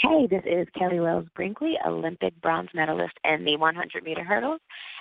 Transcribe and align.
Hey, 0.00 0.28
this 0.28 0.44
is 0.46 0.68
Kellie 0.78 1.00
Wells 1.00 1.26
Brinkley, 1.34 1.76
Olympic 1.84 2.40
bronze 2.40 2.68
medalist 2.72 3.14
in 3.24 3.44
the 3.44 3.56
100 3.56 4.04
meter 4.04 4.22
hurdles. 4.22 4.60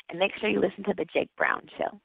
And 0.10 0.18
make 0.18 0.32
sure 0.40 0.50
you 0.50 0.60
listen 0.60 0.84
to 0.86 0.94
The 0.98 1.06
Jake 1.06 1.30
Brown 1.38 1.62
Show. 1.78 2.02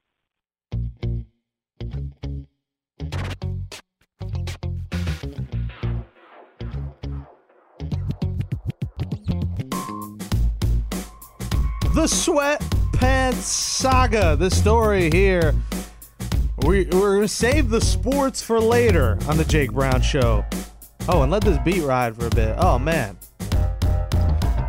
The 11.94 12.06
Sweatpants 12.06 13.34
Saga, 13.34 14.36
the 14.36 14.50
story 14.50 15.10
here. 15.10 15.54
We, 16.66 16.84
we're 16.92 17.16
going 17.16 17.22
to 17.22 17.28
save 17.28 17.70
the 17.70 17.80
sports 17.80 18.42
for 18.42 18.60
later 18.60 19.18
on 19.28 19.38
The 19.38 19.46
Jake 19.46 19.72
Brown 19.72 20.02
Show. 20.02 20.44
Oh, 21.08 21.22
and 21.22 21.32
let 21.32 21.42
this 21.42 21.58
beat 21.64 21.82
ride 21.82 22.16
for 22.16 22.26
a 22.26 22.30
bit. 22.30 22.54
Oh 22.58 22.78
man. 22.78 23.18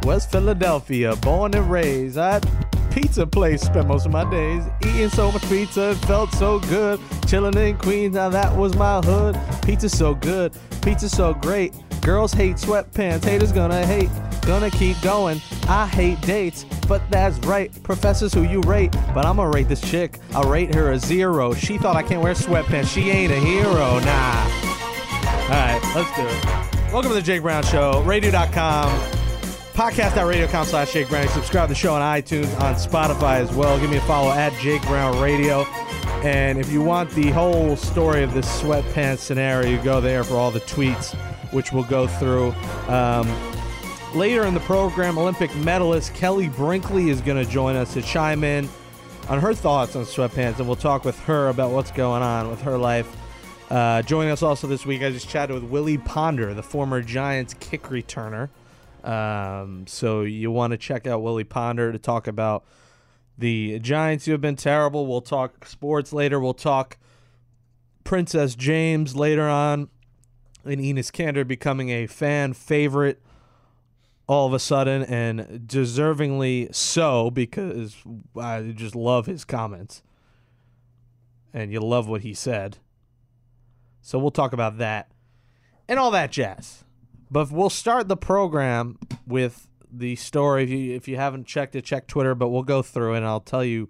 West 0.04 0.32
Philadelphia, 0.32 1.16
born 1.18 1.54
and 1.54 1.70
raised. 1.70 2.17
I 2.17 2.42
pizza 2.92 3.26
place, 3.26 3.62
spent 3.62 3.88
most 3.88 4.06
of 4.06 4.12
my 4.12 4.30
days 4.30 4.64
eating 4.86 5.09
so 5.09 5.31
much 5.31 5.42
pizza, 5.50 5.92
it 5.92 5.95
felt 6.06 6.31
so 6.34 6.59
good. 6.59 7.00
Chilling 7.28 7.58
in 7.58 7.78
Queens, 7.78 8.16
now 8.16 8.30
that 8.30 8.56
was 8.56 8.76
my 8.76 9.00
hood. 9.02 9.38
Pizza 9.64 9.89
so 9.89 10.14
good, 10.14 10.54
pizza 10.81 11.09
so 11.09 11.34
great. 11.34 11.73
Girls 12.02 12.34
hate 12.34 12.58
sweatpants, 12.58 13.23
haters 13.23 13.52
gonna 13.52 13.86
hate, 13.86 14.09
gonna 14.42 14.70
keep 14.70 15.00
going. 15.02 15.39
I 15.67 15.88
hate 15.88 16.20
dates, 16.22 16.66
but 16.88 17.02
that's 17.09 17.38
right. 17.45 17.72
Professors 17.84 18.34
who 18.34 18.44
you 18.44 18.59
rate, 18.61 18.92
but 19.14 19.26
I'ma 19.26 19.44
rate 19.44 19.70
this 19.70 19.81
chick. 19.81 20.20
I'll 20.34 20.50
rate 20.50 20.76
her 20.76 20.92
a 20.92 21.00
zero. 21.00 21.54
She 21.54 21.78
thought 21.78 21.95
I 21.95 22.04
can't 22.04 22.22
wear 22.22 22.34
sweatpants, 22.34 22.88
she 22.88 23.09
ain't 23.09 23.31
a 23.31 23.39
hero, 23.39 24.00
nah. 24.00 24.73
All 25.54 25.59
right, 25.59 25.96
let's 25.96 26.16
do 26.16 26.23
it. 26.26 26.92
Welcome 26.92 27.12
to 27.12 27.14
the 27.14 27.22
Jake 27.22 27.44
Brown 27.44 27.62
Show, 27.62 28.02
radio.com, 28.02 28.90
podcast.radio.com 29.73 30.66
slash 30.66 30.94
Jake 30.94 31.10
Brown. 31.10 31.28
Subscribe 31.28 31.68
to 31.68 31.76
the 31.76 31.80
show 31.80 31.94
on 31.94 32.02
iTunes, 32.02 32.60
on 32.60 32.73
Spotify 32.73 33.36
as 33.36 33.54
well. 33.54 33.80
Give 33.80 33.92
me 33.92 33.98
a 33.98 34.02
follow 34.02 34.32
at 34.32 34.52
Jake 34.54 34.82
Brown 34.88 35.22
Radio. 35.22 35.62
And 36.23 36.58
if 36.58 36.72
you 36.72 36.82
want 36.82 37.12
the 37.12 37.30
whole 37.30 37.76
story 37.76 38.23
of 38.23 38.34
this 38.34 38.48
sweatpants 38.64 39.20
scenario, 39.20 39.70
you 39.70 39.78
go 39.84 40.02
there 40.02 40.23
for 40.23 40.38
all 40.38 40.50
the 40.50 40.62
tweets, 40.62 41.14
which 41.54 41.72
we'll 41.72 41.84
go 41.84 42.08
through. 42.08 42.52
Um, 42.88 43.32
later 44.16 44.45
in 44.48 44.56
the 44.56 44.60
program, 44.62 45.20
Olympic 45.20 45.56
medalist 45.58 46.16
Kellie 46.16 46.50
Brinkley 46.50 47.12
is 47.12 47.22
going 47.22 47.45
to 47.45 47.48
join 47.48 47.76
us 47.76 47.94
to 47.94 48.02
chime 48.02 48.44
in 48.44 48.67
on 49.30 49.40
her 49.40 49.54
thoughts 49.54 49.95
on 49.95 50.04
sweatpants, 50.06 50.58
and 50.58 50.66
we'll 50.66 50.76
talk 50.76 51.06
with 51.06 51.20
her 51.26 51.50
about 51.50 51.70
what's 51.70 51.92
going 51.92 52.23
on 52.23 52.50
with 52.50 52.62
her 52.64 52.76
life 52.76 53.16
uh, 53.69 54.02
joining 54.03 54.31
us 54.31 54.44
also 54.44 54.67
this 54.67 54.86
week, 54.86 55.02
I 55.02 55.11
just 55.11 55.30
chatted 55.30 55.53
with 55.53 55.64
Willie 55.64 55.97
Ponder, 55.97 56.53
the 56.53 56.64
former 56.64 57.02
Giants 57.02 57.56
kick 57.59 57.83
returner. 57.83 58.50
Um, 59.03 59.86
so 59.88 60.22
you 60.22 60.52
want 60.52 60.72
to 60.72 60.78
check 60.78 61.08
out 61.08 61.22
Willie 61.22 61.44
Ponder 61.44 61.92
to 61.92 62.00
talk 62.00 62.28
about 62.28 62.64
the 63.38 63.80
Giants 63.80 64.25
who 64.25 64.31
have 64.31 64.42
been 64.42 64.55
terrible. 64.55 65.08
We'll 65.08 65.22
talk 65.22 65.66
sports 65.66 66.14
later. 66.14 66.39
We'll 66.39 66.54
talk 66.54 66.98
Princess 68.04 68.55
James 68.55 69.15
later 69.15 69.48
on, 69.48 69.89
and 70.64 70.80
Enes 70.80 71.11
Kanter 71.11 71.48
becoming 71.48 71.89
a 71.89 72.08
fan 72.08 72.54
favorite 72.54 73.21
all 74.27 74.48
of 74.48 74.54
a 74.54 74.59
sudden, 74.59 75.04
and 75.04 75.67
deservingly 75.67 76.73
so 76.73 77.30
because 77.30 77.98
I 78.39 78.73
just 78.73 78.95
love 78.95 79.26
his 79.26 79.43
comments, 79.43 80.02
and 81.54 81.73
you 81.73 81.82
love 81.82 82.08
what 82.08 82.21
he 82.21 82.33
said. 82.33 82.77
So 84.03 84.19
we'll 84.19 84.31
talk 84.31 84.53
about 84.53 84.77
that 84.77 85.09
and 85.87 85.97
all 85.97 86.11
that 86.11 86.31
jazz. 86.31 86.83
But 87.31 87.49
we'll 87.52 87.71
start 87.71 88.08
the 88.08 88.17
program 88.17 88.99
with 89.25 89.67
the 89.91 90.15
story. 90.17 90.64
If 90.64 90.69
you, 90.69 90.93
if 90.93 91.08
you 91.08 91.15
haven't 91.15 91.47
checked 91.47 91.75
it, 91.75 91.83
check 91.86 92.05
Twitter, 92.05 92.36
but 92.36 92.49
we'll 92.49 92.64
go 92.64 92.83
through 92.83 93.15
and 93.15 93.25
I'll 93.25 93.39
tell 93.39 93.64
you 93.64 93.89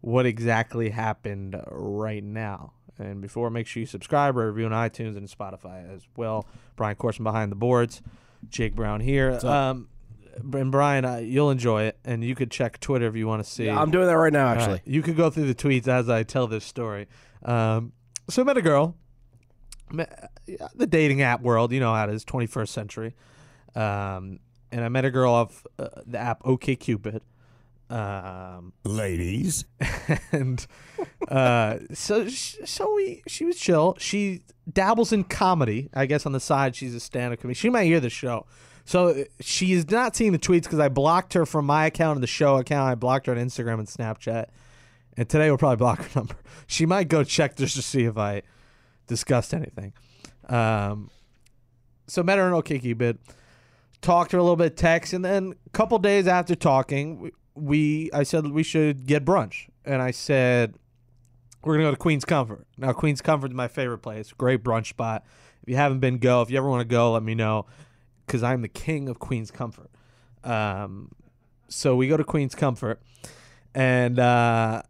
what 0.00 0.24
exactly 0.26 0.90
happened 0.90 1.60
right 1.66 2.22
now. 2.22 2.72
And 2.98 3.20
before, 3.20 3.50
make 3.50 3.66
sure 3.66 3.80
you 3.80 3.86
subscribe 3.86 4.38
or 4.38 4.52
review 4.52 4.66
on 4.66 4.72
iTunes 4.72 5.16
and 5.16 5.28
Spotify 5.28 5.92
as 5.92 6.06
well. 6.16 6.46
Brian 6.76 6.94
Corson 6.94 7.24
behind 7.24 7.50
the 7.50 7.56
boards, 7.56 8.00
Jake 8.48 8.76
Brown 8.76 9.00
here. 9.00 9.32
Um, 9.42 9.88
and 10.36 10.70
Brian, 10.70 11.04
uh, 11.04 11.16
you'll 11.16 11.50
enjoy 11.50 11.84
it, 11.84 11.98
and 12.04 12.24
you 12.24 12.34
could 12.36 12.50
check 12.50 12.78
Twitter 12.78 13.06
if 13.08 13.16
you 13.16 13.26
want 13.26 13.42
to 13.42 13.50
see. 13.50 13.66
Yeah, 13.66 13.80
I'm 13.80 13.90
doing 13.90 14.06
that 14.06 14.16
right 14.16 14.32
now, 14.32 14.48
actually. 14.48 14.80
You 14.84 15.02
could 15.02 15.16
go 15.16 15.30
through 15.30 15.46
the 15.46 15.54
tweets 15.54 15.88
as 15.88 16.08
I 16.08 16.22
tell 16.22 16.46
this 16.46 16.64
story. 16.64 17.08
Um, 17.44 17.92
so 18.28 18.42
I 18.42 18.44
met 18.44 18.56
a 18.56 18.62
girl. 18.62 18.96
The 19.90 20.86
dating 20.86 21.22
app 21.22 21.42
world, 21.42 21.72
you 21.72 21.80
know 21.80 21.94
how 21.94 22.08
it 22.08 22.14
is, 22.14 22.24
21st 22.24 22.68
century. 22.68 23.14
Um, 23.74 24.40
and 24.72 24.84
I 24.84 24.88
met 24.88 25.04
a 25.04 25.10
girl 25.10 25.32
off 25.32 25.66
uh, 25.78 25.88
the 26.06 26.18
app 26.18 26.42
OKCupid. 26.42 27.20
Um, 27.90 28.72
Ladies. 28.84 29.66
and 30.32 30.66
uh, 31.28 31.78
so 31.92 32.28
so 32.28 32.94
we 32.94 33.22
she 33.28 33.44
was 33.44 33.56
chill. 33.56 33.96
She 33.98 34.42
dabbles 34.70 35.12
in 35.12 35.24
comedy. 35.24 35.90
I 35.94 36.06
guess 36.06 36.26
on 36.26 36.32
the 36.32 36.40
side 36.40 36.74
she's 36.74 36.94
a 36.94 37.00
stand-up 37.00 37.40
comedian. 37.40 37.54
She 37.54 37.70
might 37.70 37.84
hear 37.84 38.00
the 38.00 38.10
show. 38.10 38.46
So 38.84 39.08
uh, 39.08 39.24
she 39.40 39.72
is 39.72 39.90
not 39.90 40.16
seeing 40.16 40.32
the 40.32 40.38
tweets 40.38 40.64
because 40.64 40.80
I 40.80 40.88
blocked 40.88 41.34
her 41.34 41.46
from 41.46 41.66
my 41.66 41.86
account 41.86 42.16
and 42.16 42.22
the 42.22 42.28
show 42.28 42.56
account. 42.56 42.90
I 42.90 42.94
blocked 42.94 43.26
her 43.26 43.32
on 43.32 43.38
Instagram 43.38 43.78
and 43.78 43.86
Snapchat. 43.86 44.46
And 45.16 45.28
today 45.28 45.48
we'll 45.48 45.58
probably 45.58 45.76
block 45.76 46.02
her 46.02 46.10
number. 46.20 46.36
She 46.66 46.86
might 46.86 47.08
go 47.08 47.24
check 47.24 47.56
just 47.56 47.76
to 47.76 47.82
see 47.82 48.04
if 48.04 48.18
I 48.18 48.42
discussed 49.06 49.54
anything. 49.54 49.92
Um, 50.48 51.10
so 52.06 52.22
met 52.22 52.38
her 52.38 52.46
in 52.46 52.52
OKCupid, 52.52 53.18
talked 54.00 54.30
to 54.32 54.36
her 54.36 54.40
a 54.40 54.42
little 54.42 54.56
bit, 54.56 54.76
text, 54.76 55.12
and 55.12 55.24
then 55.24 55.54
a 55.66 55.70
couple 55.70 55.98
days 55.98 56.26
after 56.26 56.54
talking, 56.54 57.30
we, 57.54 58.10
I 58.12 58.24
said 58.24 58.46
we 58.48 58.62
should 58.62 59.06
get 59.06 59.24
brunch, 59.24 59.68
and 59.84 60.02
I 60.02 60.10
said 60.10 60.74
we're 61.62 61.74
gonna 61.74 61.84
go 61.84 61.90
to 61.92 61.96
Queen's 61.96 62.24
Comfort. 62.24 62.66
Now 62.76 62.92
Queen's 62.92 63.22
Comfort 63.22 63.52
is 63.52 63.56
my 63.56 63.68
favorite 63.68 63.98
place, 63.98 64.32
great 64.32 64.62
brunch 64.62 64.88
spot. 64.88 65.24
If 65.62 65.70
you 65.70 65.76
haven't 65.76 66.00
been, 66.00 66.18
go. 66.18 66.42
If 66.42 66.50
you 66.50 66.58
ever 66.58 66.68
want 66.68 66.82
to 66.82 66.92
go, 66.92 67.12
let 67.12 67.22
me 67.22 67.34
know, 67.34 67.64
because 68.26 68.42
I'm 68.42 68.60
the 68.60 68.68
king 68.68 69.08
of 69.08 69.18
Queen's 69.18 69.50
Comfort. 69.50 69.90
Um, 70.42 71.12
so 71.68 71.96
we 71.96 72.06
go 72.06 72.18
to 72.18 72.24
Queen's 72.24 72.54
Comfort, 72.54 73.00
and 73.74 74.18
uh, 74.18 74.82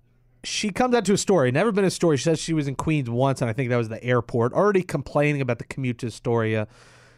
she 0.45 0.71
comes 0.71 0.95
out 0.95 1.05
to 1.07 1.13
Astoria. 1.13 1.53
Never 1.53 1.73
been 1.73 1.85
Astoria. 1.85 2.19
She 2.19 2.25
says 2.25 2.39
she 2.39 2.53
was 2.53 2.69
in 2.69 2.77
Queens 2.77 3.11
once, 3.11 3.41
and 3.41 3.51
I 3.51 3.53
think 3.53 3.71
that 3.71 3.77
was 3.77 3.89
the 3.89 4.03
airport. 4.03 4.53
Already 4.53 4.83
complaining 4.83 5.41
about 5.41 5.59
the 5.59 5.65
commute 5.65 5.99
to 5.99 6.07
Astoria. 6.07 6.69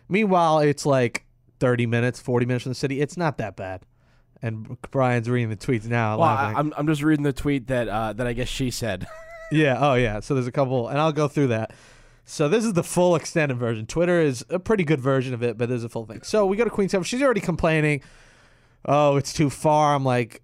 Meanwhile, 0.09 0.61
it's 0.61 0.87
like 0.87 1.27
30 1.61 1.87
minutes, 1.87 2.21
40 2.21 2.47
minutes 2.47 2.63
from 2.65 2.71
the 2.71 2.77
city. 2.77 3.01
It's 3.01 3.17
not 3.17 3.39
that 3.39 3.57
bad. 3.57 3.83
And 4.43 4.81
Brian's 4.91 5.29
reading 5.29 5.51
the 5.51 5.57
tweets 5.57 5.87
now. 5.87 6.19
Well, 6.19 6.29
I, 6.29 6.55
am 6.59 6.73
I'm 6.77 6.87
just 6.87 7.03
reading 7.03 7.25
the 7.25 7.33
tweet 7.33 7.69
that 7.69 7.89
uh, 7.89 8.13
that 8.13 8.27
I 8.27 8.33
guess 8.33 8.49
she 8.49 8.71
said. 8.71 9.07
yeah. 9.53 9.79
Oh, 9.81 9.95
yeah. 9.95 10.21
So 10.21 10.35
there's 10.35 10.47
a 10.47 10.53
couple, 10.53 10.89
and 10.89 10.99
I'll 10.99 11.13
go 11.13 11.27
through 11.27 11.49
that. 11.49 11.73
So 12.25 12.49
this 12.49 12.65
is 12.65 12.75
the 12.75 12.83
full 12.83 13.17
extended 13.17 13.57
version. 13.57 13.87
Twitter 13.87 14.21
is 14.21 14.45
a 14.51 14.59
pretty 14.59 14.85
good 14.85 15.01
version 15.01 15.33
of 15.33 15.43
it, 15.43 15.57
but 15.57 15.69
there's 15.69 15.85
a 15.85 15.89
full 15.89 16.07
thing. 16.07 16.23
So 16.23 16.45
we 16.45 16.57
go 16.57 16.65
to 16.65 16.71
Queens. 16.71 16.95
She's 17.05 17.23
already 17.23 17.41
complaining. 17.41 18.03
Oh, 18.85 19.17
it's 19.17 19.33
too 19.33 19.49
far. 19.49 19.95
I'm 19.95 20.05
like, 20.05 20.43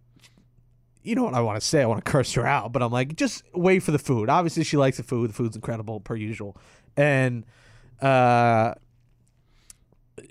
you 1.02 1.14
know 1.14 1.25
what 1.25 1.34
I 1.34 1.40
want 1.40 1.60
to 1.60 1.66
say. 1.66 1.82
I 1.82 1.87
want 1.87 2.04
to 2.04 2.10
curse 2.10 2.32
her 2.34 2.46
out, 2.46 2.72
but 2.72 2.82
I'm 2.82 2.93
like, 2.93 3.16
just 3.16 3.43
wait 3.54 3.82
for 3.82 3.90
the 3.90 3.99
food. 3.99 4.28
Obviously, 4.28 4.64
she 4.64 4.76
likes 4.76 4.96
the 4.96 5.02
food. 5.02 5.31
The 5.31 5.34
food's 5.34 5.56
incredible 5.56 6.00
per 6.00 6.16
usual, 6.16 6.56
and 6.96 7.44
uh, 8.00 8.75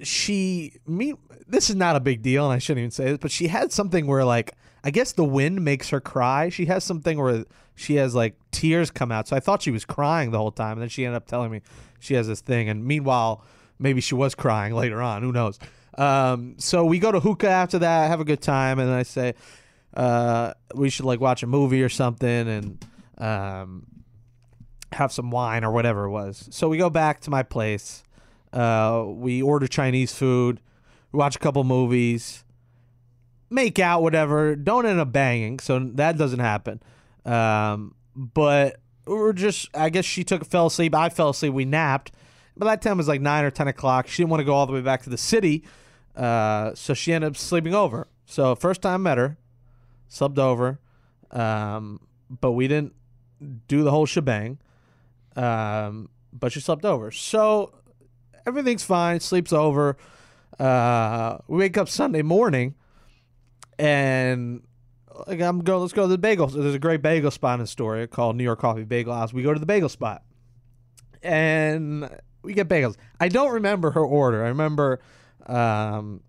she 0.03 0.73
me. 0.87 1.15
This 1.47 1.69
is 1.69 1.75
not 1.75 1.95
a 1.95 1.99
big 1.99 2.21
deal, 2.21 2.45
and 2.45 2.53
I 2.53 2.59
shouldn't 2.59 2.79
even 2.79 2.91
say 2.91 3.05
this, 3.05 3.17
but 3.17 3.31
she 3.31 3.47
had 3.47 3.71
something 3.71 4.07
where 4.07 4.23
like 4.23 4.53
I 4.83 4.91
guess 4.91 5.11
the 5.11 5.25
wind 5.25 5.63
makes 5.63 5.89
her 5.89 5.99
cry. 5.99 6.49
She 6.49 6.65
has 6.65 6.83
something 6.83 7.19
where 7.19 7.45
she 7.75 7.95
has 7.95 8.15
like 8.15 8.35
tears 8.51 8.89
come 8.91 9.11
out. 9.11 9.27
So 9.27 9.35
I 9.35 9.39
thought 9.39 9.61
she 9.61 9.71
was 9.71 9.85
crying 9.85 10.31
the 10.31 10.37
whole 10.37 10.51
time, 10.51 10.73
and 10.73 10.81
then 10.81 10.89
she 10.89 11.05
ended 11.05 11.17
up 11.17 11.27
telling 11.27 11.51
me 11.51 11.61
she 11.99 12.13
has 12.15 12.27
this 12.27 12.41
thing. 12.41 12.69
And 12.69 12.85
meanwhile, 12.85 13.43
maybe 13.77 14.01
she 14.01 14.15
was 14.15 14.35
crying 14.35 14.73
later 14.73 15.01
on. 15.01 15.21
Who 15.21 15.31
knows? 15.31 15.59
Um, 15.97 16.55
so 16.57 16.85
we 16.85 16.99
go 16.99 17.11
to 17.11 17.19
hookah 17.19 17.49
after 17.49 17.79
that, 17.79 18.07
have 18.07 18.21
a 18.21 18.25
good 18.25 18.41
time, 18.41 18.79
and 18.79 18.89
I 18.89 19.03
say, 19.03 19.33
uh, 19.93 20.53
we 20.73 20.89
should 20.89 21.05
like 21.05 21.19
watch 21.19 21.43
a 21.43 21.47
movie 21.47 21.83
or 21.83 21.89
something 21.89 22.47
and 22.47 22.85
um, 23.17 23.85
have 24.93 25.11
some 25.11 25.31
wine 25.31 25.63
or 25.63 25.71
whatever 25.71 26.05
it 26.05 26.11
was. 26.11 26.47
So 26.51 26.69
we 26.69 26.77
go 26.77 26.89
back 26.89 27.19
to 27.21 27.29
my 27.29 27.43
place. 27.43 28.03
Uh, 28.53 29.05
we 29.07 29.41
order 29.41 29.67
Chinese 29.67 30.13
food. 30.13 30.59
we 31.11 31.17
watch 31.17 31.35
a 31.35 31.39
couple 31.39 31.63
movies, 31.63 32.43
make 33.49 33.79
out, 33.79 34.01
whatever. 34.01 34.55
Don't 34.55 34.85
end 34.85 34.99
up 34.99 35.11
banging, 35.11 35.59
so 35.59 35.79
that 35.79 36.17
doesn't 36.17 36.39
happen. 36.39 36.81
Um, 37.25 37.95
but 38.15 38.77
we're 39.05 39.33
just, 39.33 39.69
I 39.75 39.89
guess 39.89 40.05
she 40.05 40.23
took 40.23 40.45
fell 40.45 40.67
asleep. 40.67 40.93
I 40.95 41.09
fell 41.09 41.29
asleep. 41.29 41.53
We 41.53 41.65
napped. 41.65 42.11
By 42.57 42.65
that 42.65 42.81
time 42.81 42.93
it 42.93 42.97
was 42.97 43.07
like 43.07 43.21
nine 43.21 43.45
or 43.45 43.51
ten 43.51 43.67
o'clock. 43.67 44.07
She 44.07 44.21
didn't 44.21 44.31
want 44.31 44.41
to 44.41 44.45
go 44.45 44.53
all 44.53 44.65
the 44.65 44.73
way 44.73 44.81
back 44.81 45.03
to 45.03 45.09
the 45.09 45.17
city, 45.17 45.63
uh, 46.15 46.75
so 46.75 46.93
she 46.93 47.13
ended 47.13 47.29
up 47.31 47.37
sleeping 47.37 47.73
over. 47.73 48.07
So 48.25 48.55
first 48.55 48.81
time 48.81 48.93
I 48.93 48.97
met 48.97 49.17
her, 49.17 49.37
subbed 50.11 50.37
over, 50.37 50.79
um, 51.31 51.99
but 52.29 52.51
we 52.51 52.67
didn't 52.67 52.93
do 53.67 53.83
the 53.83 53.91
whole 53.91 54.05
shebang. 54.05 54.59
Um, 55.35 56.09
but 56.33 56.51
she 56.51 56.59
slept 56.59 56.85
over. 56.85 57.11
So 57.11 57.73
everything's 58.45 58.83
fine. 58.83 59.19
Sleeps 59.19 59.53
over. 59.53 59.97
Uh, 60.59 61.37
we 61.47 61.57
wake 61.59 61.77
up 61.77 61.89
Sunday 61.89 62.21
morning, 62.21 62.75
and 63.79 64.61
like 65.27 65.41
I'm 65.41 65.63
going. 65.63 65.81
Let's 65.81 65.93
go 65.93 66.03
to 66.03 66.07
the 66.07 66.17
bagel. 66.17 66.47
There's 66.47 66.75
a 66.75 66.79
great 66.79 67.01
bagel 67.01 67.31
spot 67.31 67.59
in 67.59 67.63
Astoria 67.63 68.07
called 68.07 68.35
New 68.35 68.43
York 68.43 68.59
Coffee 68.59 68.83
Bagel 68.83 69.13
House. 69.13 69.33
We 69.33 69.43
go 69.43 69.53
to 69.53 69.59
the 69.59 69.65
bagel 69.65 69.89
spot, 69.89 70.23
and 71.23 72.09
we 72.43 72.53
get 72.53 72.67
bagels. 72.67 72.95
I 73.19 73.29
don't 73.29 73.53
remember 73.53 73.91
her 73.91 74.03
order. 74.03 74.43
I 74.43 74.49
remember 74.49 74.99
um, 75.47 76.21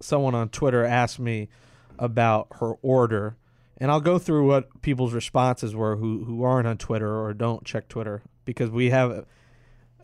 someone 0.00 0.34
on 0.34 0.48
Twitter 0.48 0.84
asked 0.84 1.18
me 1.18 1.48
about 1.98 2.48
her 2.60 2.72
order, 2.82 3.36
and 3.78 3.90
I'll 3.90 4.00
go 4.00 4.18
through 4.18 4.46
what 4.46 4.82
people's 4.82 5.12
responses 5.12 5.74
were 5.74 5.96
who 5.96 6.24
who 6.24 6.42
aren't 6.42 6.66
on 6.66 6.78
Twitter 6.78 7.20
or 7.20 7.34
don't 7.34 7.64
check 7.64 7.88
Twitter 7.88 8.22
because 8.44 8.70
we 8.70 8.90
have 8.90 9.26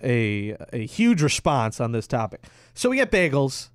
a 0.02 0.56
a 0.72 0.86
huge 0.86 1.22
response 1.22 1.80
on 1.80 1.92
this 1.92 2.06
topic. 2.06 2.44
So 2.74 2.90
we 2.90 2.96
get 2.96 3.10
bagels. 3.10 3.68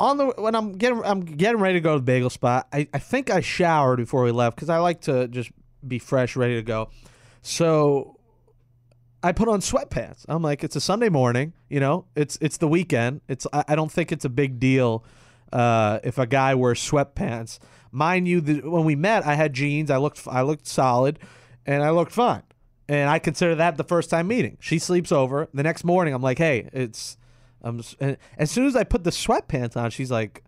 On 0.00 0.16
the 0.16 0.26
when 0.36 0.54
I'm 0.54 0.72
getting 0.72 1.00
I'm 1.04 1.20
getting 1.20 1.60
ready 1.60 1.74
to 1.74 1.80
go 1.80 1.94
to 1.94 1.98
the 1.98 2.04
bagel 2.04 2.30
spot. 2.30 2.66
I, 2.72 2.88
I 2.92 2.98
think 2.98 3.30
I 3.30 3.40
showered 3.40 3.96
before 3.96 4.24
we 4.24 4.32
left 4.32 4.56
because 4.56 4.68
I 4.68 4.78
like 4.78 5.02
to 5.02 5.28
just 5.28 5.52
be 5.86 5.98
fresh, 5.98 6.34
ready 6.34 6.56
to 6.56 6.62
go. 6.62 6.90
So 7.42 8.16
I 9.22 9.32
put 9.32 9.48
on 9.48 9.60
sweatpants. 9.60 10.24
I'm 10.28 10.42
like, 10.42 10.64
it's 10.64 10.74
a 10.74 10.80
Sunday 10.80 11.08
morning, 11.08 11.52
you 11.68 11.78
know, 11.78 12.06
it's 12.16 12.36
it's 12.40 12.56
the 12.56 12.66
weekend. 12.66 13.20
It's 13.28 13.46
I, 13.52 13.64
I 13.68 13.76
don't 13.76 13.92
think 13.92 14.10
it's 14.10 14.24
a 14.24 14.28
big 14.28 14.58
deal 14.58 15.04
uh, 15.52 16.00
if 16.02 16.18
a 16.18 16.26
guy 16.26 16.54
wears 16.54 16.80
sweatpants. 16.80 17.58
Mind 17.90 18.26
you, 18.26 18.40
the, 18.40 18.60
when 18.68 18.84
we 18.84 18.96
met, 18.96 19.26
I 19.26 19.34
had 19.34 19.52
jeans. 19.52 19.90
I 19.90 19.98
looked 19.98 20.26
I 20.26 20.42
looked 20.42 20.66
solid, 20.66 21.18
and 21.66 21.82
I 21.82 21.90
looked 21.90 22.12
fine. 22.12 22.42
And 22.88 23.08
I 23.08 23.18
consider 23.18 23.54
that 23.56 23.76
the 23.76 23.84
first 23.84 24.10
time 24.10 24.28
meeting. 24.28 24.58
She 24.60 24.78
sleeps 24.78 25.12
over. 25.12 25.48
The 25.54 25.62
next 25.62 25.84
morning, 25.84 26.14
I'm 26.14 26.22
like, 26.22 26.38
hey, 26.38 26.68
it's. 26.72 27.16
I'm 27.62 27.80
as 28.36 28.50
soon 28.50 28.66
as 28.66 28.74
I 28.74 28.82
put 28.82 29.04
the 29.04 29.10
sweatpants 29.10 29.76
on, 29.76 29.90
she's 29.90 30.10
like, 30.10 30.42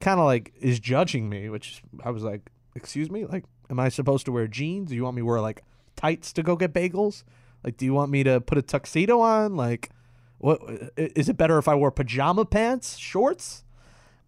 kind 0.00 0.20
of 0.20 0.26
like 0.26 0.52
is 0.60 0.78
judging 0.78 1.28
me, 1.28 1.48
which 1.48 1.82
I 2.04 2.10
was 2.10 2.22
like, 2.22 2.50
excuse 2.76 3.10
me, 3.10 3.24
like, 3.24 3.44
am 3.70 3.80
I 3.80 3.88
supposed 3.88 4.26
to 4.26 4.32
wear 4.32 4.46
jeans? 4.46 4.90
Do 4.90 4.94
you 4.94 5.02
want 5.02 5.16
me 5.16 5.20
to 5.22 5.26
wear 5.26 5.40
like 5.40 5.62
tights 5.96 6.32
to 6.34 6.42
go 6.42 6.54
get 6.54 6.72
bagels? 6.72 7.24
Like, 7.64 7.76
do 7.76 7.84
you 7.84 7.94
want 7.94 8.10
me 8.10 8.22
to 8.24 8.40
put 8.40 8.58
a 8.58 8.62
tuxedo 8.62 9.20
on? 9.20 9.56
Like, 9.56 9.90
what 10.38 10.60
is 10.96 11.28
it 11.28 11.36
better 11.36 11.58
if 11.58 11.66
I 11.66 11.74
wore 11.74 11.90
pajama 11.90 12.44
pants, 12.44 12.96
shorts? 12.98 13.64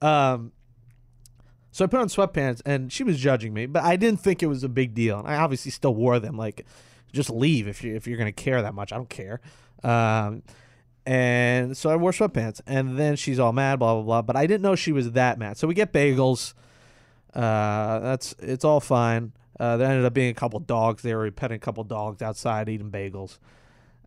Um, 0.03 0.53
so 1.71 1.85
I 1.85 1.89
put 1.89 2.01
on 2.01 2.09
sweatpants, 2.09 2.63
and 2.65 2.91
she 2.91 3.05
was 3.05 3.19
judging 3.19 3.53
me, 3.53 3.67
but 3.67 3.83
I 3.83 3.97
didn't 3.97 4.21
think 4.21 4.43
it 4.43 4.47
was 4.47 4.65
a 4.65 4.69
big 4.69 4.95
deal. 4.95 5.19
And 5.19 5.29
I 5.29 5.37
obviously 5.37 5.71
still 5.71 5.95
wore 5.95 6.19
them. 6.19 6.37
Like, 6.37 6.65
just 7.13 7.31
leave 7.31 7.69
if 7.69 7.85
you 7.85 7.95
if 7.95 8.07
you're 8.07 8.19
gonna 8.19 8.33
care 8.33 8.63
that 8.63 8.75
much. 8.75 8.93
I 8.93 8.97
don't 8.97 9.11
care. 9.11 9.41
Um, 9.83 10.43
and 11.05 11.77
so 11.77 11.91
I 11.91 11.97
wore 11.97 12.13
sweatpants, 12.13 12.61
and 12.67 12.99
then 12.99 13.17
she's 13.17 13.39
all 13.39 13.53
mad, 13.53 13.79
blah 13.79 13.95
blah 13.95 14.03
blah. 14.03 14.23
But 14.23 14.37
I 14.37 14.47
didn't 14.47 14.63
know 14.63 14.75
she 14.75 14.93
was 14.93 15.13
that 15.13 15.39
mad. 15.39 15.57
So 15.57 15.67
we 15.67 15.75
get 15.75 15.93
bagels. 15.93 16.55
Uh, 17.35 17.99
that's 18.01 18.35
it's 18.39 18.65
all 18.65 18.81
fine. 18.81 19.33
Uh, 19.61 19.77
there 19.77 19.89
ended 19.89 20.05
up 20.05 20.15
being 20.15 20.31
a 20.31 20.35
couple 20.35 20.59
dogs 20.61 21.03
there. 21.03 21.21
We 21.21 21.31
petting 21.31 21.57
a 21.57 21.61
couple 21.61 21.85
dogs 21.85 22.23
outside 22.23 22.69
eating 22.69 22.91
bagels, 22.91 23.39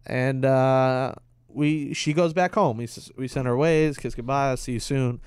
and 0.06 0.44
uh, 0.44 1.14
we 1.48 1.94
she 1.94 2.14
goes 2.14 2.34
back 2.34 2.56
home. 2.56 2.78
We 2.78 2.88
we 3.16 3.28
send 3.28 3.48
her 3.48 3.56
ways, 3.56 3.98
kiss 3.98 4.16
goodbye, 4.16 4.56
see 4.56 4.74
you 4.74 4.80
soon. 4.80 5.22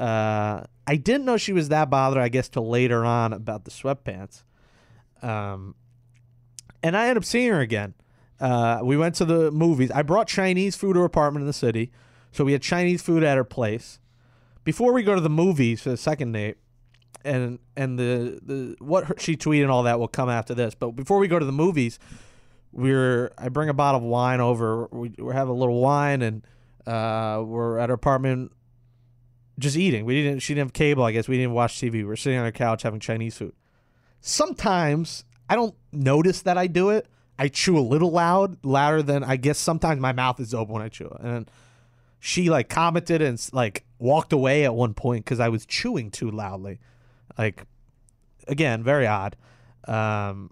Uh, 0.00 0.64
I 0.86 0.96
didn't 0.96 1.26
know 1.26 1.36
she 1.36 1.52
was 1.52 1.68
that 1.68 1.90
bothered. 1.90 2.22
I 2.22 2.28
guess 2.28 2.48
till 2.48 2.68
later 2.68 3.04
on 3.04 3.32
about 3.32 3.64
the 3.64 3.70
sweatpants. 3.70 4.42
Um, 5.22 5.74
and 6.82 6.96
I 6.96 7.02
ended 7.08 7.18
up 7.18 7.24
seeing 7.24 7.52
her 7.52 7.60
again. 7.60 7.94
Uh, 8.40 8.80
we 8.82 8.96
went 8.96 9.14
to 9.16 9.26
the 9.26 9.50
movies. 9.50 9.90
I 9.90 10.02
brought 10.02 10.26
Chinese 10.26 10.74
food 10.74 10.94
to 10.94 11.00
her 11.00 11.04
apartment 11.04 11.42
in 11.42 11.46
the 11.46 11.52
city, 11.52 11.92
so 12.32 12.44
we 12.44 12.52
had 12.52 12.62
Chinese 12.62 13.02
food 13.02 13.22
at 13.22 13.36
her 13.36 13.44
place. 13.44 13.98
Before 14.64 14.92
we 14.94 15.02
go 15.02 15.14
to 15.14 15.20
the 15.20 15.28
movies 15.30 15.82
for 15.82 15.90
the 15.90 15.98
second 15.98 16.32
date, 16.32 16.56
and 17.22 17.58
and 17.76 17.98
the 17.98 18.40
the 18.42 18.76
what 18.78 19.04
her, 19.04 19.14
she 19.18 19.36
tweeted 19.36 19.62
and 19.62 19.70
all 19.70 19.82
that 19.82 19.98
will 19.98 20.08
come 20.08 20.30
after 20.30 20.54
this. 20.54 20.74
But 20.74 20.92
before 20.92 21.18
we 21.18 21.28
go 21.28 21.38
to 21.38 21.44
the 21.44 21.52
movies, 21.52 21.98
we're 22.72 23.30
I 23.36 23.50
bring 23.50 23.68
a 23.68 23.74
bottle 23.74 24.00
of 24.00 24.06
wine 24.06 24.40
over. 24.40 24.88
We 24.90 25.12
we 25.18 25.34
have 25.34 25.48
a 25.48 25.52
little 25.52 25.80
wine, 25.80 26.22
and 26.22 26.46
uh, 26.86 27.42
we're 27.44 27.78
at 27.78 27.90
her 27.90 27.94
apartment, 27.94 28.52
just 29.60 29.76
eating. 29.76 30.04
We 30.04 30.22
didn't. 30.22 30.40
She 30.40 30.54
didn't 30.54 30.68
have 30.68 30.72
cable. 30.72 31.04
I 31.04 31.12
guess 31.12 31.28
we 31.28 31.36
didn't 31.36 31.52
watch 31.52 31.74
TV. 31.74 32.04
We're 32.04 32.16
sitting 32.16 32.38
on 32.38 32.44
her 32.44 32.52
couch 32.52 32.82
having 32.82 33.00
Chinese 33.00 33.36
food. 33.36 33.54
Sometimes 34.20 35.24
I 35.48 35.54
don't 35.54 35.74
notice 35.92 36.42
that 36.42 36.58
I 36.58 36.66
do 36.66 36.90
it. 36.90 37.06
I 37.38 37.48
chew 37.48 37.78
a 37.78 37.80
little 37.80 38.10
loud, 38.10 38.64
louder 38.64 39.02
than 39.02 39.24
I 39.24 39.36
guess. 39.36 39.58
Sometimes 39.58 40.00
my 40.00 40.12
mouth 40.12 40.40
is 40.40 40.52
open 40.52 40.74
when 40.74 40.82
I 40.82 40.88
chew, 40.88 41.14
and 41.20 41.50
she 42.18 42.50
like 42.50 42.68
commented 42.68 43.22
and 43.22 43.40
like 43.52 43.84
walked 43.98 44.32
away 44.32 44.64
at 44.64 44.74
one 44.74 44.94
point 44.94 45.24
because 45.24 45.40
I 45.40 45.48
was 45.48 45.64
chewing 45.64 46.10
too 46.10 46.30
loudly. 46.30 46.80
Like, 47.38 47.64
again, 48.46 48.82
very 48.82 49.06
odd. 49.06 49.36
Um, 49.86 50.50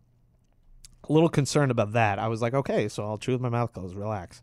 a 1.08 1.12
little 1.12 1.28
concerned 1.28 1.70
about 1.70 1.92
that. 1.92 2.18
I 2.18 2.28
was 2.28 2.40
like, 2.42 2.54
okay, 2.54 2.88
so 2.88 3.04
I'll 3.04 3.18
chew 3.18 3.32
with 3.32 3.40
my 3.40 3.48
mouth 3.48 3.72
closed, 3.72 3.94
relax. 3.94 4.42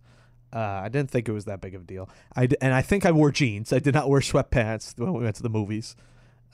Uh, 0.53 0.81
I 0.83 0.89
didn't 0.89 1.11
think 1.11 1.27
it 1.27 1.33
was 1.33 1.45
that 1.45 1.59
big 1.59 1.75
of 1.75 1.81
a 1.81 1.85
deal. 1.85 2.09
I 2.35 2.45
d- 2.45 2.55
and 2.61 2.73
I 2.73 2.81
think 2.81 3.05
I 3.05 3.11
wore 3.11 3.31
jeans. 3.31 3.73
I 3.73 3.79
did 3.79 3.93
not 3.93 4.09
wear 4.09 4.21
sweatpants 4.21 4.97
when 4.97 5.13
we 5.13 5.23
went 5.23 5.35
to 5.37 5.43
the 5.43 5.49
movies. 5.49 5.95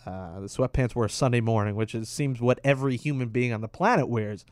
Uh, 0.05 0.39
the 0.39 0.47
sweatpants 0.47 0.95
were 0.95 1.05
a 1.05 1.09
Sunday 1.09 1.41
morning, 1.41 1.75
which 1.75 1.93
is, 1.93 2.09
seems 2.09 2.41
what 2.41 2.59
every 2.63 2.97
human 2.97 3.29
being 3.29 3.53
on 3.53 3.61
the 3.61 3.67
planet 3.67 4.07
wears 4.07 4.45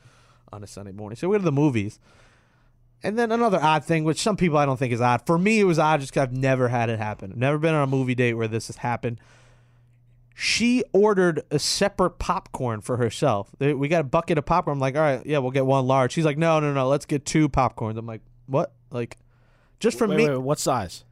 on 0.53 0.63
a 0.63 0.67
Sunday 0.67 0.91
morning. 0.91 1.15
So 1.15 1.27
we 1.27 1.33
go 1.33 1.39
to 1.39 1.45
the 1.45 1.51
movies. 1.51 1.99
And 3.01 3.17
then 3.17 3.31
another 3.31 3.59
odd 3.61 3.85
thing, 3.85 4.03
which 4.03 4.21
some 4.21 4.35
people 4.37 4.57
I 4.57 4.65
don't 4.65 4.77
think 4.77 4.93
is 4.93 5.01
odd. 5.01 5.25
For 5.25 5.37
me, 5.39 5.59
it 5.61 5.63
was 5.63 5.79
odd 5.79 6.01
just 6.01 6.11
because 6.11 6.23
I've 6.23 6.33
never 6.33 6.67
had 6.67 6.89
it 6.89 6.99
happen. 6.99 7.31
I've 7.31 7.37
never 7.37 7.57
been 7.57 7.73
on 7.73 7.83
a 7.83 7.87
movie 7.87 8.13
date 8.13 8.33
where 8.33 8.47
this 8.47 8.67
has 8.67 8.77
happened. 8.77 9.19
She 10.35 10.83
ordered 10.93 11.41
a 11.49 11.59
separate 11.59 12.19
popcorn 12.19 12.81
for 12.81 12.97
herself. 12.97 13.49
We 13.59 13.87
got 13.87 14.01
a 14.01 14.03
bucket 14.03 14.37
of 14.37 14.45
popcorn. 14.45 14.77
I'm 14.77 14.79
like, 14.79 14.95
all 14.95 15.01
right, 15.01 15.25
yeah, 15.25 15.39
we'll 15.39 15.51
get 15.51 15.65
one 15.65 15.87
large. 15.87 16.11
She's 16.11 16.25
like, 16.25 16.37
no, 16.37 16.59
no, 16.59 16.73
no, 16.73 16.87
let's 16.87 17.05
get 17.05 17.25
two 17.25 17.49
popcorns. 17.49 17.97
I'm 17.97 18.05
like, 18.05 18.21
what? 18.45 18.73
Like, 18.91 19.17
just 19.79 19.97
for 19.97 20.07
Wait, 20.07 20.17
me. 20.17 20.23
wait, 20.25 20.31
wait, 20.31 20.41
what 20.41 20.59
size? 20.59 21.03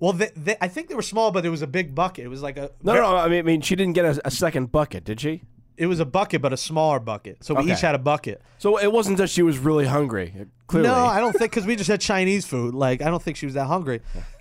Well, 0.00 0.12
they, 0.12 0.30
they, 0.36 0.56
I 0.60 0.68
think 0.68 0.88
they 0.88 0.94
were 0.94 1.02
small, 1.02 1.32
but 1.32 1.44
it 1.44 1.48
was 1.50 1.62
a 1.62 1.66
big 1.66 1.94
bucket. 1.94 2.24
It 2.24 2.28
was 2.28 2.42
like 2.42 2.56
a 2.56 2.70
No, 2.82 2.94
no, 2.94 3.16
I 3.16 3.28
mean, 3.28 3.38
I 3.40 3.42
mean, 3.42 3.60
she 3.62 3.74
didn't 3.74 3.94
get 3.94 4.04
a, 4.04 4.20
a 4.24 4.30
second 4.30 4.70
bucket, 4.70 5.04
did 5.04 5.20
she? 5.20 5.42
It 5.76 5.86
was 5.86 6.00
a 6.00 6.04
bucket, 6.06 6.40
but 6.42 6.52
a 6.52 6.56
smaller 6.56 6.98
bucket. 7.00 7.42
So 7.44 7.54
we 7.54 7.62
Okay. 7.62 7.72
each 7.72 7.80
had 7.80 7.94
a 7.94 7.98
bucket. 7.98 8.40
So 8.58 8.78
it 8.78 8.92
wasn't 8.92 9.18
that 9.18 9.30
she 9.30 9.42
was 9.42 9.58
really 9.58 9.86
hungry. 9.86 10.34
Clearly, 10.66 10.88
No, 10.88 10.94
I 10.94 11.20
don't 11.20 11.32
think 11.32 11.50
because 11.52 11.66
we 11.66 11.76
just 11.76 11.88
had 11.88 12.00
Chinese 12.00 12.46
food. 12.46 12.74
Like 12.74 13.00
I 13.02 13.10
don't 13.10 13.22
think 13.22 13.36
she 13.36 13.46
was 13.46 13.54
that 13.54 13.66
hungry. 13.66 14.00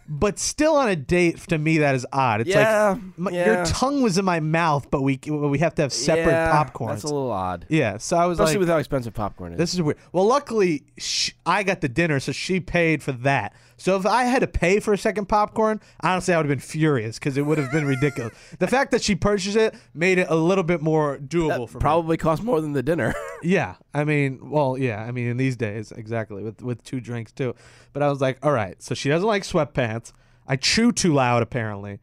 But 0.10 0.40
still, 0.40 0.76
on 0.76 0.88
a 0.90 0.96
date, 0.96 1.38
to 1.50 1.58
me 1.58 1.80
that 1.80 1.94
is 1.96 2.06
odd. 2.14 2.42
It's 2.42 2.50
Yeah, 2.50 2.92
like 2.98 3.18
my, 3.18 3.32
your 3.32 3.66
tongue 3.66 4.02
was 4.02 4.18
in 4.18 4.24
my 4.26 4.40
mouth, 4.40 4.90
but 4.90 5.02
we 5.02 5.20
we 5.28 5.60
have 5.60 5.76
to 5.76 5.82
have 5.82 5.92
separate 5.92 6.32
Yeah, 6.32 6.64
popcorns. 6.64 6.88
That's 6.90 7.04
a 7.04 7.08
little 7.08 7.32
odd, 7.32 7.66
yeah, 7.70 7.98
so 7.98 8.16
I 8.18 8.26
was 8.26 8.40
especially 8.40 8.54
like, 8.56 8.60
with 8.62 8.70
how 8.70 8.78
expensive 8.78 9.14
popcorn 9.14 9.54
is. 9.54 9.58
this 9.58 9.74
is 9.74 9.82
weird. 9.82 9.98
Well, 10.14 10.26
luckily, 10.26 10.84
sh- 10.98 11.32
I 11.46 11.64
got 11.64 11.82
the 11.82 11.90
dinner, 11.90 12.20
so 12.22 12.32
she 12.32 12.60
paid 12.60 13.04
for 13.04 13.12
that. 13.12 13.54
So 13.80 13.96
if 13.96 14.06
I 14.08 14.24
had 14.24 14.40
to 14.40 14.48
pay 14.48 14.80
for 14.80 14.92
a 14.92 14.98
second 14.98 15.28
popcorn, 15.28 15.80
honestly, 16.02 16.34
I 16.34 16.38
would 16.38 16.48
have 16.48 16.50
been 16.50 16.60
furious 16.60 17.20
because 17.20 17.38
it 17.38 17.44
would 17.44 17.60
have 17.60 17.72
been 17.72 17.86
ridiculous. 17.86 18.34
the 18.58 18.68
fact 18.68 18.90
that 18.92 19.04
she 19.04 19.16
purchased 19.16 19.56
it 19.56 19.76
made 19.94 20.18
it 20.18 20.28
a 20.30 20.36
little 20.36 20.64
bit 20.64 20.82
more 20.82 21.18
doable 21.20 21.70
for 21.70 21.78
me. 21.78 21.82
Probably 21.82 22.18
cost 22.18 22.42
more 22.42 22.60
than 22.60 22.74
the 22.74 22.84
dinner. 22.84 23.14
Yeah, 23.44 23.76
I 23.94 24.04
mean, 24.04 24.50
well, 24.50 24.80
yeah, 24.80 25.04
I 25.04 25.12
mean, 25.12 25.28
in 25.28 25.38
these 25.38 25.56
days, 25.56 25.92
exactly 25.92 26.42
with 26.42 26.64
with 26.64 26.84
two 26.84 27.00
drinks 27.00 27.32
too. 27.32 27.54
But 27.94 28.02
I 28.02 28.10
was 28.10 28.20
like, 28.20 28.44
all 28.44 28.52
right, 28.52 28.82
so 28.82 28.96
she 28.96 29.10
doesn't 29.10 29.28
like 29.28 29.44
sweatpants. 29.44 30.12
I 30.48 30.56
chew 30.56 30.92
too 30.92 31.14
loud, 31.14 31.44
apparently. 31.44 32.00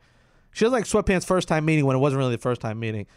She 0.52 0.64
doesn't 0.64 0.72
like 0.72 0.84
sweatpants 0.84 1.26
first 1.26 1.48
time 1.48 1.64
meeting 1.64 1.86
when 1.86 1.96
it 1.96 1.98
wasn't 1.98 2.18
really 2.20 2.36
the 2.36 2.40
first 2.40 2.60
time 2.60 2.78
meeting. 2.78 3.08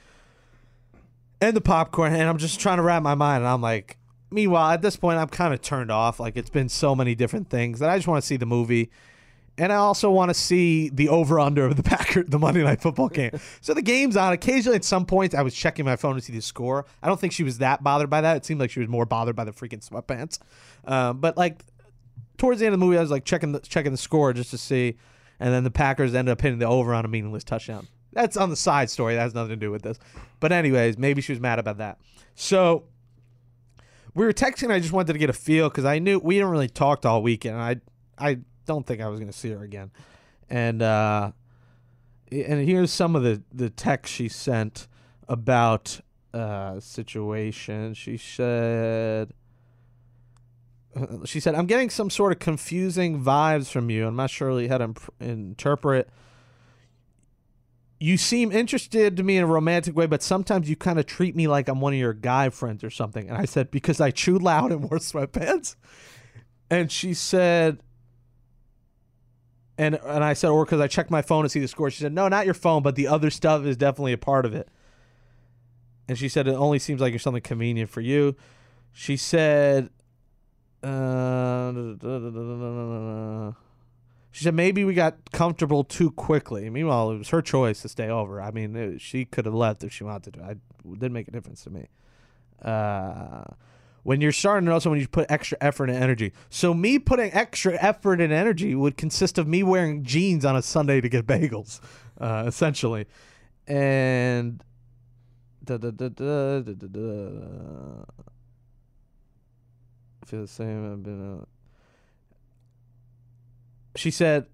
And 1.40 1.56
the 1.56 1.62
popcorn, 1.62 2.14
and 2.14 2.24
I'm 2.24 2.40
just 2.40 2.60
trying 2.60 2.78
to 2.78 2.84
wrap 2.84 3.04
my 3.04 3.14
mind, 3.14 3.44
and 3.44 3.48
I'm 3.48 3.62
like, 3.62 3.98
meanwhile, 4.32 4.72
at 4.72 4.82
this 4.82 4.96
point, 4.96 5.18
I'm 5.20 5.28
kind 5.30 5.54
of 5.54 5.62
turned 5.62 5.92
off. 5.92 6.20
Like 6.20 6.38
it's 6.38 6.50
been 6.50 6.70
so 6.70 6.96
many 6.96 7.16
different 7.16 7.50
things 7.50 7.80
that 7.80 7.90
I 7.90 7.98
just 7.98 8.08
want 8.08 8.22
to 8.22 8.28
see 8.28 8.38
the 8.38 8.46
movie. 8.46 8.90
And 9.60 9.74
I 9.74 9.78
also 9.78 10.12
want 10.12 10.30
to 10.30 10.36
see 10.36 10.90
the 10.90 11.10
over 11.10 11.40
under 11.40 11.66
of 11.66 11.76
the 11.76 11.84
Packer 11.92 12.24
the 12.24 12.38
Monday 12.38 12.64
Night 12.64 12.82
Football 12.82 13.10
game. 13.10 13.32
so 13.62 13.74
the 13.74 13.82
game's 13.82 14.16
on. 14.16 14.34
Occasionally, 14.34 14.76
at 14.76 14.84
some 14.84 15.06
points, 15.06 15.34
I 15.34 15.42
was 15.42 15.56
checking 15.56 15.84
my 15.84 15.96
phone 15.96 16.16
to 16.16 16.22
see 16.22 16.34
the 16.34 16.42
score. 16.42 16.86
I 17.02 17.08
don't 17.08 17.20
think 17.20 17.34
she 17.34 17.44
was 17.44 17.58
that 17.58 17.84
bothered 17.84 18.10
by 18.10 18.22
that. 18.22 18.38
It 18.38 18.46
seemed 18.46 18.60
like 18.60 18.70
she 18.70 18.80
was 18.80 18.90
more 18.90 19.06
bothered 19.06 19.36
by 19.36 19.46
the 19.46 19.52
freaking 19.52 19.88
sweatpants. 19.88 20.40
Um, 20.86 21.20
but 21.20 21.38
like 21.38 21.64
towards 22.38 22.60
the 22.60 22.68
end 22.68 22.74
of 22.74 22.80
the 22.80 22.86
movie, 22.86 22.98
I 22.98 23.02
was 23.02 23.12
like 23.12 23.26
checking 23.26 23.52
the 23.52 23.60
checking 23.60 23.92
the 23.92 23.98
score 23.98 24.32
just 24.34 24.52
to 24.52 24.58
see. 24.58 24.98
and 25.40 25.54
then 25.54 25.64
the 25.64 25.72
Packers 25.72 26.14
ended 26.14 26.32
up 26.32 26.42
hitting 26.42 26.60
the 26.60 26.68
over 26.68 26.94
on 26.94 27.06
a 27.06 27.08
meaningless 27.08 27.44
touchdown. 27.44 27.88
That's 28.14 28.38
on 28.38 28.50
the 28.50 28.56
side 28.56 28.90
story. 28.90 29.16
That 29.16 29.22
has 29.22 29.36
nothing 29.36 29.50
to 29.50 29.56
do 29.56 29.72
with 29.72 29.82
this. 29.82 30.00
But 30.40 30.52
anyways, 30.52 30.98
maybe 30.98 31.22
she 31.22 31.32
was 31.32 31.40
mad 31.40 31.60
about 31.60 31.78
that. 31.80 32.00
So 32.36 32.86
we 34.18 34.26
were 34.26 34.34
texting. 34.34 34.72
I 34.72 34.80
just 34.80 34.92
wanted 34.92 35.14
to 35.14 35.20
get 35.20 35.30
a 35.30 35.34
feel 35.34 35.70
because 35.70 35.86
I 35.86 36.00
knew 36.00 36.18
we 36.18 36.36
didn't 36.36 36.50
really 36.50 36.68
talked 36.68 37.06
all 37.06 37.22
weekend. 37.22 37.56
I 37.56 37.78
I 38.18 38.40
don't 38.66 38.86
think 38.86 39.00
I 39.00 39.08
was 39.08 39.20
going 39.20 39.32
to 39.32 39.38
see 39.38 39.52
her 39.52 39.64
again. 39.64 39.92
And 40.50 40.82
uh, 40.82 41.32
and 42.32 42.68
here's 42.68 42.92
some 42.92 43.16
of 43.16 43.22
the 43.22 43.44
the 43.54 43.70
text 43.70 44.12
she 44.12 44.28
sent 44.28 44.88
about 45.28 46.02
uh 46.34 46.80
situation. 46.80 47.94
She 47.94 48.18
said. 48.18 49.34
She 51.26 51.40
said, 51.40 51.54
"I'm 51.54 51.68
getting 51.68 51.92
some 51.92 52.10
sort 52.10 52.32
of 52.32 52.40
confusing 52.40 53.24
vibes 53.24 53.70
from 53.70 53.92
you. 53.92 54.08
I'm 54.08 54.16
not 54.16 54.32
sure 54.32 54.68
how 54.68 54.80
to 54.80 54.86
imp- 54.86 55.14
interpret. 55.20 56.10
You 58.00 58.18
seem 58.18 58.52
interested 58.52 59.18
to 59.18 59.24
me 59.24 59.38
in 59.38 59.44
a 59.44 59.48
romantic 59.48 59.96
way, 59.96 60.06
but 60.06 60.22
sometimes 60.22 60.70
you 60.70 60.76
kind 60.76 61.00
of 61.00 61.06
treat 61.08 61.36
me 61.36 61.48
like 61.48 61.68
I'm 61.68 61.82
one 61.82 61.94
of 61.94 62.00
your 62.00 62.14
guy 62.14 62.50
friends 62.50 62.84
or 62.84 62.90
something." 62.90 63.28
And 63.28 63.38
I 63.38 63.46
said, 63.46 63.72
"Because 63.72 64.00
I 64.00 64.12
chewed 64.12 64.42
loud 64.42 64.72
and 64.72 64.82
wore 64.90 65.00
sweatpants." 65.00 65.76
And 66.70 66.92
she 66.92 67.14
said, 67.14 67.80
and 69.78 69.96
and 70.06 70.24
I 70.24 70.34
said, 70.34 70.50
or 70.50 70.66
because 70.66 70.82
I 70.82 70.88
checked 70.88 71.12
my 71.12 71.22
phone 71.22 71.44
to 71.44 71.50
see 71.50 71.60
the 71.60 71.68
score. 71.68 71.92
She 71.92 72.02
said, 72.02 72.14
no, 72.14 72.28
not 72.28 72.46
your 72.46 72.54
phone, 72.54 72.82
but 72.82 72.96
the 72.96 73.08
other 73.08 73.30
stuff 73.30 73.64
is 73.66 73.78
definitely 73.78 74.14
a 74.14 74.18
part 74.18 74.46
of 74.46 74.54
it. 74.54 74.70
And 76.08 76.18
she 76.18 76.30
said, 76.30 76.48
it 76.48 76.56
only 76.56 76.80
seems 76.80 77.02
like 77.02 77.14
it's 77.14 77.24
something 77.24 77.44
convenient 77.44 77.90
for 77.90 78.02
you. 78.02 78.36
She 78.92 79.18
said, 79.18 79.90
uh, 80.82 81.72
she 84.38 84.44
said 84.44 84.54
maybe 84.54 84.86
we 84.86 84.94
got 84.94 85.32
comfortable 85.32 85.84
too 85.84 86.12
quickly. 86.12 86.70
Meanwhile, 86.70 87.10
it 87.10 87.18
was 87.18 87.30
her 87.30 87.42
choice 87.42 87.82
to 87.82 87.90
stay 87.90 88.08
over. 88.08 88.40
I 88.40 88.52
mean, 88.52 88.76
it, 88.76 89.02
she 89.02 89.26
could 89.26 89.46
have 89.46 89.56
left 89.56 89.84
if 89.84 89.92
she 89.92 90.04
wanted 90.04 90.36
to. 90.36 90.44
I 90.44 90.52
it 90.52 90.60
didn't 90.86 91.14
make 91.14 91.28
a 91.28 91.32
difference 91.32 91.64
to 91.64 91.72
me. 91.72 91.88
Uh, 92.62 93.46
when 94.04 94.22
you're 94.22 94.32
starting 94.32 94.68
to 94.68 94.72
know 94.72 94.78
someone, 94.78 95.00
you 95.00 95.08
put 95.08 95.26
extra 95.32 95.58
effort 95.60 95.90
and 95.90 95.98
energy. 95.98 96.34
So 96.52 96.76
me 96.76 97.00
putting 97.00 97.34
extra 97.34 97.82
effort 97.82 98.22
and 98.22 98.32
energy 98.32 98.76
would 98.76 98.96
consist 98.96 99.40
of 99.40 99.48
me 99.48 99.64
wearing 99.64 100.04
jeans 100.04 100.46
on 100.46 100.56
a 100.56 100.62
Sunday 100.62 101.02
to 101.02 101.10
get 101.10 101.26
bagels, 101.26 101.80
uh, 102.22 102.44
essentially, 102.46 103.08
and. 103.66 104.64
Da, 105.64 105.78
da, 105.78 105.90
da, 105.90 106.10
da, 106.10 106.60
da, 106.60 106.74
da, 106.74 106.88
da. 106.88 108.04
I 110.22 110.26
feel 110.28 110.42
the 110.42 110.48
same. 110.48 110.94
I've 110.94 111.02
been. 111.02 111.40
Uh, 111.40 111.46
she 113.98 114.12
said. 114.12 114.48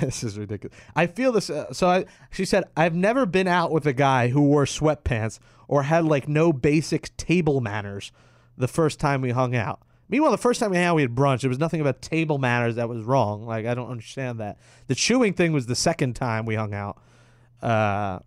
this 0.00 0.22
is 0.24 0.38
ridiculous. 0.38 0.76
I 0.94 1.06
feel 1.06 1.32
this. 1.32 1.48
Uh, 1.48 1.72
so 1.72 1.88
I, 1.88 2.04
she 2.30 2.44
said, 2.44 2.64
I've 2.76 2.94
never 2.94 3.24
been 3.26 3.48
out 3.48 3.70
with 3.70 3.86
a 3.86 3.92
guy 3.92 4.28
who 4.28 4.42
wore 4.42 4.64
sweatpants 4.64 5.38
or 5.68 5.84
had 5.84 6.04
like 6.04 6.28
no 6.28 6.52
basic 6.52 7.16
table 7.16 7.60
manners 7.60 8.12
the 8.56 8.68
first 8.68 9.00
time 9.00 9.20
we 9.20 9.30
hung 9.30 9.54
out. 9.54 9.80
Meanwhile, 10.08 10.32
the 10.32 10.38
first 10.38 10.60
time 10.60 10.70
we 10.70 10.76
hung 10.76 10.86
out, 10.86 10.96
we 10.96 11.02
had 11.02 11.14
brunch. 11.14 11.40
There 11.40 11.48
was 11.48 11.58
nothing 11.58 11.80
about 11.80 12.02
table 12.02 12.38
manners 12.38 12.74
that 12.74 12.88
was 12.88 13.02
wrong. 13.02 13.46
Like, 13.46 13.64
I 13.64 13.74
don't 13.74 13.90
understand 13.90 14.40
that. 14.40 14.58
The 14.88 14.94
chewing 14.94 15.32
thing 15.32 15.52
was 15.52 15.66
the 15.66 15.74
second 15.74 16.16
time 16.16 16.44
we 16.44 16.54
hung 16.54 16.74
out. 16.74 17.00
Uh, 17.62 18.18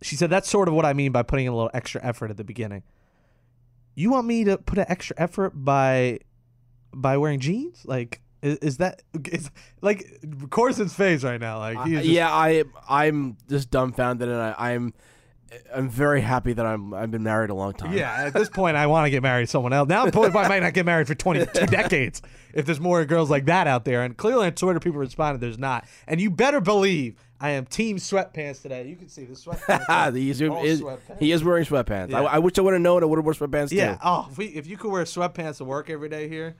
she 0.00 0.16
said, 0.16 0.30
that's 0.30 0.48
sort 0.48 0.68
of 0.68 0.74
what 0.74 0.86
I 0.86 0.94
mean 0.94 1.12
by 1.12 1.22
putting 1.22 1.46
in 1.46 1.52
a 1.52 1.54
little 1.54 1.70
extra 1.74 2.02
effort 2.02 2.30
at 2.30 2.38
the 2.38 2.44
beginning. 2.44 2.82
You 3.94 4.10
want 4.10 4.26
me 4.26 4.44
to 4.44 4.58
put 4.58 4.78
an 4.78 4.86
extra 4.88 5.14
effort 5.18 5.50
by 5.54 6.20
by 6.94 7.16
wearing 7.16 7.40
jeans? 7.40 7.82
Like, 7.84 8.20
is, 8.42 8.58
is 8.58 8.76
that 8.78 9.02
is 9.30 9.50
like 9.80 10.06
Corson's 10.50 10.94
face 10.94 11.24
right 11.24 11.40
now? 11.40 11.58
Like, 11.58 11.86
he's 11.86 11.98
Uh, 11.98 12.02
yeah, 12.02 12.32
I 12.32 12.64
I'm 12.88 13.36
just 13.48 13.70
dumbfounded, 13.70 14.28
and 14.28 14.40
I, 14.40 14.54
I'm 14.58 14.94
I'm 15.74 15.88
very 15.88 16.20
happy 16.20 16.52
that 16.52 16.64
I'm 16.64 16.94
I've 16.94 17.10
been 17.10 17.22
married 17.22 17.50
a 17.50 17.54
long 17.54 17.72
time. 17.72 17.92
Yeah, 17.92 18.12
at 18.26 18.32
this 18.32 18.48
point, 18.48 18.76
I 18.76 18.86
want 18.86 19.06
to 19.06 19.10
get 19.10 19.22
married 19.22 19.44
to 19.44 19.50
someone 19.50 19.72
else. 19.72 19.88
Now, 19.88 20.04
I 20.04 20.48
might 20.48 20.62
not 20.62 20.74
get 20.74 20.86
married 20.86 21.06
for 21.06 21.14
22 21.14 21.66
decades 21.66 22.22
if 22.54 22.66
there's 22.66 22.80
more 22.80 23.04
girls 23.04 23.30
like 23.30 23.46
that 23.46 23.66
out 23.66 23.84
there. 23.84 24.02
And 24.02 24.16
clearly 24.16 24.46
on 24.46 24.52
Twitter, 24.52 24.80
people 24.80 24.98
responded, 25.00 25.40
there's 25.40 25.58
not. 25.58 25.86
And 26.06 26.20
you 26.20 26.30
better 26.30 26.60
believe 26.60 27.16
I 27.40 27.50
am 27.50 27.66
team 27.66 27.96
sweatpants 27.96 28.62
today. 28.62 28.86
You 28.88 28.96
can 28.96 29.08
see 29.08 29.24
the 29.24 29.34
sweatpants. 29.34 30.14
he, 30.16 30.30
is, 30.30 30.40
sweatpants. 30.40 31.18
he 31.18 31.32
is 31.32 31.44
wearing 31.44 31.64
sweatpants. 31.64 32.10
Yeah. 32.10 32.22
I, 32.22 32.34
I 32.34 32.38
wish 32.38 32.58
I 32.58 32.60
would 32.60 32.72
have 32.72 32.82
known. 32.82 33.02
I 33.02 33.06
would 33.06 33.18
have 33.18 33.24
worn 33.24 33.34
sweatpants 33.36 33.72
Yeah. 33.72 33.94
too. 33.94 34.00
Oh, 34.04 34.28
if, 34.30 34.38
we, 34.38 34.46
if 34.46 34.66
you 34.66 34.76
could 34.76 34.90
wear 34.90 35.04
sweatpants 35.04 35.58
to 35.58 35.64
work 35.64 35.90
every 35.90 36.08
day 36.08 36.28
here, 36.28 36.56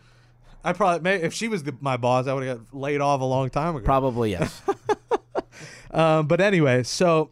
I 0.64 0.72
probably, 0.72 1.00
may, 1.02 1.16
if 1.22 1.32
she 1.32 1.48
was 1.48 1.62
the, 1.62 1.74
my 1.80 1.96
boss, 1.96 2.26
I 2.26 2.34
would 2.34 2.46
have 2.46 2.70
got 2.70 2.78
laid 2.78 3.00
off 3.00 3.20
a 3.20 3.24
long 3.24 3.50
time 3.50 3.76
ago. 3.76 3.84
Probably 3.84 4.32
yes. 4.32 4.62
Um, 5.92 6.26
but 6.26 6.40
anyway, 6.40 6.82
so 6.84 7.30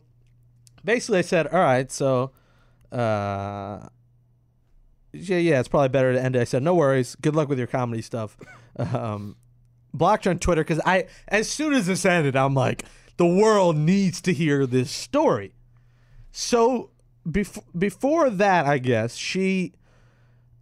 basically, 0.85 1.19
I 1.19 1.23
said, 1.23 1.47
"All 1.49 1.61
right, 1.61 1.91
so, 1.91 2.33
uh, 2.93 3.89
yeah, 5.13 5.39
yeah, 5.39 5.61
it's 5.61 5.69
probably 5.69 5.89
better 5.89 6.13
to 6.13 6.23
end 6.23 6.37
it." 6.37 6.41
I 6.41 6.45
said, 6.45 6.63
"No 6.63 6.75
worries. 6.75 7.17
Good 7.17 7.35
luck 7.35 7.49
with 7.49 7.59
your 7.59 7.69
comedy 7.69 8.03
stuff." 8.03 8.37
Um, 8.79 9.37
blocked 9.93 10.27
on 10.27 10.39
Twitter 10.39 10.63
because 10.63 10.81
I, 10.87 11.07
as 11.29 11.51
soon 11.51 11.75
as 11.75 11.87
this 11.87 12.07
ended, 12.07 12.37
I'm 12.37 12.55
like, 12.55 12.85
the 13.17 13.27
world 13.27 13.77
needs 13.77 14.23
to 14.23 14.33
hear 14.33 14.65
this 14.65 14.91
story. 14.91 15.53
So 16.33 16.91
before 17.31 17.65
before 17.77 18.31
that, 18.31 18.65
I 18.65 18.79
guess 18.79 19.17
she. 19.17 19.75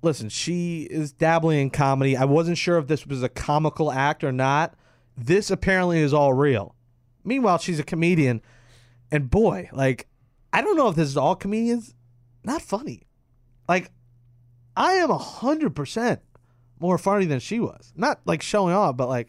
Listen, 0.03 0.29
she 0.29 0.83
is 0.83 1.13
dabbling 1.13 1.59
in 1.61 1.71
comedy. 1.71 2.17
I 2.17 2.25
wasn't 2.25 2.59
sure 2.59 2.79
if 2.79 2.89
this 2.89 3.07
was 3.07 3.23
a 3.23 3.29
comical 3.29 3.93
act 3.93 4.25
or 4.25 4.33
not. 4.33 4.75
This 5.17 5.51
apparently 5.51 6.01
is 6.01 6.13
all 6.13 6.33
real. 6.33 6.75
Meanwhile, 7.25 7.59
she's 7.59 7.79
a 7.79 7.85
comedian, 7.85 8.41
and 9.11 9.31
boy, 9.31 9.69
like, 9.73 10.08
I 10.53 10.63
don't 10.63 10.77
know 10.77 10.89
if 10.89 10.97
this 10.97 11.09
is 11.09 11.17
all 11.17 11.35
comedians. 11.37 11.95
Not 12.45 12.63
funny. 12.63 13.03
Like, 13.69 13.91
I 14.77 14.93
am 14.95 15.11
a 15.11 15.19
hundred 15.19 15.75
percent 15.77 16.21
more 16.81 16.99
funny 16.99 17.27
than 17.27 17.41
she 17.41 17.61
was. 17.61 17.93
Not 17.97 18.21
like 18.25 18.43
showing 18.43 18.75
off, 18.75 18.97
but 18.97 19.09
like, 19.09 19.29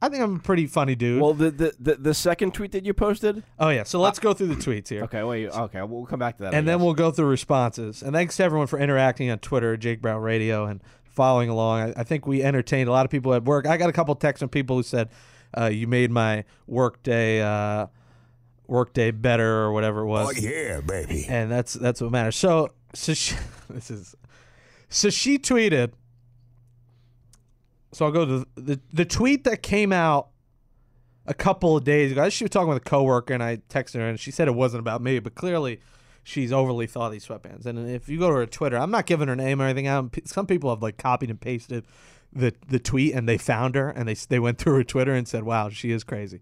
I 0.00 0.08
think 0.08 0.22
I'm 0.22 0.36
a 0.36 0.38
pretty 0.38 0.66
funny 0.66 0.94
dude. 0.94 1.20
well, 1.20 1.34
the, 1.34 1.50
the 1.50 1.74
the 1.78 1.94
the 1.96 2.14
second 2.14 2.52
tweet 2.54 2.72
that 2.72 2.84
you 2.84 2.92
posted. 2.94 3.42
oh 3.58 3.70
yeah. 3.70 3.84
So 3.84 4.00
let's 4.00 4.18
go 4.18 4.32
through 4.34 4.48
the 4.48 4.56
tweets 4.56 4.88
here. 4.88 5.02
Okay, 5.04 5.22
wait. 5.22 5.48
Okay, 5.50 5.82
we'll 5.82 6.06
come 6.06 6.18
back 6.18 6.36
to 6.38 6.44
that. 6.44 6.54
And 6.54 6.68
then 6.68 6.80
we'll 6.80 6.94
go 6.94 7.10
through 7.10 7.26
responses. 7.26 8.02
And 8.02 8.12
thanks 8.12 8.36
to 8.36 8.44
everyone 8.44 8.66
for 8.66 8.78
interacting 8.78 9.30
on 9.30 9.38
Twitter, 9.38 9.76
Jake 9.76 10.00
Brown 10.02 10.20
Radio, 10.22 10.66
and 10.66 10.82
following 11.04 11.48
along. 11.48 11.80
I, 11.80 12.00
I 12.00 12.04
think 12.04 12.26
we 12.26 12.42
entertained 12.42 12.88
a 12.88 12.92
lot 12.92 13.04
of 13.06 13.10
people 13.10 13.32
at 13.34 13.44
work. 13.44 13.66
I 13.66 13.76
got 13.76 13.88
a 13.88 13.92
couple 13.92 14.14
texts 14.14 14.40
from 14.40 14.50
people 14.50 14.76
who 14.76 14.82
said, 14.82 15.08
uh, 15.58 15.66
"You 15.66 15.86
made 15.86 16.10
my 16.10 16.44
work 16.66 17.02
day, 17.02 17.40
uh, 17.40 17.86
work 18.66 18.92
day 18.94 19.10
better, 19.10 19.62
or 19.62 19.72
whatever 19.72 20.00
it 20.00 20.06
was." 20.06 20.28
Oh 20.28 20.40
yeah, 20.40 20.80
baby. 20.80 21.26
and 21.28 21.50
that's 21.50 21.74
that's 21.74 22.00
what 22.00 22.10
matters. 22.10 22.36
So, 22.36 22.70
so 22.94 23.14
she, 23.14 23.34
this 23.70 23.90
is 23.90 24.14
so 24.88 25.10
she 25.10 25.38
tweeted. 25.38 25.92
So 27.92 28.06
I'll 28.06 28.12
go 28.12 28.24
to 28.26 28.38
the, 28.56 28.60
the 28.60 28.80
the 28.92 29.04
tweet 29.04 29.44
that 29.44 29.62
came 29.62 29.92
out 29.92 30.28
a 31.26 31.34
couple 31.34 31.76
of 31.76 31.84
days 31.84 32.12
ago. 32.12 32.28
She 32.28 32.44
was 32.44 32.50
talking 32.50 32.68
with 32.68 32.78
a 32.78 32.80
coworker, 32.80 33.32
and 33.32 33.42
I 33.42 33.58
texted 33.68 33.94
her, 33.94 34.08
and 34.08 34.18
she 34.18 34.30
said 34.30 34.48
it 34.48 34.54
wasn't 34.54 34.80
about 34.80 35.00
me, 35.00 35.18
but 35.20 35.34
clearly 35.34 35.80
she's 36.22 36.52
overly 36.52 36.86
thought 36.86 37.12
these 37.12 37.26
sweatpants. 37.26 37.66
And 37.66 37.88
if 37.88 38.08
you 38.08 38.18
go 38.18 38.28
to 38.30 38.34
her 38.36 38.46
Twitter, 38.46 38.76
I'm 38.76 38.90
not 38.90 39.06
giving 39.06 39.28
her 39.28 39.36
name 39.36 39.62
or 39.62 39.66
anything. 39.66 40.08
P- 40.10 40.22
Some 40.24 40.46
people 40.46 40.70
have 40.70 40.82
like 40.82 40.96
copied 40.96 41.30
and 41.30 41.40
pasted 41.40 41.84
the 42.32 42.52
the 42.68 42.80
tweet, 42.80 43.14
and 43.14 43.28
they 43.28 43.38
found 43.38 43.76
her, 43.76 43.90
and 43.90 44.08
they 44.08 44.14
they 44.14 44.40
went 44.40 44.58
through 44.58 44.74
her 44.74 44.84
Twitter 44.84 45.14
and 45.14 45.28
said, 45.28 45.44
"Wow, 45.44 45.68
she 45.68 45.92
is 45.92 46.02
crazy." 46.02 46.40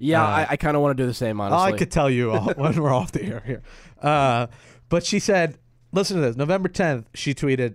Yeah, 0.00 0.24
uh, 0.24 0.26
I, 0.26 0.46
I 0.50 0.56
kind 0.56 0.76
of 0.76 0.82
want 0.82 0.96
to 0.96 1.02
do 1.02 1.06
the 1.06 1.14
same. 1.14 1.40
Honestly, 1.40 1.74
I 1.74 1.76
could 1.76 1.90
tell 1.90 2.10
you 2.10 2.32
when 2.56 2.74
we're 2.80 2.92
off 2.92 3.12
the 3.12 3.22
air 3.22 3.42
here. 3.44 3.62
Uh, 4.00 4.48
but 4.88 5.04
she 5.04 5.18
said, 5.20 5.58
listen 5.92 6.16
to 6.16 6.22
this. 6.22 6.36
November 6.36 6.68
10th, 6.68 7.04
she 7.14 7.34
tweeted, 7.34 7.74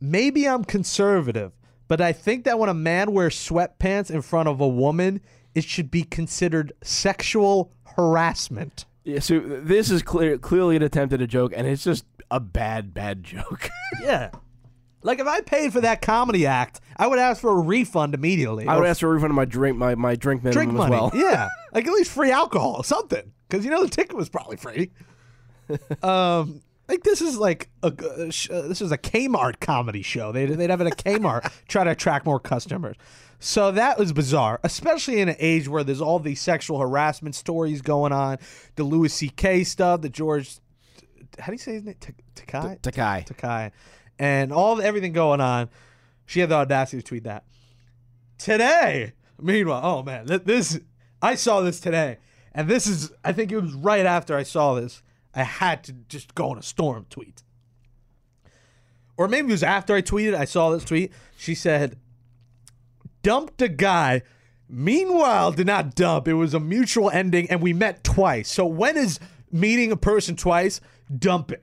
Maybe 0.00 0.46
I'm 0.46 0.64
conservative, 0.64 1.52
but 1.88 2.00
I 2.00 2.12
think 2.12 2.44
that 2.44 2.58
when 2.58 2.68
a 2.68 2.74
man 2.74 3.12
wears 3.12 3.36
sweatpants 3.36 4.10
in 4.10 4.22
front 4.22 4.48
of 4.48 4.60
a 4.60 4.68
woman, 4.68 5.20
it 5.54 5.64
should 5.64 5.90
be 5.90 6.04
considered 6.04 6.72
sexual 6.82 7.72
harassment. 7.96 8.84
Yeah, 9.04 9.20
so 9.20 9.40
this 9.40 9.90
is 9.90 10.02
clear, 10.02 10.38
clearly 10.38 10.76
an 10.76 10.82
attempt 10.82 11.12
at 11.14 11.22
a 11.22 11.26
joke, 11.26 11.52
and 11.56 11.66
it's 11.66 11.84
just 11.84 12.04
a 12.30 12.38
bad, 12.40 12.94
bad 12.94 13.24
joke. 13.24 13.70
Yeah. 14.02 14.30
Like 15.02 15.18
if 15.18 15.26
I 15.26 15.40
paid 15.40 15.72
for 15.72 15.80
that 15.80 16.02
comedy 16.02 16.46
act, 16.46 16.80
I 16.96 17.06
would 17.06 17.18
ask 17.18 17.40
for 17.40 17.50
a 17.50 17.60
refund 17.60 18.14
immediately. 18.14 18.66
I 18.66 18.76
would 18.76 18.86
ask 18.86 19.00
for 19.00 19.08
a 19.08 19.12
refund 19.14 19.30
of 19.30 19.36
my 19.36 19.46
drink, 19.46 19.76
my, 19.78 19.94
my 19.94 20.14
drink 20.14 20.42
minimum 20.44 20.64
drink 20.66 20.72
money. 20.76 20.94
as 20.94 21.00
well. 21.00 21.10
Yeah, 21.14 21.48
like 21.72 21.86
at 21.86 21.92
least 21.92 22.10
free 22.10 22.30
alcohol, 22.30 22.82
something. 22.82 23.32
Because 23.48 23.64
you 23.64 23.70
know 23.70 23.82
the 23.82 23.90
ticket 23.90 24.14
was 24.14 24.28
probably 24.28 24.56
free. 24.56 24.90
um, 26.02 26.60
like 26.88 27.02
this 27.02 27.20
is 27.22 27.38
like 27.38 27.70
a 27.82 27.86
uh, 27.86 28.30
sh- 28.30 28.50
uh, 28.50 28.62
this 28.62 28.82
is 28.82 28.92
a 28.92 28.98
Kmart 28.98 29.60
comedy 29.60 30.02
show. 30.02 30.32
They 30.32 30.46
they'd 30.46 30.70
have 30.70 30.80
it 30.80 30.86
at 30.86 30.98
Kmart 30.98 31.50
try 31.68 31.84
to 31.84 31.90
attract 31.90 32.26
more 32.26 32.40
customers. 32.40 32.96
So 33.38 33.70
that 33.72 33.98
was 33.98 34.12
bizarre, 34.12 34.60
especially 34.64 35.20
in 35.20 35.30
an 35.30 35.36
age 35.38 35.66
where 35.66 35.82
there's 35.82 36.02
all 36.02 36.18
these 36.18 36.42
sexual 36.42 36.78
harassment 36.78 37.34
stories 37.34 37.80
going 37.80 38.12
on, 38.12 38.36
the 38.76 38.84
Louis 38.84 39.08
C.K. 39.08 39.64
stuff, 39.64 40.02
the 40.02 40.10
George, 40.10 40.58
how 41.38 41.46
do 41.46 41.52
you 41.52 41.58
say 41.58 41.72
his 41.72 41.84
name? 41.84 41.94
Takei. 42.34 42.78
Takei. 42.80 43.26
Takei, 43.26 43.72
and 44.20 44.52
all 44.52 44.80
everything 44.82 45.14
going 45.14 45.40
on. 45.40 45.70
She 46.26 46.40
had 46.40 46.50
the 46.50 46.56
audacity 46.56 46.98
to 46.98 47.08
tweet 47.08 47.24
that. 47.24 47.44
Today, 48.38 49.14
meanwhile, 49.40 49.80
oh 49.82 50.02
man, 50.04 50.26
this 50.26 50.78
I 51.20 51.34
saw 51.34 51.60
this 51.62 51.80
today, 51.80 52.18
and 52.54 52.68
this 52.68 52.86
is 52.86 53.10
I 53.24 53.32
think 53.32 53.50
it 53.50 53.58
was 53.58 53.72
right 53.72 54.06
after 54.06 54.36
I 54.36 54.44
saw 54.44 54.74
this. 54.74 55.02
I 55.34 55.42
had 55.42 55.82
to 55.84 55.92
just 55.92 56.34
go 56.34 56.50
on 56.50 56.58
a 56.58 56.62
storm 56.62 57.06
tweet, 57.10 57.42
or 59.16 59.26
maybe 59.26 59.48
it 59.48 59.52
was 59.52 59.62
after 59.62 59.94
I 59.94 60.02
tweeted. 60.02 60.34
I 60.34 60.44
saw 60.44 60.70
this 60.70 60.84
tweet. 60.84 61.12
She 61.36 61.54
said, 61.54 61.98
"Dumped 63.22 63.60
a 63.62 63.68
guy." 63.68 64.22
Meanwhile, 64.72 65.52
did 65.52 65.66
not 65.66 65.96
dump. 65.96 66.28
It 66.28 66.34
was 66.34 66.54
a 66.54 66.60
mutual 66.60 67.10
ending, 67.10 67.50
and 67.50 67.60
we 67.60 67.72
met 67.72 68.04
twice. 68.04 68.48
So 68.48 68.66
when 68.66 68.96
is 68.96 69.18
meeting 69.50 69.90
a 69.90 69.96
person 69.96 70.36
twice 70.36 70.80
dumping? 71.18 71.58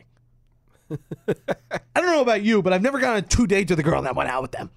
I 1.27 2.01
don't 2.01 2.11
know 2.11 2.21
about 2.21 2.43
you, 2.43 2.61
but 2.61 2.73
I've 2.73 2.81
never 2.81 2.99
gone 2.99 3.15
on 3.15 3.23
two 3.23 3.47
dates 3.47 3.69
with 3.69 3.79
a 3.79 3.83
girl 3.83 4.01
that 4.03 4.15
went 4.15 4.29
out 4.29 4.41
with 4.41 4.51
them. 4.51 4.71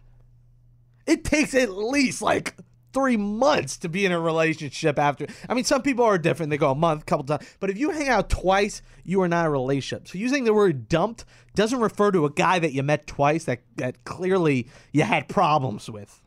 It 1.07 1.25
takes 1.25 1.55
at 1.55 1.71
least 1.71 2.23
like 2.23 2.55
three 2.93 3.17
months 3.17 3.77
to 3.79 3.89
be 3.89 4.05
in 4.05 4.13
a 4.13 4.21
relationship 4.21 4.99
after. 4.99 5.27
I 5.49 5.55
mean, 5.55 5.65
some 5.65 5.83
people 5.83 6.05
are 6.05 6.19
different. 6.19 6.51
They 6.51 6.59
go 6.59 6.71
a 6.71 6.75
month, 6.75 7.07
couple 7.07 7.25
times. 7.25 7.47
But 7.61 7.71
if 7.71 7.79
you 7.79 7.91
hang 7.91 8.09
out 8.09 8.29
twice, 8.29 8.83
you 9.05 9.23
are 9.23 9.29
not 9.29 9.47
a 9.47 9.51
relationship. 9.51 10.09
So 10.09 10.19
using 10.19 10.45
the 10.45 10.55
word 10.55 10.89
dumped 10.89 11.25
doesn't 11.55 11.81
refer 11.81 12.11
to 12.13 12.25
a 12.25 12.31
guy 12.31 12.59
that 12.59 12.73
you 12.73 12.83
met 12.83 13.07
twice 13.07 13.45
that, 13.45 13.61
that 13.77 14.05
clearly 14.05 14.69
you 14.93 15.03
had 15.03 15.29
problems 15.29 15.89
with. 15.89 16.21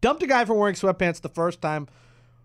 Dumped 0.00 0.22
a 0.22 0.26
guy 0.26 0.44
for 0.44 0.54
wearing 0.54 0.74
sweatpants 0.74 1.20
the 1.20 1.28
first 1.28 1.60
time 1.60 1.88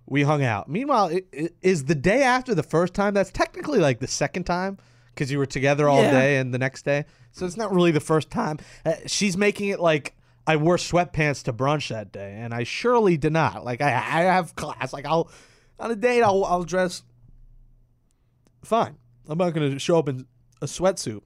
we 0.06 0.24
hung 0.24 0.44
out. 0.44 0.70
Meanwhile, 0.70 1.08
it, 1.08 1.28
it 1.32 1.56
is 1.62 1.86
the 1.86 1.96
day 1.96 2.24
after 2.24 2.54
the 2.54 2.64
first 2.64 2.94
time. 2.94 3.14
That's 3.14 3.32
technically 3.32 3.80
like 3.80 4.00
the 4.00 4.08
second 4.08 4.46
time 4.46 4.78
because 5.18 5.32
you 5.32 5.40
were 5.40 5.46
together 5.48 5.90
all 5.90 6.02
Yeah. 6.04 6.12
day 6.12 6.38
and 6.38 6.54
the 6.54 6.60
next 6.60 6.86
day. 6.86 7.06
So 7.32 7.46
it's 7.48 7.58
not 7.58 7.74
really 7.74 7.92
the 7.92 8.00
first 8.00 8.30
time. 8.30 8.60
Uh, 8.86 8.94
she's 9.08 9.36
making 9.36 9.70
it 9.70 9.80
like 9.80 10.16
I 10.46 10.56
wore 10.58 10.78
sweatpants 10.78 11.44
to 11.44 11.54
brunch 11.54 11.90
that 11.90 12.12
day, 12.12 12.36
and 12.40 12.54
I 12.54 12.64
surely 12.64 13.18
did 13.18 13.34
not. 13.34 13.66
Like 13.66 13.82
I, 13.82 13.90
I 13.94 14.22
have 14.24 14.56
class. 14.56 14.94
Like 14.94 15.06
I'll 15.06 15.30
on 15.80 15.92
a 15.92 15.96
date, 15.96 16.22
I'll 16.22 16.46
I'll 16.46 16.64
dress 16.64 17.04
fine. 18.64 18.96
I'm 19.28 19.38
not 19.38 19.52
gonna 19.54 19.80
show 19.80 19.98
up 20.00 20.08
in 20.08 20.26
a 20.62 20.66
sweatsuit. 20.66 21.22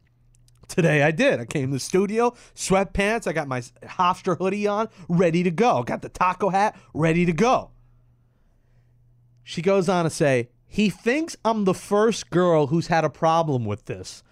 Today 0.67 1.03
I 1.03 1.11
did. 1.11 1.39
I 1.41 1.45
came 1.45 1.67
to 1.69 1.73
the 1.73 1.79
studio, 1.79 2.31
sweatpants. 2.55 3.27
I 3.27 3.33
got 3.33 3.47
my 3.47 3.59
Hofstra 3.83 4.37
hoodie 4.37 4.67
on, 4.67 4.87
ready 5.09 5.43
to 5.43 5.51
go. 5.51 5.83
Got 5.83 6.01
the 6.01 6.09
taco 6.09 6.49
hat, 6.49 6.77
ready 6.93 7.25
to 7.25 7.33
go. 7.33 7.71
She 9.43 9.61
goes 9.61 9.89
on 9.89 10.05
to 10.05 10.09
say, 10.09 10.49
he 10.73 10.89
thinks 10.89 11.35
I'm 11.43 11.65
the 11.65 11.73
first 11.73 12.29
girl 12.29 12.67
who's 12.67 12.87
had 12.87 13.03
a 13.03 13.09
problem 13.09 13.65
with 13.65 13.87
this, 13.87 14.23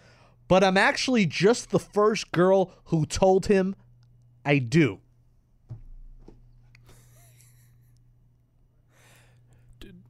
but 0.48 0.64
I'm 0.64 0.78
actually 0.78 1.26
just 1.26 1.70
the 1.72 1.80
first 1.80 2.32
girl 2.32 2.72
who 2.86 3.06
told 3.06 3.48
him 3.48 3.76
I 4.46 4.60
do. 4.60 5.00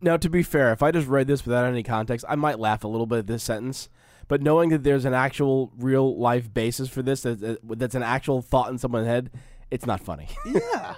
Now, 0.01 0.17
to 0.17 0.29
be 0.29 0.43
fair, 0.43 0.71
if 0.71 0.83
I 0.83 0.91
just 0.91 1.07
read 1.07 1.25
this 1.25 1.43
without 1.45 1.65
any 1.65 1.81
context, 1.81 2.24
I 2.29 2.36
might 2.36 2.59
laugh 2.59 2.83
a 2.83 2.88
little 2.88 3.07
bit 3.07 3.17
at 3.19 3.27
this 3.27 3.41
sentence. 3.43 3.89
But 4.27 4.43
knowing 4.43 4.69
that 4.69 4.83
there's 4.83 5.05
an 5.05 5.15
actual 5.15 5.71
real 5.77 6.15
life 6.15 6.53
basis 6.53 6.88
for 6.89 7.01
this, 7.01 7.21
that, 7.24 7.39
that- 7.39 7.79
that's 7.79 7.95
an 7.95 8.03
actual 8.03 8.43
thought 8.43 8.69
in 8.69 8.77
someone's 8.77 9.07
head, 9.07 9.31
it's 9.71 9.88
not 9.88 10.00
funny. 10.00 10.27
Yeah. 10.45 10.93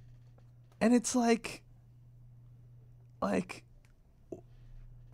and 0.80 0.92
it's 0.92 1.14
like 1.14 1.62
like 3.22 3.62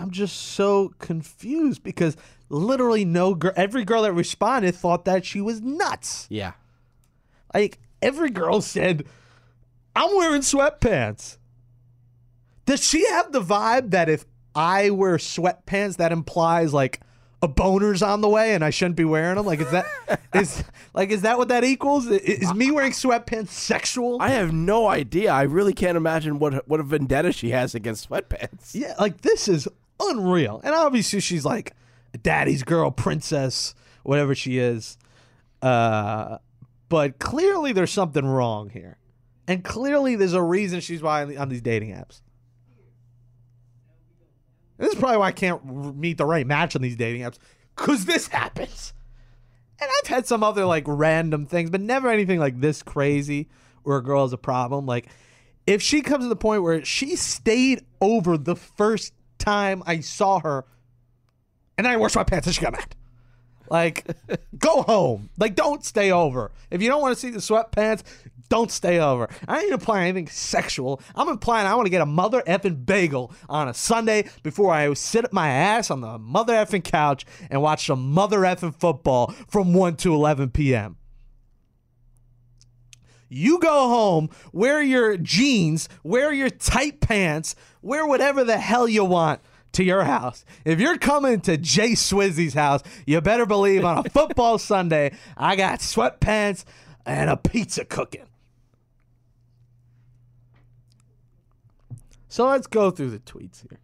I'm 0.03 0.11
just 0.11 0.37
so 0.37 0.93
confused 0.99 1.83
because 1.83 2.17
literally 2.49 3.05
no 3.05 3.35
girl 3.35 3.53
every 3.57 3.85
girl 3.85 4.03
that 4.03 4.13
responded 4.13 4.75
thought 4.75 5.05
that 5.07 5.25
she 5.25 5.41
was 5.41 5.61
nuts. 5.61 6.27
yeah. 6.29 6.53
Like 7.55 7.79
every 8.01 8.31
girl 8.31 8.61
said, 8.63 9.05
I'm 9.95 10.17
wearing 10.17 10.41
sweatpants. 10.41 11.37
Does 12.65 12.83
she 12.83 13.07
have 13.11 13.31
the 13.33 13.43
vibe 13.43 13.91
that 13.91 14.09
if 14.09 14.25
I 14.55 14.91
wear 14.91 15.17
sweatpants, 15.19 15.97
that 15.97 16.13
implies 16.13 16.73
like 16.73 17.01
a 17.43 17.49
boner's 17.49 18.03
on 18.03 18.21
the 18.21 18.29
way 18.29 18.55
and 18.55 18.65
I 18.65 18.71
shouldn't 18.71 18.97
be 18.97 19.05
wearing 19.05 19.37
them? 19.37 19.45
Like 19.47 19.61
is 19.61 19.71
that 19.71 19.87
is 20.35 20.65
like 20.95 21.11
is 21.11 21.23
that 21.23 21.39
what 21.39 21.49
that 21.49 21.65
equals? 21.65 22.07
Is 22.07 22.55
me 22.55 22.71
wearing 22.71 22.93
sweatpants 22.93 23.49
sexual? 23.49 24.17
I 24.23 24.31
have 24.31 24.53
no 24.53 24.89
idea. 24.89 25.31
I 25.33 25.43
really 25.43 25.75
can't 25.75 25.97
imagine 25.97 26.39
what 26.39 26.67
what 26.69 26.81
a 26.81 26.85
vendetta 26.85 27.33
she 27.33 27.51
has 27.51 27.75
against 27.75 28.09
sweatpants. 28.09 28.71
Yeah, 28.75 28.95
like 28.99 29.21
this 29.21 29.49
is 29.49 29.69
unreal. 30.11 30.61
And 30.65 30.75
obviously 30.75 31.21
she's 31.21 31.45
like 31.45 31.75
daddy's 32.23 32.63
girl, 32.63 32.91
princess, 32.91 33.75
whatever 34.03 34.35
she 34.35 34.59
is. 34.59 34.99
Uh 35.61 36.39
but 36.89 37.19
clearly 37.19 37.73
there's 37.73 37.91
something 37.91 38.25
wrong 38.25 38.71
here. 38.71 38.99
And 39.49 39.65
clearly 39.65 40.17
there's 40.17 40.35
a 40.35 40.43
reason 40.43 40.81
she's 40.81 41.03
why 41.03 41.37
on, 41.37 41.49
these 41.49 41.63
dating 41.63 41.91
apps. 41.91 42.21
This 44.79 44.93
is 44.93 44.99
probably 44.99 45.19
why 45.19 45.29
I 45.29 45.33
can't 45.33 45.97
meet 45.97 46.19
the 46.19 46.27
right 46.27 46.47
match 46.47 46.77
on 46.77 46.83
these 46.83 46.97
dating 46.97 47.23
apps 47.23 47.39
cuz 47.77 48.05
this 48.05 48.29
happens. 48.29 48.93
And 49.81 49.91
I've 49.99 50.09
had 50.09 50.27
some 50.27 50.45
other 50.45 50.65
like 50.65 50.85
random 50.87 51.47
things, 51.47 51.71
but 51.71 51.81
never 51.81 52.09
anything 52.09 52.39
like 52.39 52.61
this 52.61 52.83
crazy 52.83 53.49
where 53.83 53.99
a 53.99 54.03
girl 54.03 54.25
has 54.25 54.33
a 54.33 54.39
problem. 54.39 54.87
Like 54.87 55.09
if 55.67 55.81
she 55.83 56.01
comes 56.01 56.25
to 56.25 56.29
the 56.29 56.37
point 56.37 56.63
where 56.63 56.85
she 56.85 57.17
stayed 57.17 57.85
over 58.01 58.37
the 58.37 58.57
first 58.57 59.13
time 59.43 59.83
I 59.87 60.01
saw 60.01 60.41
her 60.41 60.65
and 61.77 61.87
I 61.87 61.97
wore 61.97 62.09
sweatpants 62.09 62.47
and 62.47 62.55
she 62.55 62.61
got 62.61 62.73
mad. 62.73 62.95
Like, 63.69 64.07
go 64.59 64.83
home. 64.83 65.31
Like, 65.39 65.55
don't 65.55 65.85
stay 65.85 66.13
over. 66.13 66.53
If 66.71 66.83
you 66.83 66.89
don't 66.89 67.01
want 67.01 67.15
to 67.15 67.21
see 67.21 67.31
the 67.31 67.39
sweatpants, 67.39 68.03
don't 68.49 68.71
stay 68.71 68.99
over. 68.99 69.31
I 69.49 69.61
ain't 69.61 69.73
implying 69.73 70.09
anything 70.09 70.29
sexual. 70.29 71.01
I'm 71.15 71.29
implying 71.29 71.67
I 71.67 71.75
want 71.75 71.87
to 71.87 71.91
get 71.91 72.03
a 72.03 72.07
mother 72.07 72.43
effing 72.47 72.85
bagel 72.85 73.33
on 73.49 73.69
a 73.69 73.75
Sunday 73.75 74.29
before 74.43 74.75
I 74.75 74.93
sit 74.93 75.25
at 75.25 75.33
my 75.33 75.49
ass 75.49 75.91
on 75.91 76.03
the 76.03 76.19
mother 76.19 76.53
effing 76.53 76.85
couch 76.85 77.25
and 77.51 77.63
watch 77.63 77.87
some 77.87 78.13
mother 78.13 78.41
effing 78.41 78.79
football 78.79 79.29
from 79.49 79.73
1 79.73 79.97
to 79.97 80.13
11 80.13 80.51
p.m. 80.51 80.99
You 83.33 83.59
go 83.59 83.89
home, 83.89 84.29
wear 84.53 84.83
your 84.83 85.17
jeans, 85.17 85.89
wear 86.03 86.33
your 86.33 86.51
tight 86.51 87.01
pants, 87.01 87.57
wear 87.81 88.07
whatever 88.07 88.45
the 88.45 88.59
hell 88.59 88.87
you 88.87 89.05
want 89.05 89.41
to 89.73 89.83
your 89.83 90.05
house. 90.05 90.45
If 90.67 90.81
you're 90.81 90.99
coming 90.99 91.41
to 91.43 91.57
Jay 91.57 91.93
Swizzy's 91.93 92.53
house, 92.53 92.83
you 93.07 93.21
better 93.23 93.47
believe 93.47 93.85
on 93.85 93.99
a 93.99 94.05
football 94.11 94.59
Sunday, 94.59 95.13
I 95.37 95.57
got 95.57 95.79
sweatpants 95.81 96.65
and 97.07 97.31
a 97.31 97.37
pizza 97.39 97.87
cooking. 97.87 98.27
So 102.29 102.47
let's 102.47 102.67
go 102.67 102.91
through 102.91 103.11
the 103.11 103.19
tweets 103.19 103.67
here. 103.69 103.81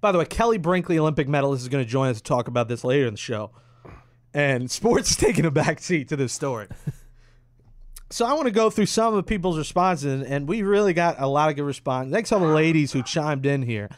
By 0.00 0.12
the 0.12 0.18
way, 0.18 0.24
Kellie 0.24 0.58
Brinkley, 0.58 0.98
Olympic 0.98 1.28
medalist, 1.28 1.62
is 1.62 1.68
going 1.68 1.84
to 1.84 1.90
join 1.90 2.08
us 2.08 2.18
to 2.18 2.22
talk 2.22 2.48
about 2.48 2.68
this 2.68 2.84
later 2.84 3.06
in 3.06 3.14
the 3.14 3.18
show. 3.18 3.50
And 4.34 4.70
sports 4.70 5.10
is 5.10 5.16
taking 5.18 5.44
a 5.44 5.50
back 5.50 5.80
seat 5.80 6.08
to 6.08 6.16
this 6.16 6.32
story. 6.32 6.66
So 8.10 8.24
I 8.24 8.32
want 8.32 8.46
to 8.46 8.52
go 8.52 8.70
through 8.70 8.86
some 8.86 9.12
of 9.12 9.16
the 9.16 9.22
people's 9.22 9.58
responses, 9.58 10.22
and 10.22 10.48
we 10.48 10.62
really 10.62 10.94
got 10.94 11.16
a 11.18 11.26
lot 11.26 11.50
of 11.50 11.56
good 11.56 11.64
response. 11.64 12.10
Thanks 12.10 12.30
to 12.30 12.36
all 12.36 12.40
the 12.40 12.46
ladies 12.46 12.92
who 12.92 13.02
chimed 13.02 13.44
in 13.44 13.62
here. 13.62 13.90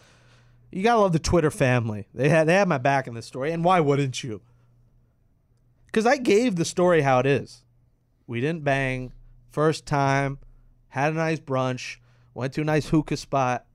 You 0.72 0.82
gotta 0.82 1.00
love 1.00 1.12
the 1.12 1.18
Twitter 1.18 1.50
family. 1.50 2.06
They 2.14 2.28
had 2.28 2.46
they 2.46 2.54
had 2.54 2.68
my 2.68 2.78
back 2.78 3.06
in 3.06 3.14
this 3.14 3.26
story, 3.26 3.52
and 3.52 3.64
why 3.64 3.80
wouldn't 3.80 4.22
you? 4.22 4.40
Because 5.86 6.06
I 6.06 6.16
gave 6.16 6.56
the 6.56 6.64
story 6.64 7.02
how 7.02 7.18
it 7.18 7.26
is. 7.26 7.64
We 8.26 8.40
didn't 8.40 8.62
bang, 8.62 9.12
first 9.50 9.86
time, 9.86 10.38
had 10.88 11.12
a 11.12 11.16
nice 11.16 11.40
brunch, 11.40 11.96
went 12.34 12.52
to 12.54 12.60
a 12.60 12.64
nice 12.64 12.88
hookah 12.88 13.16
spot, 13.16 13.66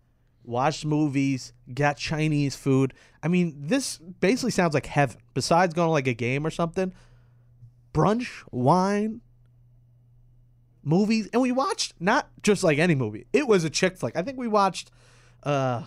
watched 0.44 0.86
movies, 0.86 1.54
got 1.74 1.98
Chinese 1.98 2.56
food. 2.56 2.94
I 3.22 3.28
mean, 3.28 3.56
this 3.58 3.98
basically 3.98 4.52
sounds 4.52 4.74
like 4.74 4.86
heaven. 4.86 5.18
Besides 5.34 5.74
going 5.74 5.88
to 5.88 5.92
like 5.92 6.08
a 6.08 6.14
game 6.14 6.46
or 6.46 6.50
something, 6.50 6.94
brunch, 7.94 8.44
wine, 8.52 9.20
movies, 10.86 11.28
and 11.34 11.42
we 11.42 11.52
watched 11.52 11.94
not 12.00 12.30
just 12.44 12.64
like 12.64 12.78
any 12.78 12.96
movie. 12.96 13.26
It 13.34 13.48
was 13.48 13.64
a 13.64 13.70
chick 13.70 13.98
flick. 13.98 14.16
I 14.16 14.22
think 14.22 14.38
we 14.38 14.48
watched 14.48 14.92
uh 15.44 15.84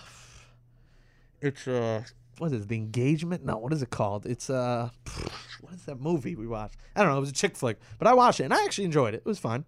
it's 1.40 1.66
uh 1.66 2.02
what 2.38 2.52
is 2.52 2.62
it, 2.62 2.68
the 2.68 2.76
engagement? 2.76 3.44
No, 3.44 3.56
what 3.58 3.72
is 3.72 3.82
it 3.82 3.90
called? 3.90 4.26
It's 4.26 4.50
uh 4.50 4.90
what 5.60 5.74
is 5.74 5.84
that 5.86 6.00
movie 6.00 6.36
we 6.36 6.46
watched? 6.46 6.76
I 6.94 7.02
don't 7.02 7.10
know, 7.10 7.16
it 7.16 7.20
was 7.20 7.30
a 7.30 7.34
chick 7.34 7.56
flick. 7.56 7.78
But 7.98 8.08
I 8.08 8.14
watched 8.14 8.40
it 8.40 8.44
and 8.44 8.54
I 8.54 8.64
actually 8.64 8.84
enjoyed 8.84 9.14
it. 9.14 9.18
It 9.18 9.26
was 9.26 9.38
fun. 9.38 9.64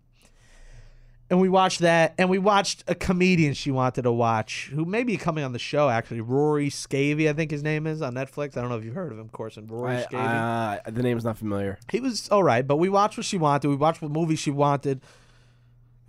And 1.30 1.40
we 1.40 1.48
watched 1.48 1.78
that, 1.78 2.14
and 2.18 2.28
we 2.28 2.40
watched 2.40 2.82
a 2.88 2.94
comedian 2.96 3.54
she 3.54 3.70
wanted 3.70 4.02
to 4.02 4.10
watch, 4.10 4.68
who 4.74 4.84
may 4.84 5.04
be 5.04 5.16
coming 5.16 5.44
on 5.44 5.52
the 5.52 5.60
show 5.60 5.88
actually. 5.88 6.20
Rory 6.20 6.70
Scavy, 6.70 7.30
I 7.30 7.32
think 7.34 7.52
his 7.52 7.62
name 7.62 7.86
is 7.86 8.02
on 8.02 8.14
Netflix. 8.14 8.56
I 8.56 8.62
don't 8.62 8.68
know 8.68 8.76
if 8.76 8.84
you've 8.84 8.96
heard 8.96 9.12
of 9.12 9.18
him, 9.20 9.28
Corson. 9.28 9.68
Rory 9.68 9.98
I, 9.98 10.02
Scavy 10.02 10.80
uh, 10.86 10.90
the 10.90 11.04
name's 11.04 11.24
not 11.24 11.38
familiar. 11.38 11.78
he 11.88 12.00
was 12.00 12.28
all 12.30 12.42
right, 12.42 12.66
but 12.66 12.78
we 12.78 12.88
watched 12.88 13.16
what 13.16 13.26
she 13.26 13.38
wanted. 13.38 13.68
We 13.68 13.76
watched 13.76 14.02
what 14.02 14.10
movie 14.10 14.34
she 14.34 14.50
wanted. 14.50 15.02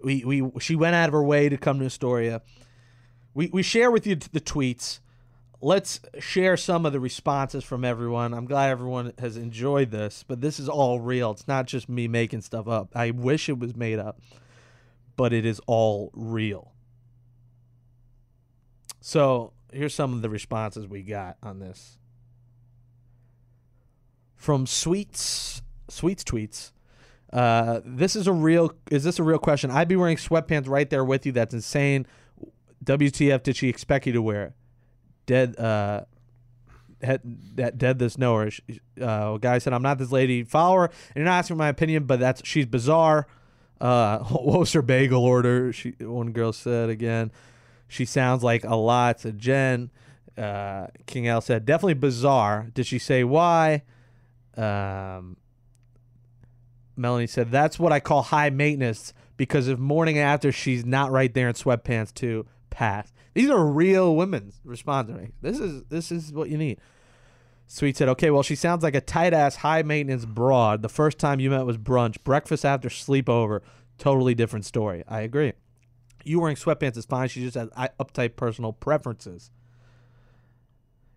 We 0.04 0.24
we 0.26 0.52
she 0.60 0.76
went 0.76 0.96
out 0.96 1.10
of 1.10 1.14
her 1.14 1.24
way 1.24 1.50
to 1.50 1.58
come 1.58 1.80
to 1.80 1.86
Astoria. 1.86 2.42
We 3.34 3.50
we 3.54 3.64
share 3.64 3.92
with 3.92 4.06
you 4.08 4.16
the 4.16 4.42
tweets. 4.42 5.00
let's 5.62 6.00
share 6.20 6.58
some 6.58 6.86
of 6.86 6.94
the 6.94 7.00
responses 7.00 7.64
from 7.64 7.86
everyone. 7.86 8.34
I'm 8.34 8.46
glad 8.46 8.70
everyone 8.70 9.14
has 9.20 9.38
enjoyed 9.38 9.92
this, 9.92 10.24
but 10.28 10.42
this 10.42 10.60
is 10.60 10.68
all 10.68 11.00
real. 11.00 11.32
It's 11.32 11.48
not 11.48 11.68
just 11.68 11.88
me 11.88 12.08
making 12.08 12.42
stuff 12.42 12.68
up. 12.68 12.90
I 12.96 13.12
wish 13.12 13.48
it 13.48 13.60
was 13.60 13.76
made 13.76 14.00
up, 14.00 14.20
but 15.16 15.34
it 15.34 15.46
is 15.46 15.62
all 15.68 16.10
real. 16.14 16.74
So 19.00 19.54
here's 19.72 19.94
some 19.94 20.14
of 20.14 20.22
the 20.22 20.30
responses 20.30 20.88
we 20.88 21.04
got 21.04 21.38
on 21.42 21.60
this. 21.60 21.98
From 24.36 24.66
Sweets, 24.66 25.62
Sweets 25.88 26.24
tweets. 26.24 26.72
Uh, 27.32 27.82
this 27.86 28.16
is 28.16 28.28
a 28.28 28.34
real. 28.34 28.74
Is 28.90 29.04
this 29.04 29.20
a 29.20 29.24
real 29.24 29.40
question? 29.40 29.72
I'd 29.72 29.88
be 29.88 29.96
wearing 29.96 30.18
sweatpants 30.18 30.68
right 30.68 30.90
there 30.90 31.06
with 31.06 31.26
you. 31.26 31.32
That's 31.32 31.54
insane. 31.54 32.06
WTF 32.84 33.44
did 33.44 33.56
she 33.56 33.70
expect 33.70 34.08
you 34.08 34.14
to 34.14 34.22
wear? 34.22 34.54
Dead. 35.26 35.58
Uh, 35.58 36.02
that 37.00 37.78
dead 37.78 38.00
this 38.00 38.18
knower. 38.18 38.50
Uh, 39.02 39.38
guy 39.38 39.58
said, 39.58 39.74
"I'm 39.74 39.82
not 39.82 39.98
this 39.98 40.12
lady. 40.12 40.44
Follow 40.44 40.76
her, 40.78 40.86
and 40.86 41.16
you're 41.16 41.26
not 41.26 41.40
asking 41.40 41.58
my 41.58 41.70
opinion, 41.70 42.04
but 42.04 42.20
that's 42.20 42.42
she's 42.46 42.66
bizarre." 42.66 43.28
Uh, 43.80 44.20
what 44.26 44.60
was 44.60 44.74
her 44.74 44.82
bagel 44.82 45.24
order? 45.24 45.74
She 45.74 45.92
one 46.00 46.32
girl 46.32 46.54
said 46.54 46.90
again. 46.90 47.32
She 47.88 48.06
sounds 48.06 48.44
like 48.44 48.64
a 48.64 48.76
lot 48.76 49.18
to 49.20 49.34
Jen. 49.34 49.92
Uh, 50.38 50.88
King 51.08 51.28
L 51.28 51.42
said, 51.42 51.66
definitely 51.66 51.96
bizarre. 51.96 52.70
Did 52.74 52.88
she 52.88 53.00
say 53.00 53.26
why? 53.26 53.84
Um, 54.56 55.36
Melanie 56.96 57.28
said, 57.28 57.52
that's 57.52 57.80
what 57.80 57.92
I 57.92 58.00
call 58.00 58.24
high 58.24 58.50
maintenance 58.50 59.14
because 59.38 59.68
if 59.68 59.80
morning 59.80 60.18
after 60.18 60.52
she's 60.52 60.86
not 60.86 61.12
right 61.12 61.34
there 61.34 61.48
in 61.48 61.56
sweatpants 61.56 62.14
to 62.16 62.46
pass. 62.70 63.12
These 63.34 63.50
are 63.50 63.66
real 63.66 64.16
women 64.16 64.52
responding. 64.64 65.34
This 65.42 65.60
is 65.60 65.84
this 65.90 66.12
is 66.12 66.34
what 66.34 66.50
you 66.50 66.58
need. 66.58 66.80
Sweet 67.68 67.96
said, 67.96 68.10
okay, 68.10 68.30
well, 68.30 68.44
she 68.44 68.56
sounds 68.56 68.84
like 68.84 68.96
a 68.96 69.02
tight 69.02 69.34
ass, 69.34 69.56
high 69.58 69.82
maintenance 69.82 70.26
broad. 70.26 70.82
The 70.82 70.90
first 70.90 71.18
time 71.18 71.40
you 71.40 71.50
met 71.50 71.66
was 71.66 71.78
brunch, 71.78 72.22
breakfast 72.24 72.66
after 72.66 72.90
sleepover. 72.90 73.62
Totally 73.98 74.36
different 74.36 74.66
story. 74.66 75.06
I 75.08 75.22
agree. 75.22 75.54
You 76.26 76.42
wearing 76.42 76.58
sweatpants 76.58 76.98
is 76.98 77.06
fine. 77.06 77.30
She 77.30 77.42
just 77.42 77.56
has 77.56 77.70
uptight 78.00 78.36
personal 78.36 78.74
preferences. 78.74 79.52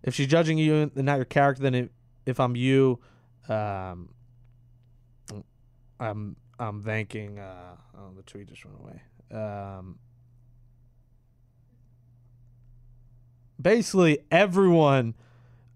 If 0.05 0.15
she's 0.15 0.29
judging 0.29 0.57
you 0.59 0.75
and 0.95 1.05
not 1.05 1.17
your 1.17 1.25
character, 1.25 1.63
then 1.63 1.75
if, 1.75 1.89
if 2.25 2.39
I'm 2.39 2.55
you, 2.55 3.01
um, 3.49 4.11
I'm 6.01 6.37
I'm 6.59 6.83
thanking. 6.83 7.39
Uh, 7.39 7.77
oh, 7.97 8.13
the 8.17 8.23
tweet 8.23 8.49
just 8.49 8.65
went 8.65 8.79
away. 8.79 9.03
Um, 9.33 9.99
basically, 13.61 14.19
everyone 14.31 15.15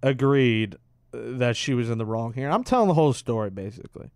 agreed 0.03 0.77
uh, 1.13 1.19
that 1.39 1.57
she 1.57 1.75
was 1.75 1.91
in 1.91 1.99
the 1.99 2.07
wrong 2.07 2.33
here. 2.33 2.51
I'm 2.51 2.65
telling 2.65 2.89
the 2.89 2.95
whole 2.95 3.13
story 3.13 3.51
basically. 3.51 4.11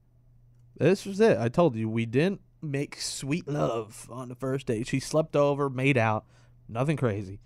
This 0.76 1.04
was 1.06 1.20
it. 1.20 1.38
I 1.38 1.48
told 1.48 1.76
you 1.76 1.88
we 1.88 2.06
didn't 2.06 2.40
make 2.60 3.00
sweet 3.00 3.48
love 3.48 4.08
on 4.10 4.28
the 4.28 4.34
first 4.34 4.66
date. 4.66 4.86
She 4.86 5.00
slept 5.00 5.36
over, 5.36 5.68
made 5.68 5.98
out, 5.98 6.24
nothing 6.68 6.96
crazy. 6.96 7.40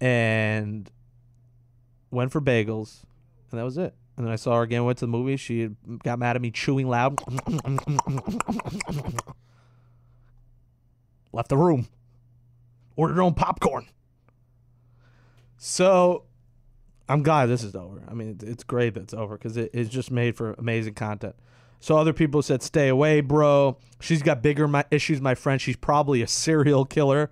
And 0.00 0.90
went 2.10 2.32
for 2.32 2.40
bagels, 2.40 3.02
and 3.52 3.60
that 3.60 3.64
was 3.64 3.78
it. 3.78 3.94
And 4.16 4.26
then 4.26 4.32
I 4.32 4.36
saw 4.36 4.56
her 4.56 4.62
again, 4.62 4.84
went 4.84 4.98
to 4.98 5.06
the 5.06 5.10
movie. 5.10 5.36
She 5.36 5.70
got 6.02 6.18
mad 6.18 6.36
at 6.36 6.42
me 6.42 6.50
chewing 6.50 6.88
loud. 6.88 7.18
Left 11.32 11.48
the 11.48 11.56
room. 11.56 11.88
Ordered 12.96 13.14
her 13.14 13.22
own 13.22 13.34
popcorn. 13.34 13.86
So 15.56 16.24
I'm 17.08 17.22
glad 17.22 17.46
this 17.46 17.62
is 17.62 17.74
over. 17.74 18.02
I 18.08 18.14
mean, 18.14 18.38
it's 18.42 18.64
great 18.64 18.94
that 18.94 19.04
it's 19.04 19.14
over 19.14 19.36
because 19.36 19.56
it, 19.56 19.70
it's 19.72 19.88
just 19.88 20.10
made 20.10 20.36
for 20.36 20.52
amazing 20.54 20.94
content. 20.94 21.36
So 21.80 21.96
other 21.96 22.12
people 22.12 22.42
said, 22.42 22.62
"Stay 22.62 22.88
away, 22.88 23.20
bro. 23.22 23.76
She's 24.00 24.22
got 24.22 24.42
bigger 24.42 24.68
my 24.68 24.84
issues, 24.90 25.20
my 25.20 25.34
friend. 25.34 25.60
She's 25.60 25.76
probably 25.76 26.22
a 26.22 26.26
serial 26.26 26.84
killer." 26.84 27.30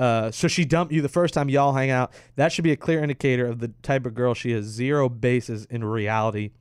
Uh, 0.00 0.30
so 0.30 0.48
she 0.48 0.64
dumped 0.64 0.94
you 0.94 1.02
the 1.02 1.10
first 1.10 1.34
time 1.34 1.50
y'all 1.50 1.74
hang 1.74 1.90
out. 1.90 2.10
That 2.36 2.52
should 2.52 2.64
be 2.64 2.72
a 2.72 2.76
clear 2.76 3.02
indicator 3.02 3.44
of 3.44 3.58
the 3.58 3.68
type 3.82 4.06
of 4.06 4.14
girl 4.14 4.32
she 4.32 4.50
is. 4.50 4.64
Zero 4.64 5.10
basis 5.10 5.66
in 5.66 5.84
reality. 5.84 6.52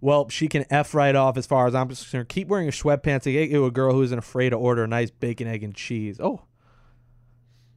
Well, 0.00 0.28
she 0.28 0.46
can 0.46 0.64
f 0.70 0.94
right 0.94 1.16
off 1.16 1.36
as 1.36 1.44
far 1.44 1.66
as 1.66 1.74
I'm 1.74 1.88
concerned. 1.88 2.28
Keep 2.28 2.46
wearing 2.46 2.66
your 2.66 2.72
sweatpants. 2.72 3.26
and 3.26 3.32
get 3.32 3.50
you 3.50 3.64
a 3.66 3.70
girl 3.72 3.92
who 3.92 4.02
isn't 4.02 4.18
afraid 4.18 4.50
to 4.50 4.56
order 4.56 4.84
a 4.84 4.86
nice 4.86 5.10
bacon, 5.10 5.48
egg, 5.48 5.64
and 5.64 5.74
cheese. 5.74 6.20
Oh, 6.20 6.42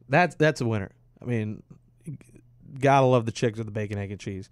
that's 0.08 0.36
that's 0.36 0.60
a 0.60 0.66
winner. 0.66 0.92
I 1.20 1.24
mean, 1.24 1.64
gotta 2.78 3.06
love 3.06 3.26
the 3.26 3.32
chicks 3.32 3.58
with 3.58 3.66
the 3.66 3.72
bacon, 3.72 3.98
egg, 3.98 4.12
and 4.12 4.20
cheese. 4.20 4.48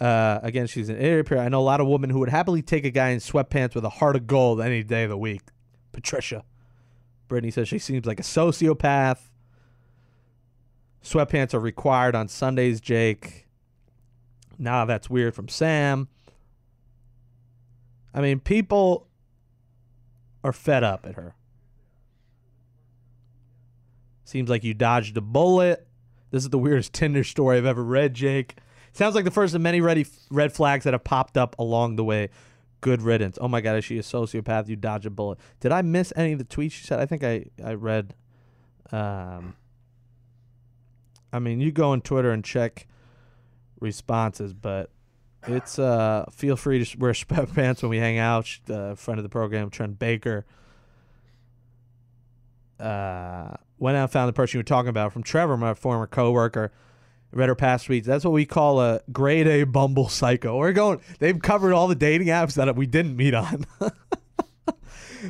Uh, 0.00 0.38
again, 0.44 0.68
she's 0.68 0.88
an 0.88 0.96
idiot. 0.96 1.32
I 1.32 1.48
know 1.48 1.60
a 1.60 1.62
lot 1.62 1.80
of 1.80 1.88
women 1.88 2.10
who 2.10 2.20
would 2.20 2.28
happily 2.28 2.62
take 2.62 2.84
a 2.84 2.90
guy 2.90 3.08
in 3.08 3.18
sweatpants 3.18 3.74
with 3.74 3.84
a 3.84 3.90
heart 3.90 4.14
of 4.14 4.28
gold 4.28 4.60
any 4.60 4.84
day 4.84 5.02
of 5.02 5.10
the 5.10 5.18
week. 5.18 5.42
Patricia. 5.90 6.44
Brittany 7.28 7.50
says 7.50 7.68
she 7.68 7.78
seems 7.78 8.06
like 8.06 8.20
a 8.20 8.24
sociopath. 8.24 9.30
Sweatpants 11.02 11.54
are 11.54 11.60
required 11.60 12.14
on 12.14 12.28
Sundays, 12.28 12.80
Jake. 12.80 13.46
Nah, 14.58 14.84
that's 14.84 15.10
weird 15.10 15.34
from 15.34 15.48
Sam. 15.48 16.08
I 18.14 18.20
mean, 18.20 18.40
people 18.40 19.08
are 20.42 20.52
fed 20.52 20.84
up 20.84 21.04
at 21.04 21.16
her. 21.16 21.34
Seems 24.24 24.48
like 24.48 24.64
you 24.64 24.72
dodged 24.72 25.16
a 25.16 25.20
bullet. 25.20 25.86
This 26.30 26.44
is 26.44 26.50
the 26.50 26.58
weirdest 26.58 26.92
Tinder 26.94 27.24
story 27.24 27.58
I've 27.58 27.66
ever 27.66 27.84
read, 27.84 28.14
Jake. 28.14 28.56
Sounds 28.92 29.14
like 29.14 29.24
the 29.24 29.30
first 29.30 29.54
of 29.54 29.60
many 29.60 29.80
red 29.80 30.52
flags 30.52 30.84
that 30.84 30.94
have 30.94 31.04
popped 31.04 31.36
up 31.36 31.58
along 31.58 31.96
the 31.96 32.04
way. 32.04 32.30
Good 32.84 33.00
riddance. 33.00 33.38
Oh 33.40 33.48
my 33.48 33.62
God, 33.62 33.78
is 33.78 33.84
she 33.86 33.96
a 33.96 34.02
sociopath? 34.02 34.68
You 34.68 34.76
dodge 34.76 35.06
a 35.06 35.10
bullet. 35.10 35.38
Did 35.58 35.72
I 35.72 35.80
miss 35.80 36.12
any 36.16 36.32
of 36.32 36.38
the 36.38 36.44
tweets 36.44 36.72
she 36.72 36.84
said? 36.84 37.00
I 37.00 37.06
think 37.06 37.24
I, 37.24 37.46
I 37.64 37.72
read. 37.72 38.14
Um, 38.92 39.56
I 41.32 41.38
mean, 41.38 41.62
you 41.62 41.72
go 41.72 41.92
on 41.92 42.02
Twitter 42.02 42.30
and 42.30 42.44
check 42.44 42.86
responses, 43.80 44.52
but 44.52 44.90
it's 45.46 45.78
uh 45.78 46.26
feel 46.30 46.56
free 46.56 46.84
to 46.84 46.98
wear 46.98 47.12
sweatpants 47.14 47.80
when 47.80 47.88
we 47.88 47.96
hang 47.96 48.18
out. 48.18 48.54
Uh, 48.68 48.94
friend 48.94 49.18
of 49.18 49.22
the 49.22 49.30
program, 49.30 49.70
Trent 49.70 49.98
Baker. 49.98 50.44
Uh, 52.78 53.54
went 53.78 53.96
out 53.96 54.02
and 54.02 54.12
found 54.12 54.28
the 54.28 54.34
person 54.34 54.58
you 54.58 54.60
were 54.60 54.64
talking 54.64 54.90
about 54.90 55.10
from 55.10 55.22
Trevor, 55.22 55.56
my 55.56 55.72
former 55.72 56.06
coworker. 56.06 56.70
Read 57.34 57.48
her 57.48 57.54
past 57.54 57.88
tweets. 57.88 58.04
That's 58.04 58.24
what 58.24 58.32
we 58.32 58.46
call 58.46 58.80
a 58.80 59.00
grade 59.12 59.46
A 59.46 59.64
Bumble 59.64 60.08
psycho. 60.08 60.56
We're 60.56 60.72
going. 60.72 61.00
They've 61.18 61.40
covered 61.40 61.72
all 61.72 61.88
the 61.88 61.94
dating 61.94 62.28
apps 62.28 62.54
that 62.54 62.74
we 62.76 62.86
didn't 62.86 63.16
meet 63.16 63.34
on. 63.34 63.66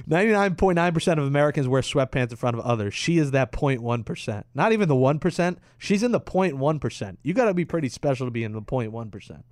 99.9% 0.09 1.13
of 1.19 1.25
Americans 1.25 1.69
wear 1.69 1.81
sweatpants 1.81 2.31
in 2.31 2.37
front 2.37 2.59
of 2.59 2.65
others. 2.65 2.95
She 2.95 3.19
is 3.19 3.31
that 3.31 3.53
0.1%. 3.53 4.45
Not 4.55 4.73
even 4.73 4.89
the 4.89 4.95
1%. 4.95 5.57
She's 5.79 6.03
in 6.03 6.13
the 6.13 6.21
0.1%. 6.21 7.17
You 7.23 7.33
got 7.33 7.45
to 7.47 7.55
be 7.55 7.65
pretty 7.65 7.89
special 7.89 8.27
to 8.27 8.31
be 8.31 8.45
in 8.45 8.53
the 8.53 8.63
0.1%. 8.63 9.43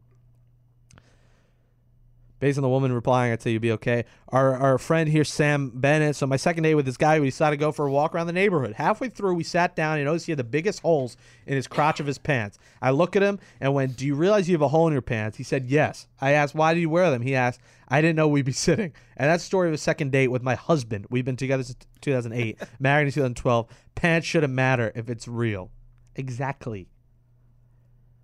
Based 2.42 2.58
on 2.58 2.62
the 2.62 2.68
woman 2.68 2.92
replying, 2.92 3.32
I'd 3.32 3.40
say 3.40 3.52
you'd 3.52 3.62
be 3.62 3.70
okay. 3.70 4.04
Our 4.30 4.56
our 4.56 4.76
friend 4.76 5.08
here, 5.08 5.22
Sam 5.22 5.70
Bennett. 5.72 6.16
So 6.16 6.26
my 6.26 6.34
second 6.36 6.64
day 6.64 6.74
with 6.74 6.86
this 6.86 6.96
guy, 6.96 7.20
we 7.20 7.26
decided 7.26 7.56
to 7.56 7.60
go 7.60 7.70
for 7.70 7.86
a 7.86 7.90
walk 7.92 8.16
around 8.16 8.26
the 8.26 8.32
neighborhood. 8.32 8.72
Halfway 8.72 9.10
through, 9.10 9.34
we 9.34 9.44
sat 9.44 9.76
down 9.76 9.98
and 9.98 10.06
noticed 10.06 10.26
he 10.26 10.32
had 10.32 10.40
the 10.40 10.44
biggest 10.44 10.80
holes 10.80 11.16
in 11.46 11.54
his 11.54 11.68
crotch 11.68 12.00
of 12.00 12.06
his 12.06 12.18
pants. 12.18 12.58
I 12.80 12.90
look 12.90 13.14
at 13.14 13.22
him 13.22 13.38
and 13.60 13.74
went, 13.74 13.96
"Do 13.96 14.04
you 14.04 14.16
realize 14.16 14.48
you 14.48 14.56
have 14.56 14.62
a 14.62 14.66
hole 14.66 14.88
in 14.88 14.92
your 14.92 15.02
pants?" 15.02 15.38
He 15.38 15.44
said, 15.44 15.66
"Yes." 15.66 16.08
I 16.20 16.32
asked, 16.32 16.52
"Why 16.52 16.74
do 16.74 16.80
you 16.80 16.90
wear 16.90 17.12
them?" 17.12 17.22
He 17.22 17.36
asked, 17.36 17.60
"I 17.86 18.00
didn't 18.00 18.16
know 18.16 18.26
we'd 18.26 18.44
be 18.44 18.50
sitting." 18.68 18.92
And 19.16 19.30
that's 19.30 19.44
the 19.44 19.46
story 19.46 19.68
of 19.68 19.74
a 19.74 19.78
second 19.78 20.10
date 20.10 20.32
with 20.32 20.42
my 20.42 20.56
husband. 20.56 21.06
We've 21.10 21.24
been 21.24 21.36
together 21.36 21.62
since 21.62 21.78
2008, 22.00 22.58
married 22.80 23.06
in 23.06 23.12
2012. 23.12 23.68
Pants 23.94 24.26
shouldn't 24.26 24.52
matter 24.52 24.90
if 24.96 25.08
it's 25.08 25.28
real. 25.28 25.70
Exactly. 26.16 26.88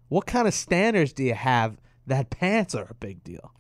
What 0.08 0.26
kind 0.26 0.48
of 0.48 0.54
standards 0.54 1.12
do 1.12 1.22
you 1.22 1.34
have 1.34 1.76
that 2.04 2.30
pants 2.30 2.74
are 2.74 2.88
a 2.90 2.94
big 2.94 3.22
deal? 3.22 3.52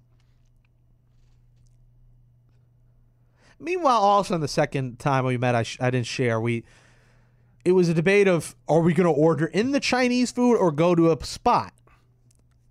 Meanwhile, 3.60 3.98
also 3.98 4.34
on 4.34 4.40
the 4.40 4.48
second 4.48 4.98
time 4.98 5.24
we 5.24 5.36
met, 5.36 5.54
I, 5.54 5.62
sh- 5.64 5.78
I 5.80 5.90
didn't 5.90 6.06
share. 6.06 6.40
We 6.40 6.64
it 7.64 7.72
was 7.72 7.88
a 7.88 7.94
debate 7.94 8.28
of 8.28 8.56
are 8.66 8.80
we 8.80 8.94
going 8.94 9.12
to 9.12 9.12
order 9.12 9.46
in 9.46 9.72
the 9.72 9.80
Chinese 9.80 10.30
food 10.30 10.56
or 10.56 10.70
go 10.72 10.94
to 10.94 11.12
a 11.12 11.24
spot. 11.24 11.74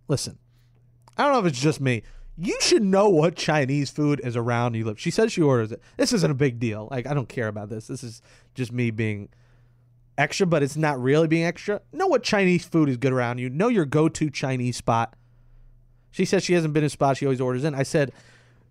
Listen, 0.08 0.39
I 1.17 1.23
don't 1.23 1.34
know 1.34 1.39
if 1.39 1.45
it's 1.45 1.62
just 1.62 1.82
me. 1.82 2.04
You 2.38 2.58
should 2.62 2.84
know 2.84 3.10
what 3.10 3.36
Chinese 3.36 3.89
food 3.89 4.21
is 4.23 4.36
around 4.36 4.76
you 4.76 4.86
live. 4.86 5.00
She 5.00 5.12
says 5.12 5.32
she 5.32 5.41
orders 5.41 5.71
it. 5.71 5.82
This 5.97 6.13
isn't 6.13 6.32
a 6.32 6.36
big 6.36 6.60
deal. 6.60 6.88
Like 6.89 7.06
I 7.06 7.13
don't 7.13 7.30
care 7.30 7.47
about 7.47 7.69
this. 7.69 7.88
This 7.88 8.04
is 8.04 8.21
just 8.56 8.71
me 8.71 8.91
being 8.91 9.30
extra, 10.17 10.47
but 10.47 10.63
it's 10.63 10.78
not 10.78 11.02
really 11.02 11.28
being 11.28 11.45
extra. 11.45 11.82
Know 11.91 12.08
what 12.08 12.23
Chinese 12.23 12.65
food 12.65 12.89
is 12.89 12.97
good 12.97 13.13
around 13.13 13.39
you. 13.39 13.50
Know 13.50 13.67
your 13.67 13.86
go-to 13.86 14.30
Chinese 14.30 14.78
spot. 14.78 15.15
She 16.10 16.26
says 16.26 16.43
she 16.43 16.54
hasn't 16.54 16.73
been 16.73 16.84
in 16.84 16.88
a 16.88 16.89
spot 16.89 17.17
she 17.17 17.26
always 17.26 17.41
orders 17.41 17.63
in. 17.63 17.76
I 17.76 17.84
said, 17.84 18.12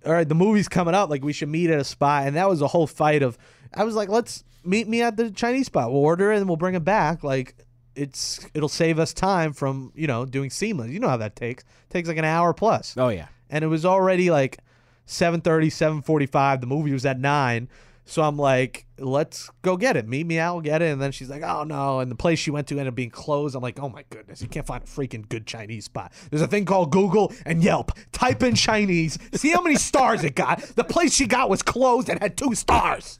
all 0.06 0.12
right, 0.12 0.28
the 0.28 0.34
movie's 0.34 0.68
coming 0.68 0.94
up. 0.94 1.10
Like 1.10 1.24
we 1.24 1.32
should 1.32 1.48
meet 1.48 1.70
at 1.70 1.78
a 1.78 1.84
spot, 1.84 2.26
and 2.26 2.36
that 2.36 2.48
was 2.48 2.62
a 2.62 2.68
whole 2.68 2.86
fight 2.86 3.22
of. 3.22 3.36
I 3.74 3.84
was 3.84 3.94
like, 3.94 4.08
let's 4.08 4.44
meet 4.64 4.88
me 4.88 5.02
at 5.02 5.16
the 5.16 5.30
Chinese 5.30 5.66
spot. 5.66 5.90
We'll 5.92 6.02
order 6.02 6.32
it 6.32 6.38
and 6.38 6.46
we'll 6.48 6.56
bring 6.56 6.74
it 6.74 6.84
back. 6.84 7.22
Like, 7.24 7.54
it's 7.94 8.46
it'll 8.54 8.68
save 8.68 8.98
us 8.98 9.12
time 9.12 9.52
from 9.52 9.92
you 9.94 10.06
know 10.06 10.24
doing 10.24 10.50
seamless. 10.50 10.90
You 10.90 11.00
know 11.00 11.08
how 11.08 11.16
that 11.16 11.34
takes. 11.36 11.64
takes 11.90 12.08
like 12.08 12.18
an 12.18 12.24
hour 12.24 12.54
plus. 12.54 12.94
Oh 12.96 13.08
yeah. 13.08 13.26
and 13.50 13.64
it 13.64 13.68
was 13.68 13.84
already 13.84 14.30
like 14.30 14.58
7.30 15.06 16.02
7.45 16.02 16.60
the 16.60 16.66
movie 16.66 16.92
was 16.92 17.06
at 17.06 17.18
9 17.18 17.68
so 18.06 18.22
i'm 18.22 18.38
like 18.38 18.86
let's 18.98 19.50
go 19.62 19.76
get 19.76 19.96
it. 19.96 20.06
Meet 20.08 20.26
me 20.26 20.38
out 20.38 20.64
get 20.64 20.82
it. 20.82 20.92
And 20.92 21.00
then 21.00 21.12
she's 21.12 21.28
like 21.28 21.42
oh 21.42 21.64
no. 21.64 22.00
And 22.00 22.10
the 22.10 22.16
place 22.16 22.38
she 22.38 22.50
went 22.50 22.66
to 22.68 22.74
ended 22.74 22.88
up 22.88 22.94
being 22.94 23.10
closed. 23.10 23.54
I'm 23.54 23.62
like 23.62 23.78
oh 23.80 23.88
my 23.88 24.04
goodness. 24.10 24.40
You 24.40 24.48
can't 24.48 24.66
find 24.66 24.82
a 24.82 24.86
freaking 24.86 25.28
good 25.28 25.46
chinese 25.46 25.84
spot. 25.84 26.12
There's 26.30 26.42
a 26.42 26.46
thing 26.46 26.64
called 26.64 26.92
google 26.92 27.32
and 27.44 27.62
yelp. 27.62 27.92
Type 28.12 28.42
in 28.42 28.54
chinese. 28.54 29.18
See 29.34 29.50
how 29.50 29.62
many 29.62 29.76
stars 29.76 30.24
it 30.24 30.34
got. 30.34 30.60
The 30.60 30.84
place 30.84 31.14
she 31.14 31.26
got 31.26 31.50
was 31.50 31.62
closed 31.62 32.08
and 32.08 32.20
had 32.20 32.36
two 32.36 32.54
stars. 32.54 33.18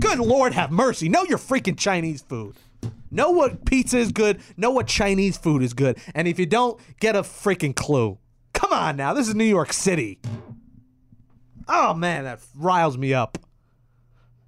Good 0.00 0.18
lord 0.18 0.52
have 0.52 0.70
mercy. 0.70 1.08
Know 1.08 1.24
your 1.24 1.38
freaking 1.38 1.78
chinese 1.78 2.22
food. 2.22 2.56
Know 3.10 3.30
what 3.30 3.64
pizza 3.64 3.98
is 3.98 4.12
good. 4.12 4.40
Know 4.56 4.70
what 4.70 4.86
Chinese 4.86 5.36
food 5.36 5.64
is 5.64 5.74
good. 5.74 5.98
And 6.14 6.28
if 6.28 6.38
you 6.38 6.46
don't, 6.46 6.80
get 7.00 7.16
a 7.16 7.22
freaking 7.22 7.74
clue. 7.74 8.18
Come 8.52 8.72
on 8.72 8.96
now. 8.96 9.14
This 9.14 9.26
is 9.26 9.34
New 9.34 9.42
York 9.42 9.72
City. 9.72 10.20
Oh, 11.72 11.94
man, 11.94 12.24
that 12.24 12.40
riles 12.56 12.98
me 12.98 13.14
up. 13.14 13.38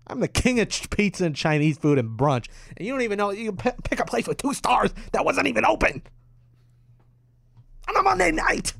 I'm 0.09 0.19
the 0.19 0.27
king 0.27 0.59
of 0.59 0.69
pizza 0.91 1.25
and 1.25 1.37
Chinese 1.37 1.79
food 1.79 1.97
and 1.97 2.19
brunch. 2.19 2.49
And 2.77 2.85
you 2.85 2.93
don't 2.93 3.03
even 3.03 3.17
know. 3.17 3.31
You 3.31 3.53
pick 3.53 4.01
a 4.01 4.05
place 4.05 4.27
with 4.27 4.39
two 4.39 4.53
stars 4.53 4.93
that 5.13 5.25
wasn't 5.25 5.47
even 5.47 5.65
open. 5.65 6.03
On 7.89 7.97
a 7.97 8.03
Monday 8.03 8.33
night. 8.33 8.73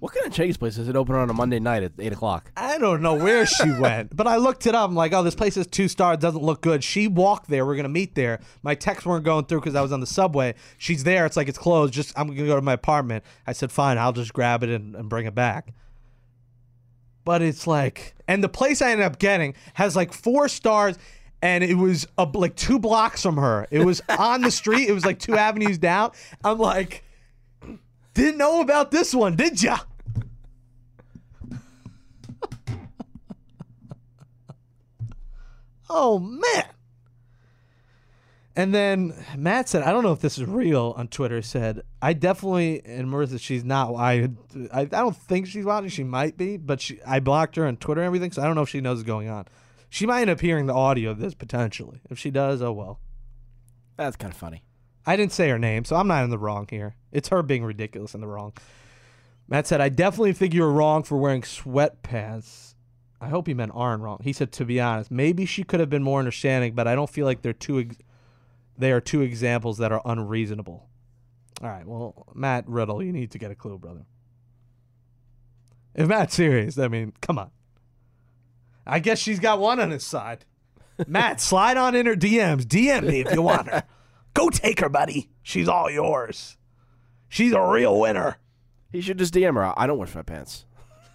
What 0.00 0.14
kind 0.14 0.26
of 0.26 0.32
Chinese 0.32 0.56
place 0.56 0.78
is 0.78 0.88
it 0.88 0.96
open 0.96 1.14
on 1.14 1.28
a 1.28 1.34
Monday 1.34 1.60
night 1.60 1.82
at 1.82 1.92
eight 1.98 2.14
o'clock? 2.14 2.50
I 2.56 2.78
don't 2.78 3.02
know 3.02 3.14
where 3.14 3.44
she 3.44 3.70
went, 3.78 4.16
but 4.16 4.26
I 4.26 4.36
looked 4.36 4.66
it 4.66 4.74
up. 4.74 4.88
I'm 4.88 4.96
like, 4.96 5.12
oh, 5.12 5.22
this 5.22 5.34
place 5.34 5.58
is 5.58 5.66
two 5.66 5.88
stars, 5.88 6.16
doesn't 6.18 6.42
look 6.42 6.62
good. 6.62 6.82
She 6.82 7.06
walked 7.06 7.50
there. 7.50 7.66
We're 7.66 7.76
gonna 7.76 7.90
meet 7.90 8.14
there. 8.14 8.40
My 8.62 8.74
texts 8.74 9.04
weren't 9.04 9.26
going 9.26 9.44
through 9.44 9.60
because 9.60 9.74
I 9.74 9.82
was 9.82 9.92
on 9.92 10.00
the 10.00 10.06
subway. 10.06 10.54
She's 10.78 11.04
there. 11.04 11.26
It's 11.26 11.36
like 11.36 11.48
it's 11.48 11.58
closed. 11.58 11.92
Just 11.92 12.18
I'm 12.18 12.28
gonna 12.28 12.46
go 12.46 12.56
to 12.56 12.62
my 12.62 12.72
apartment. 12.72 13.24
I 13.46 13.52
said, 13.52 13.70
fine, 13.70 13.98
I'll 13.98 14.14
just 14.14 14.32
grab 14.32 14.62
it 14.62 14.70
and, 14.70 14.96
and 14.96 15.10
bring 15.10 15.26
it 15.26 15.34
back. 15.34 15.74
But 17.26 17.42
it's 17.42 17.66
like, 17.66 18.14
and 18.26 18.42
the 18.42 18.48
place 18.48 18.80
I 18.80 18.92
ended 18.92 19.04
up 19.04 19.18
getting 19.18 19.54
has 19.74 19.96
like 19.96 20.14
four 20.14 20.48
stars, 20.48 20.96
and 21.42 21.62
it 21.62 21.74
was 21.74 22.06
a, 22.16 22.24
like 22.24 22.56
two 22.56 22.78
blocks 22.78 23.22
from 23.22 23.36
her. 23.36 23.66
It 23.70 23.80
was 23.84 24.00
on 24.18 24.40
the 24.40 24.50
street. 24.50 24.88
It 24.88 24.92
was 24.92 25.04
like 25.04 25.18
two 25.18 25.36
avenues 25.36 25.76
down. 25.76 26.12
I'm 26.42 26.58
like, 26.58 27.04
didn't 28.14 28.38
know 28.38 28.62
about 28.62 28.90
this 28.90 29.14
one, 29.14 29.36
did 29.36 29.62
ya? 29.62 29.78
Oh 35.92 36.20
man. 36.20 36.66
And 38.54 38.74
then 38.74 39.14
Matt 39.36 39.68
said, 39.68 39.82
I 39.82 39.92
don't 39.92 40.02
know 40.02 40.12
if 40.12 40.20
this 40.20 40.38
is 40.38 40.44
real 40.44 40.94
on 40.96 41.08
Twitter, 41.08 41.42
said, 41.42 41.82
I 42.00 42.12
definitely 42.12 42.80
and 42.84 43.08
Marissa, 43.08 43.40
she's 43.40 43.64
not 43.64 43.94
I 43.96 44.28
I, 44.72 44.82
I 44.82 44.84
don't 44.84 45.16
think 45.16 45.48
she's 45.48 45.64
watching, 45.64 45.90
she 45.90 46.04
might 46.04 46.36
be, 46.36 46.56
but 46.56 46.80
she 46.80 47.00
I 47.04 47.18
blocked 47.18 47.56
her 47.56 47.66
on 47.66 47.76
Twitter 47.76 48.00
and 48.00 48.06
everything, 48.06 48.30
so 48.30 48.40
I 48.40 48.46
don't 48.46 48.54
know 48.54 48.62
if 48.62 48.68
she 48.68 48.80
knows 48.80 48.98
what's 48.98 49.06
going 49.06 49.28
on. 49.28 49.46
She 49.88 50.06
might 50.06 50.20
end 50.20 50.30
up 50.30 50.40
hearing 50.40 50.66
the 50.66 50.74
audio 50.74 51.10
of 51.10 51.18
this 51.18 51.34
potentially. 51.34 52.00
If 52.08 52.18
she 52.18 52.30
does, 52.30 52.62
oh 52.62 52.72
well. 52.72 53.00
That's 53.96 54.16
kind 54.16 54.32
of 54.32 54.38
funny. 54.38 54.62
I 55.04 55.16
didn't 55.16 55.32
say 55.32 55.48
her 55.48 55.58
name, 55.58 55.84
so 55.84 55.96
I'm 55.96 56.06
not 56.06 56.22
in 56.22 56.30
the 56.30 56.38
wrong 56.38 56.68
here. 56.70 56.94
It's 57.10 57.30
her 57.30 57.42
being 57.42 57.64
ridiculous 57.64 58.14
in 58.14 58.20
the 58.20 58.28
wrong. 58.28 58.52
Matt 59.48 59.66
said, 59.66 59.80
I 59.80 59.88
definitely 59.88 60.34
think 60.34 60.54
you 60.54 60.62
were 60.62 60.72
wrong 60.72 61.02
for 61.02 61.18
wearing 61.18 61.42
sweatpants. 61.42 62.69
I 63.20 63.28
hope 63.28 63.46
he 63.46 63.54
meant 63.54 63.72
aren't 63.74 64.02
wrong. 64.02 64.20
He 64.22 64.32
said, 64.32 64.50
to 64.52 64.64
be 64.64 64.80
honest, 64.80 65.10
maybe 65.10 65.44
she 65.44 65.62
could 65.62 65.80
have 65.80 65.90
been 65.90 66.02
more 66.02 66.18
understanding, 66.18 66.74
but 66.74 66.88
I 66.88 66.94
don't 66.94 67.10
feel 67.10 67.26
like 67.26 67.42
they're 67.42 67.52
two. 67.52 67.80
Ex- 67.80 67.96
they 68.78 68.92
are 68.92 69.00
two 69.00 69.20
examples 69.20 69.78
that 69.78 69.92
are 69.92 70.00
unreasonable. 70.06 70.88
All 71.62 71.68
right, 71.68 71.86
well, 71.86 72.26
Matt 72.34 72.66
Riddle, 72.66 73.02
you 73.02 73.12
need 73.12 73.30
to 73.32 73.38
get 73.38 73.50
a 73.50 73.54
clue, 73.54 73.78
brother. 73.78 74.06
If 75.94 76.08
Matt's 76.08 76.34
serious, 76.34 76.78
I 76.78 76.88
mean, 76.88 77.12
come 77.20 77.38
on. 77.38 77.50
I 78.86 79.00
guess 79.00 79.18
she's 79.18 79.38
got 79.38 79.60
one 79.60 79.78
on 79.78 79.90
his 79.90 80.04
side. 80.04 80.46
Matt, 81.06 81.40
slide 81.42 81.76
on 81.76 81.94
in 81.94 82.06
her 82.06 82.16
DMs. 82.16 82.62
DM 82.64 83.06
me 83.06 83.20
if 83.20 83.32
you 83.34 83.42
want 83.42 83.68
her. 83.68 83.82
Go 84.32 84.48
take 84.48 84.80
her, 84.80 84.88
buddy. 84.88 85.28
She's 85.42 85.68
all 85.68 85.90
yours. 85.90 86.56
She's 87.28 87.52
a 87.52 87.60
real 87.60 87.98
winner. 88.00 88.38
He 88.90 89.00
should 89.00 89.18
just 89.18 89.34
DM 89.34 89.54
her. 89.54 89.78
I 89.78 89.86
don't 89.86 89.98
wash 89.98 90.14
my 90.14 90.22
sweatpants. 90.22 90.64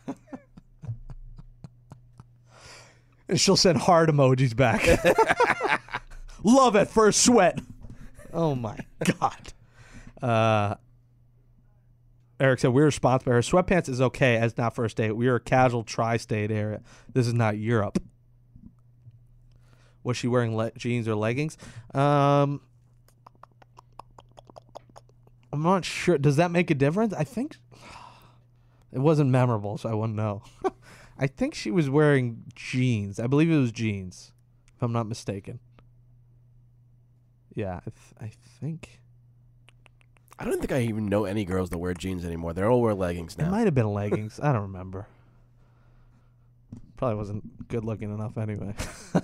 And 3.27 3.39
she'll 3.39 3.57
send 3.57 3.79
heart 3.79 4.09
emojis 4.09 4.55
back. 4.55 4.85
Love 6.43 6.75
at 6.75 6.89
first 6.89 7.23
sweat. 7.23 7.59
Oh 8.31 8.53
my 8.53 8.77
god. 9.03 9.53
Uh, 10.21 10.75
Eric 12.39 12.59
said 12.59 12.71
we're 12.73 12.85
responsible. 12.85 13.31
Her 13.33 13.39
sweatpants 13.39 13.89
is 13.89 14.01
okay 14.01 14.35
as 14.37 14.57
not 14.57 14.75
first 14.75 14.97
date. 14.97 15.13
We 15.15 15.27
are 15.27 15.35
a 15.35 15.39
casual 15.39 15.83
tri-state 15.83 16.51
area. 16.51 16.81
This 17.11 17.27
is 17.27 17.33
not 17.33 17.57
Europe. 17.57 17.97
Was 20.03 20.17
she 20.17 20.27
wearing 20.27 20.55
le- 20.55 20.71
jeans 20.73 21.07
or 21.07 21.15
leggings? 21.15 21.57
Um, 21.93 22.61
I'm 25.51 25.63
not 25.63 25.85
sure. 25.85 26.17
Does 26.17 26.35
that 26.35 26.51
make 26.51 26.69
a 26.69 26.75
difference? 26.75 27.13
I 27.13 27.23
think 27.23 27.57
it 28.91 28.99
wasn't 28.99 29.29
memorable, 29.31 29.77
so 29.77 29.89
I 29.89 29.93
wouldn't 29.93 30.15
know. 30.17 30.43
I 31.17 31.27
think 31.27 31.55
she 31.55 31.71
was 31.71 31.89
wearing 31.89 32.43
jeans. 32.55 33.19
I 33.19 33.27
believe 33.27 33.49
it 33.49 33.57
was 33.57 33.71
jeans, 33.71 34.33
if 34.75 34.83
I'm 34.83 34.91
not 34.91 35.07
mistaken. 35.07 35.59
Yeah, 37.53 37.77
I, 37.77 37.89
th- 37.89 38.13
I 38.19 38.31
think 38.59 38.99
I 40.37 40.43
don't 40.43 40.59
think 40.59 40.73
I 40.73 40.81
even 40.81 41.05
know 41.05 41.23
any 41.23 41.45
girls 41.45 41.69
that 41.69 41.77
wear 41.77 41.93
jeans 41.93 42.25
anymore. 42.25 42.51
They 42.53 42.63
all 42.63 42.81
wear 42.81 42.93
leggings 42.93 43.35
it 43.35 43.43
now. 43.43 43.51
might 43.51 43.63
have 43.65 43.73
been 43.73 43.87
leggings. 43.93 44.39
I 44.41 44.51
don't 44.51 44.63
remember. 44.63 45.07
Probably 46.97 47.15
wasn't 47.15 47.67
good 47.69 47.85
looking 47.85 48.13
enough 48.13 48.37
anyway. 48.37 48.73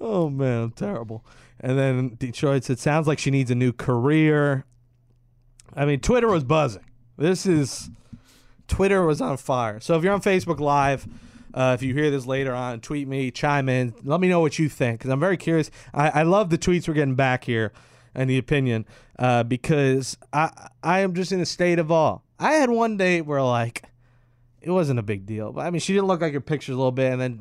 oh 0.00 0.28
man, 0.28 0.70
terrible. 0.72 1.24
And 1.60 1.78
then 1.78 2.16
Detroit 2.18 2.64
said, 2.64 2.78
"Sounds 2.78 3.06
like 3.06 3.18
she 3.18 3.30
needs 3.30 3.50
a 3.50 3.54
new 3.54 3.72
career." 3.72 4.64
I 5.74 5.86
mean, 5.86 6.00
Twitter 6.00 6.28
was 6.28 6.44
buzzing. 6.44 6.84
This 7.16 7.46
is 7.46 7.90
Twitter 8.68 9.04
was 9.04 9.20
on 9.20 9.36
fire. 9.36 9.80
So 9.80 9.96
if 9.96 10.04
you're 10.04 10.12
on 10.12 10.20
Facebook 10.20 10.60
Live, 10.60 11.06
uh, 11.54 11.72
if 11.74 11.82
you 11.82 11.94
hear 11.94 12.10
this 12.10 12.26
later 12.26 12.54
on, 12.54 12.80
tweet 12.80 13.06
me, 13.06 13.30
chime 13.30 13.68
in, 13.68 13.94
let 14.04 14.20
me 14.20 14.28
know 14.28 14.40
what 14.40 14.58
you 14.58 14.68
think 14.68 15.00
because 15.00 15.10
I'm 15.10 15.20
very 15.20 15.36
curious. 15.36 15.70
I, 15.92 16.08
I 16.08 16.22
love 16.22 16.50
the 16.50 16.58
tweets 16.58 16.88
we're 16.88 16.94
getting 16.94 17.14
back 17.14 17.44
here 17.44 17.72
and 18.14 18.28
the 18.28 18.38
opinion 18.38 18.86
uh, 19.18 19.42
because 19.42 20.16
I 20.32 20.50
I 20.82 21.00
am 21.00 21.14
just 21.14 21.32
in 21.32 21.40
a 21.40 21.46
state 21.46 21.78
of 21.78 21.90
awe. 21.90 22.18
I 22.38 22.52
had 22.52 22.70
one 22.70 22.96
date 22.96 23.22
where 23.22 23.42
like 23.42 23.84
it 24.60 24.70
wasn't 24.70 24.98
a 24.98 25.02
big 25.02 25.26
deal, 25.26 25.52
but 25.52 25.66
I 25.66 25.70
mean 25.70 25.80
she 25.80 25.92
didn't 25.92 26.06
look 26.06 26.20
like 26.20 26.32
her 26.32 26.40
pictures 26.40 26.74
a 26.74 26.78
little 26.78 26.92
bit, 26.92 27.12
and 27.12 27.20
then 27.20 27.40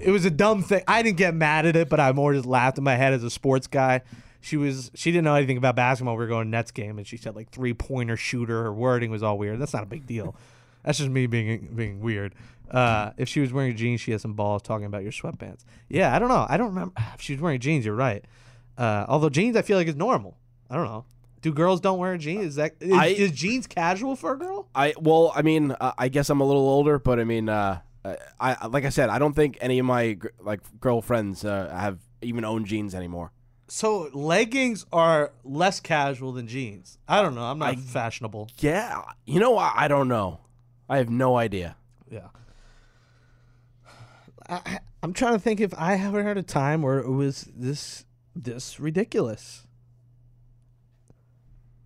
it 0.00 0.10
was 0.10 0.24
a 0.24 0.30
dumb 0.30 0.62
thing. 0.62 0.82
I 0.88 1.02
didn't 1.02 1.18
get 1.18 1.34
mad 1.34 1.66
at 1.66 1.76
it, 1.76 1.88
but 1.88 2.00
I 2.00 2.12
more 2.12 2.32
just 2.32 2.46
laughed 2.46 2.78
in 2.78 2.84
my 2.84 2.96
head 2.96 3.12
as 3.12 3.22
a 3.24 3.30
sports 3.30 3.66
guy. 3.66 4.02
She 4.40 4.56
was 4.56 4.90
she 4.94 5.10
didn't 5.10 5.24
know 5.24 5.34
anything 5.34 5.56
about 5.56 5.74
basketball. 5.76 6.14
We 6.16 6.24
were 6.24 6.28
going 6.28 6.46
to 6.46 6.50
Nets 6.50 6.70
game, 6.70 6.98
and 6.98 7.06
she 7.06 7.16
said 7.16 7.34
like 7.34 7.50
three 7.50 7.74
pointer 7.74 8.16
shooter. 8.16 8.62
Her 8.64 8.72
wording 8.72 9.10
was 9.10 9.22
all 9.22 9.36
weird. 9.38 9.58
That's 9.58 9.74
not 9.74 9.82
a 9.82 9.86
big 9.86 10.06
deal. 10.06 10.36
That's 10.84 10.98
just 10.98 11.10
me 11.10 11.26
being 11.26 11.70
being 11.74 12.00
weird. 12.00 12.34
Uh, 12.70 13.10
if 13.16 13.28
she 13.28 13.40
was 13.40 13.52
wearing 13.52 13.76
jeans, 13.76 14.00
she 14.00 14.12
has 14.12 14.22
some 14.22 14.34
balls 14.34 14.62
talking 14.62 14.86
about 14.86 15.02
your 15.02 15.10
sweatpants. 15.12 15.64
Yeah, 15.88 16.14
I 16.14 16.18
don't 16.18 16.28
know. 16.28 16.46
I 16.48 16.56
don't 16.56 16.68
remember 16.68 16.94
if 17.14 17.20
she 17.20 17.32
was 17.34 17.42
wearing 17.42 17.60
jeans. 17.60 17.84
You're 17.84 17.94
right. 17.94 18.24
Uh, 18.76 19.04
although 19.08 19.30
jeans, 19.30 19.56
I 19.56 19.62
feel 19.62 19.76
like 19.76 19.88
is 19.88 19.96
normal. 19.96 20.36
I 20.70 20.76
don't 20.76 20.84
know. 20.84 21.04
Do 21.40 21.52
girls 21.52 21.80
don't 21.80 21.98
wear 21.98 22.16
jeans? 22.16 22.44
Is 22.44 22.54
that 22.56 22.74
is, 22.80 22.92
I- 22.92 23.06
is 23.06 23.32
jeans 23.32 23.66
casual 23.66 24.16
for 24.16 24.32
a 24.34 24.38
girl? 24.38 24.68
I 24.74 24.94
well, 25.00 25.32
I 25.34 25.42
mean, 25.42 25.72
uh, 25.72 25.92
I 25.98 26.08
guess 26.08 26.30
I'm 26.30 26.40
a 26.40 26.44
little 26.44 26.68
older, 26.68 26.98
but 26.98 27.18
I 27.18 27.24
mean, 27.24 27.48
uh, 27.48 27.80
I 28.40 28.66
like 28.68 28.84
I 28.84 28.88
said, 28.90 29.08
I 29.10 29.18
don't 29.18 29.34
think 29.34 29.58
any 29.60 29.78
of 29.78 29.86
my 29.86 30.12
gr- 30.12 30.28
like 30.40 30.60
girlfriends 30.80 31.44
uh, 31.44 31.68
have 31.70 31.98
even 32.22 32.44
owned 32.44 32.66
jeans 32.66 32.94
anymore. 32.94 33.32
So 33.68 34.08
leggings 34.14 34.86
are 34.92 35.32
less 35.44 35.78
casual 35.78 36.32
than 36.32 36.48
jeans. 36.48 36.98
I 37.06 37.20
don't 37.20 37.34
know. 37.34 37.42
I'm 37.42 37.58
not 37.58 37.74
I- 37.74 37.76
fashionable. 37.76 38.48
Yeah, 38.58 39.02
you 39.26 39.38
know, 39.40 39.56
I, 39.58 39.72
I 39.76 39.88
don't 39.88 40.08
know. 40.08 40.40
I 40.88 40.96
have 40.96 41.10
no 41.10 41.36
idea. 41.36 41.76
Yeah. 42.10 42.28
I, 44.48 44.78
I'm 45.02 45.12
trying 45.12 45.34
to 45.34 45.38
think 45.38 45.60
if 45.60 45.74
I 45.78 45.94
ever 45.94 46.22
had 46.22 46.38
a 46.38 46.42
time 46.42 46.80
where 46.80 46.98
it 46.98 47.10
was 47.10 47.48
this 47.54 48.04
this 48.34 48.80
ridiculous. 48.80 49.66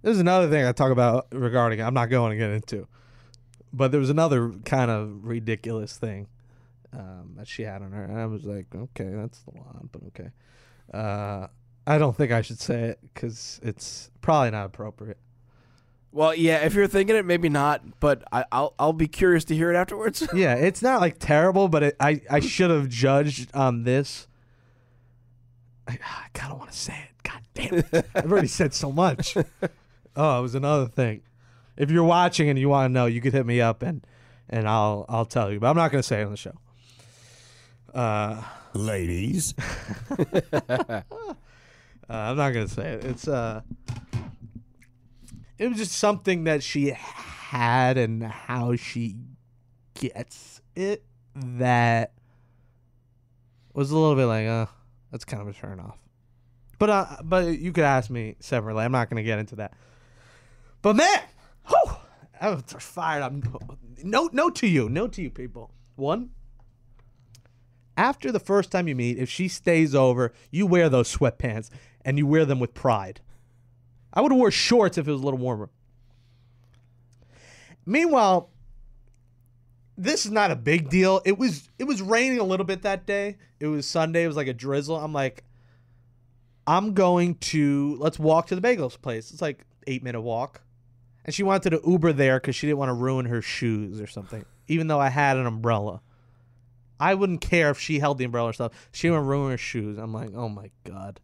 There's 0.03 0.19
another 0.19 0.49
thing 0.49 0.65
I 0.65 0.73
talk 0.73 0.93
about 0.93 1.27
regarding. 1.33 1.81
I'm 1.81 1.95
not 1.95 2.07
going 2.07 2.31
to 2.31 2.37
get 2.37 2.51
into, 2.51 2.87
but 3.73 3.91
there 3.91 4.01
was 4.01 4.11
another 4.11 4.51
kind 4.65 4.91
of 4.91 5.25
ridiculous 5.25 5.97
thing 5.97 6.29
um, 6.93 7.35
that 7.37 7.49
she 7.49 7.63
had 7.63 7.83
on 7.83 7.93
her, 7.93 8.05
and 8.05 8.19
I 8.19 8.27
was 8.27 8.45
like, 8.45 8.67
okay, 8.75 9.11
that's 9.13 9.41
a 9.53 9.59
lot, 9.59 9.93
but 9.93 10.03
okay. 10.09 10.31
Uh, 10.93 11.47
I 11.87 11.99
don't 11.99 12.17
think 12.17 12.33
I 12.33 12.43
should 12.43 12.61
say 12.61 12.83
it 12.91 12.99
because 13.03 13.61
it's 13.63 14.11
probably 14.21 14.51
not 14.51 14.67
appropriate. 14.67 15.19
Well, 16.13 16.35
yeah, 16.35 16.59
if 16.59 16.75
you're 16.75 16.87
thinking 16.87 17.17
it, 17.17 17.25
maybe 17.25 17.49
not, 17.49 17.99
but 17.99 18.23
I, 18.31 18.45
I'll 18.53 18.75
I'll 18.79 18.93
be 18.93 19.09
curious 19.09 19.45
to 19.47 19.55
hear 19.57 19.73
it 19.73 19.77
afterwards. 19.77 20.27
Yeah, 20.35 20.55
it's 20.55 20.83
not 20.83 21.01
like 21.01 21.19
terrible, 21.19 21.69
but 21.69 21.83
it, 21.83 21.97
I 21.99 22.21
I 22.31 22.41
should 22.41 22.71
have 22.71 22.89
judged 22.89 23.51
on 23.55 23.85
this. 23.85 24.29
I, 25.89 25.99
I 26.05 26.27
kind 26.35 26.53
of 26.53 26.59
want 26.59 26.71
to 26.71 26.77
say 26.77 26.93
it. 26.93 27.23
God 27.23 27.41
damn 27.55 27.75
it! 27.79 28.07
I've 28.15 28.31
already 28.31 28.49
said 28.49 28.75
so 28.75 28.93
much. 28.93 29.37
Oh, 30.15 30.39
it 30.39 30.43
was 30.43 30.55
another 30.55 30.87
thing. 30.87 31.23
If 31.79 31.91
you're 31.91 32.05
watching 32.05 32.51
and 32.51 32.59
you 32.59 32.69
want 32.69 32.91
to 32.91 32.93
know, 32.93 33.07
you 33.07 33.23
could 33.23 33.33
hit 33.33 33.47
me 33.47 33.63
up 33.63 33.83
and 33.83 34.07
and 34.51 34.69
I'll 34.69 35.07
I'll 35.09 35.25
tell 35.25 35.51
you. 35.51 35.61
But 35.61 35.71
I'm 35.71 35.77
not 35.77 35.91
going 35.91 36.03
to 36.03 36.07
say 36.07 36.21
it 36.21 36.25
on 36.25 36.31
the 36.33 36.37
show. 36.37 36.55
Uh, 37.95 38.43
Ladies. 38.75 39.55
uh, 42.13 42.17
I'm 42.17 42.37
not 42.37 42.53
to 42.53 42.69
say 42.69 42.93
it. 42.93 43.05
It's 43.05 43.27
uh, 43.27 43.63
it 45.59 45.69
was 45.69 45.79
just 45.79 45.93
something 45.93 46.45
that 46.45 46.63
she 46.63 46.95
had 46.95 47.97
and 47.97 48.23
how 48.23 48.77
she 48.77 49.17
gets 49.95 50.61
it 50.77 51.05
that 51.35 52.13
was 53.73 53.91
a 53.91 53.97
little 53.97 54.17
bit 54.17 54.27
like, 54.27 54.47
uh, 54.47 54.67
that's 55.11 55.25
kind 55.25 55.41
of 55.41 55.49
a 55.49 55.53
turn 55.55 55.81
off. 55.81 55.97
But 56.79 56.91
uh, 56.91 57.07
but 57.25 57.59
you 57.59 57.73
could 57.73 57.85
ask 57.85 58.11
me 58.11 58.37
separately. 58.41 58.85
I'm 58.85 58.93
not 58.93 59.09
to 59.09 59.23
get 59.23 59.39
into 59.39 59.57
that. 59.57 59.73
But 60.83 60.97
man, 60.97 61.21
whew, 61.69 61.97
I 62.41 62.51
was 62.51 62.65
fired 62.79 63.23
up. 63.23 63.33
no 64.03 64.29
no 64.33 64.51
to 64.51 64.67
you, 64.67 64.89
no 64.89 65.07
to 65.07 65.23
you 65.23 65.31
people. 65.31 65.71
One, 65.95 66.31
after 67.97 68.33
the 68.33 68.41
first 68.41 68.73
time 68.73 68.89
you 68.89 68.97
meet, 68.97 69.19
if 69.19 69.29
she 69.31 69.47
stays 69.49 69.95
over, 69.95 70.33
you 70.51 70.67
wear 70.67 70.89
those 70.89 71.15
sweatpants 71.15 71.71
and 72.05 72.19
you 72.19 72.27
wear 72.27 72.45
them 72.45 72.61
with 72.61 72.75
pride. 72.75 73.21
I 74.13 74.21
would 74.21 74.33
have 74.33 74.39
wore 74.39 74.51
shorts 74.51 74.99
if 74.99 75.09
it 75.09 75.13
was 75.13 75.21
a 75.21 75.25
little 75.25 75.39
warmer. 75.39 75.71
Meanwhile, 77.87 78.51
this 79.97 80.25
is 80.25 80.33
not 80.33 80.51
a 80.51 80.57
big 80.57 80.89
deal. 80.89 81.21
It 81.25 81.39
was 81.39 81.69
it 81.79 81.85
was 81.85 82.03
raining 82.03 82.39
a 82.39 82.45
little 82.45 82.67
bit 82.67 82.83
that 82.83 83.07
day. 83.07 83.39
It 83.61 83.67
was 83.67 83.87
Sunday. 83.87 84.25
It 84.25 84.27
was 84.27 84.37
like 84.37 84.49
a 84.49 84.55
drizzle. 84.55 84.97
I'm 84.97 85.13
like, 85.13 85.45
I'm 86.67 86.95
going 86.95 87.37
to 87.37 87.97
let's 87.99 88.19
walk 88.19 88.49
to 88.49 88.57
the 88.57 88.61
bagels 88.61 89.01
place. 89.01 89.31
It's 89.31 89.43
like 89.43 89.65
eight 89.87 90.03
minute 90.03 90.21
walk, 90.21 90.63
and 91.25 91.35
she 91.35 91.43
wanted 91.43 91.71
to 91.71 91.81
Uber 91.87 92.13
there 92.13 92.39
because 92.39 92.55
she 92.55 92.67
didn't 92.67 92.79
want 92.79 92.91
to 92.91 92.95
ruin 92.95 93.27
her 93.27 93.43
shoes 93.43 94.01
or 94.01 94.07
something. 94.07 94.45
Even 94.69 94.87
though 94.87 95.01
I 95.01 95.09
had 95.09 95.37
an 95.37 95.47
umbrella, 95.47 96.01
I 97.01 97.15
wouldn't 97.15 97.41
care 97.41 97.71
if 97.71 97.81
she 97.81 97.99
held 97.99 98.19
the 98.19 98.25
umbrella 98.25 98.51
or 98.51 98.53
stuff. 98.53 98.73
She 98.93 99.09
didn't 99.09 99.17
want 99.17 99.25
to 99.25 99.31
ruin 99.31 99.51
her 99.51 99.59
shoes. 99.59 99.99
I'm 99.99 100.15
like, 100.15 100.31
oh 100.35 100.49
my 100.49 100.71
god. 100.85 101.21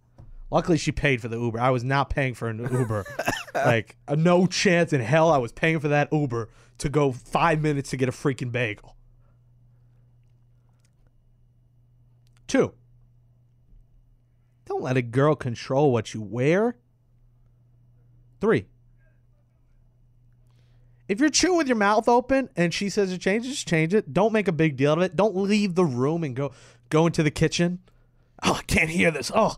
Luckily, 0.51 0.79
she 0.79 0.93
paid 0.93 1.21
for 1.21 1.29
the 1.29 1.39
Uber. 1.39 1.61
I 1.61 1.71
was 1.71 1.85
not 1.85 2.09
paying 2.09 2.35
for 2.35 2.49
an 2.49 2.59
Uber. 2.59 3.05
like, 3.55 3.97
uh, 4.07 4.15
no 4.15 4.47
chance 4.47 4.93
in 4.93 5.01
hell 5.01 5.31
I 5.31 5.39
was 5.39 5.53
paying 5.53 5.79
for 5.79 5.89
that 5.89 6.09
Uber 6.11 6.49
to 6.79 6.89
go 6.89 7.13
five 7.13 7.61
minutes 7.61 7.91
to 7.91 7.97
get 7.97 8.09
a 8.09 8.13
freaking 8.13 8.51
bagel. 8.51 8.97
Two, 12.47 12.73
don't 14.65 14.83
let 14.83 14.97
a 14.97 15.03
girl 15.03 15.35
control 15.35 15.93
what 15.93 16.15
you 16.15 16.23
wear. 16.23 16.79
Three, 18.41 18.67
if 21.09 21.21
you're 21.21 21.29
chewing 21.29 21.59
with 21.59 21.69
your 21.69 21.77
mouth 21.77 22.09
open 22.09 22.49
and 22.57 22.73
she 22.73 22.89
says 22.89 23.11
to 23.11 23.19
change 23.19 23.45
it, 23.45 23.51
just 23.51 23.69
change 23.69 23.93
it. 23.93 24.15
Don't 24.15 24.33
make 24.33 24.49
a 24.49 24.53
big 24.53 24.77
deal 24.77 24.95
of 24.95 25.01
it. 25.01 25.15
Don't 25.15 25.37
leave 25.37 25.75
the 25.75 25.85
room 25.85 26.25
and 26.25 26.35
go 26.35 26.53
go 26.89 27.07
into 27.07 27.23
the 27.23 27.31
kitchen. 27.31 27.81
Oh, 28.43 28.55
I 28.55 28.63
can't 28.63 28.89
hear 28.91 29.11
this. 29.11 29.31
Oh. 29.35 29.57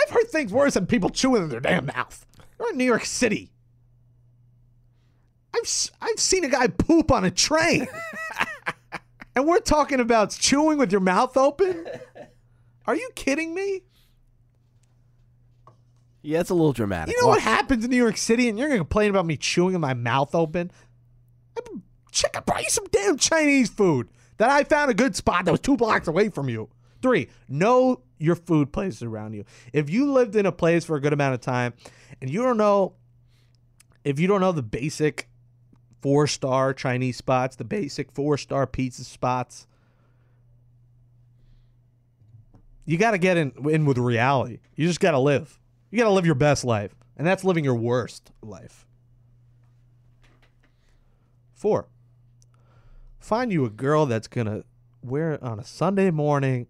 I've 0.00 0.10
heard 0.10 0.28
things 0.28 0.52
worse 0.52 0.74
than 0.74 0.86
people 0.86 1.10
chewing 1.10 1.42
in 1.42 1.48
their 1.48 1.60
damn 1.60 1.86
mouth. 1.86 2.26
You're 2.58 2.70
in 2.70 2.78
New 2.78 2.84
York 2.84 3.04
City. 3.04 3.52
I've 5.54 5.90
I've 6.00 6.18
seen 6.20 6.44
a 6.44 6.48
guy 6.48 6.68
poop 6.68 7.10
on 7.10 7.24
a 7.24 7.30
train. 7.30 7.86
and 9.36 9.46
we're 9.46 9.60
talking 9.60 10.00
about 10.00 10.30
chewing 10.30 10.78
with 10.78 10.92
your 10.92 11.00
mouth 11.00 11.36
open? 11.36 11.86
Are 12.86 12.94
you 12.96 13.10
kidding 13.14 13.54
me? 13.54 13.82
yeah, 16.22 16.40
it's 16.40 16.50
a 16.50 16.54
little 16.54 16.72
dramatic. 16.72 17.14
You 17.14 17.20
know 17.20 17.28
Well, 17.28 17.36
what 17.36 17.42
happens 17.42 17.84
in 17.84 17.90
New 17.90 17.96
York 17.96 18.16
City, 18.16 18.48
and 18.48 18.58
you're 18.58 18.68
gonna 18.68 18.78
complain 18.78 19.10
about 19.10 19.26
me 19.26 19.36
chewing 19.36 19.72
with 19.72 19.80
my 19.80 19.94
mouth 19.94 20.34
open? 20.34 20.70
Check 22.12 22.36
I 22.36 22.40
brought 22.40 22.62
you 22.62 22.70
some 22.70 22.86
damn 22.90 23.16
Chinese 23.16 23.70
food 23.70 24.08
that 24.38 24.50
I 24.50 24.64
found 24.64 24.90
a 24.90 24.94
good 24.94 25.14
spot 25.14 25.44
that 25.44 25.50
was 25.50 25.60
two 25.60 25.76
blocks 25.76 26.08
away 26.08 26.28
from 26.28 26.48
you. 26.48 26.68
Three, 27.02 27.28
know 27.48 28.02
your 28.20 28.36
food 28.36 28.72
places 28.72 29.02
around 29.02 29.32
you. 29.32 29.44
If 29.72 29.90
you 29.90 30.12
lived 30.12 30.36
in 30.36 30.46
a 30.46 30.52
place 30.52 30.84
for 30.84 30.96
a 30.96 31.00
good 31.00 31.12
amount 31.12 31.34
of 31.34 31.40
time, 31.40 31.72
and 32.20 32.30
you 32.30 32.42
don't 32.42 32.58
know, 32.58 32.92
if 34.04 34.20
you 34.20 34.28
don't 34.28 34.40
know 34.40 34.52
the 34.52 34.62
basic 34.62 35.28
four 36.02 36.26
star 36.26 36.74
Chinese 36.74 37.16
spots, 37.16 37.56
the 37.56 37.64
basic 37.64 38.12
four 38.12 38.36
star 38.36 38.66
pizza 38.66 39.04
spots, 39.04 39.66
you 42.84 42.98
got 42.98 43.12
to 43.12 43.18
get 43.18 43.36
in 43.36 43.52
in 43.68 43.86
with 43.86 43.98
reality. 43.98 44.60
You 44.76 44.86
just 44.86 45.00
got 45.00 45.12
to 45.12 45.18
live. 45.18 45.58
You 45.90 45.98
got 45.98 46.04
to 46.04 46.10
live 46.10 46.26
your 46.26 46.34
best 46.34 46.64
life, 46.64 46.94
and 47.16 47.26
that's 47.26 47.42
living 47.42 47.64
your 47.64 47.74
worst 47.74 48.30
life. 48.42 48.86
Four. 51.54 51.88
Find 53.18 53.52
you 53.52 53.64
a 53.64 53.70
girl 53.70 54.06
that's 54.06 54.28
gonna 54.28 54.64
wear 55.02 55.42
on 55.42 55.58
a 55.58 55.64
Sunday 55.64 56.10
morning 56.10 56.66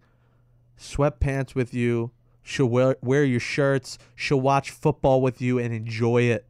sweatpants 0.81 1.55
with 1.55 1.73
you. 1.73 2.11
She'll 2.43 2.67
wear, 2.67 2.97
wear 3.01 3.23
your 3.23 3.39
shirts. 3.39 3.97
She'll 4.15 4.41
watch 4.41 4.71
football 4.71 5.21
with 5.21 5.41
you 5.41 5.59
and 5.59 5.73
enjoy 5.73 6.23
it. 6.23 6.45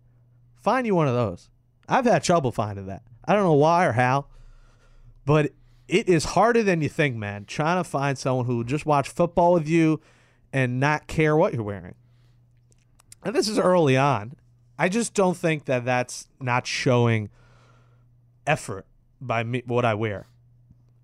Find 0.55 0.85
you 0.87 0.95
one 0.95 1.07
of 1.07 1.13
those. 1.13 1.49
I've 1.87 2.05
had 2.05 2.23
trouble 2.23 2.51
finding 2.51 2.85
that. 2.87 3.03
I 3.25 3.33
don't 3.33 3.43
know 3.43 3.53
why 3.53 3.85
or 3.85 3.91
how, 3.91 4.27
but 5.25 5.51
it 5.87 6.07
is 6.07 6.23
harder 6.23 6.63
than 6.63 6.81
you 6.81 6.89
think, 6.89 7.15
man. 7.15 7.45
Trying 7.45 7.83
to 7.83 7.83
find 7.83 8.17
someone 8.17 8.45
who 8.45 8.57
will 8.57 8.63
just 8.63 8.85
watch 8.85 9.09
football 9.09 9.53
with 9.53 9.67
you 9.67 9.99
and 10.53 10.79
not 10.79 11.07
care 11.07 11.35
what 11.35 11.53
you're 11.53 11.63
wearing. 11.63 11.95
And 13.23 13.35
this 13.35 13.47
is 13.47 13.59
early 13.59 13.97
on. 13.97 14.33
I 14.79 14.89
just 14.89 15.13
don't 15.13 15.37
think 15.37 15.65
that 15.65 15.85
that's 15.85 16.27
not 16.39 16.65
showing 16.65 17.29
effort 18.47 18.85
by 19.19 19.43
me, 19.43 19.63
what 19.65 19.85
I 19.85 19.93
wear. 19.93 20.27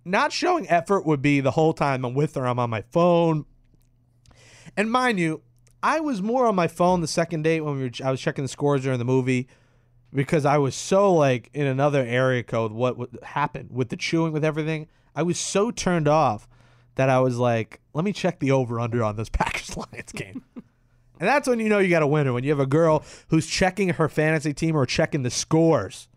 Not 0.08 0.32
showing 0.32 0.70
effort 0.70 1.06
would 1.06 1.22
be 1.22 1.42
the 1.42 1.52
whole 1.52 1.74
time 1.74 2.06
I'm 2.06 2.14
with 2.14 2.36
her, 2.36 2.48
I'm 2.48 2.60
on 2.60 2.70
my 2.70 2.82
phone. 2.82 3.46
And 4.78 4.92
mind 4.92 5.20
you, 5.20 5.42
I 5.84 6.00
was 6.00 6.22
more 6.22 6.48
on 6.48 6.56
my 6.56 6.68
phone 6.68 7.02
the 7.02 7.08
second 7.08 7.44
date 7.44 7.62
when 7.62 7.76
we 7.78 7.84
were, 7.84 7.92
I 8.04 8.12
was 8.12 8.22
checking 8.22 8.44
the 8.44 8.50
scores 8.50 8.84
during 8.84 9.00
the 9.00 9.06
movie 9.06 9.48
because 10.14 10.46
I 10.46 10.58
was 10.60 10.76
so 10.76 11.14
like 11.14 11.50
in 11.54 11.68
another 11.68 12.04
area 12.06 12.44
code 12.44 12.72
what 12.72 12.98
would 12.98 13.20
happen 13.22 13.68
with 13.72 13.90
the 13.90 13.98
chewing 13.98 14.32
with 14.32 14.46
everything. 14.46 14.88
I 15.14 15.24
was 15.24 15.40
so 15.40 15.72
turned 15.72 16.08
off 16.08 16.48
that 16.96 17.10
I 17.10 17.20
was 17.20 17.38
like, 17.38 17.82
let 17.94 18.06
me 18.06 18.14
check 18.14 18.40
the 18.40 18.52
over 18.52 18.80
under 18.80 19.04
on 19.04 19.18
this 19.18 19.30
Packers 19.32 19.76
Lions 19.76 20.14
game. 20.14 20.44
and 20.56 21.28
that's 21.28 21.48
when 21.48 21.60
you 21.60 21.68
know 21.68 21.80
you 21.80 21.90
got 21.90 22.02
a 22.02 22.08
winner 22.08 22.32
when 22.32 22.46
you 22.46 22.52
have 22.52 22.60
a 22.60 22.66
girl 22.66 23.04
who's 23.28 23.46
checking 23.46 23.90
her 23.90 24.08
fantasy 24.08 24.54
team 24.54 24.76
or 24.76 24.86
checking 24.86 25.24
the 25.24 25.30
scores. 25.30 26.08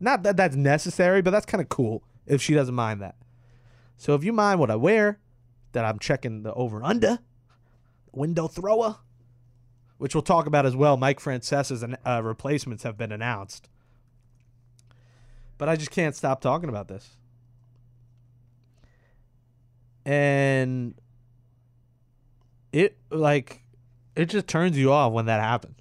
Not 0.00 0.24
that 0.24 0.36
that's 0.36 0.56
necessary, 0.56 1.22
but 1.22 1.30
that's 1.30 1.46
kind 1.46 1.62
of 1.62 1.68
cool 1.68 2.02
if 2.26 2.40
she 2.42 2.54
doesn't 2.54 2.74
mind 2.74 3.00
that. 3.00 3.16
So 3.96 4.14
if 4.14 4.24
you 4.24 4.32
mind 4.32 4.60
what 4.60 4.70
I 4.70 4.76
wear, 4.76 5.18
that 5.72 5.84
I'm 5.84 5.98
checking 5.98 6.42
the 6.42 6.52
over 6.54 6.82
under, 6.82 7.18
window 8.12 8.48
thrower, 8.48 8.96
which 9.98 10.14
we'll 10.14 10.22
talk 10.22 10.46
about 10.46 10.66
as 10.66 10.74
well. 10.74 10.96
Mike 10.96 11.20
Francesa's 11.20 11.84
uh, 11.84 12.22
replacements 12.22 12.82
have 12.82 12.96
been 12.96 13.12
announced. 13.12 13.68
But 15.58 15.68
I 15.68 15.76
just 15.76 15.90
can't 15.90 16.16
stop 16.16 16.40
talking 16.40 16.70
about 16.70 16.88
this. 16.88 17.16
And 20.06 20.94
it 22.72 22.96
like 23.10 23.62
it 24.16 24.26
just 24.26 24.46
turns 24.46 24.78
you 24.78 24.90
off 24.92 25.12
when 25.12 25.26
that 25.26 25.40
happens. 25.40 25.76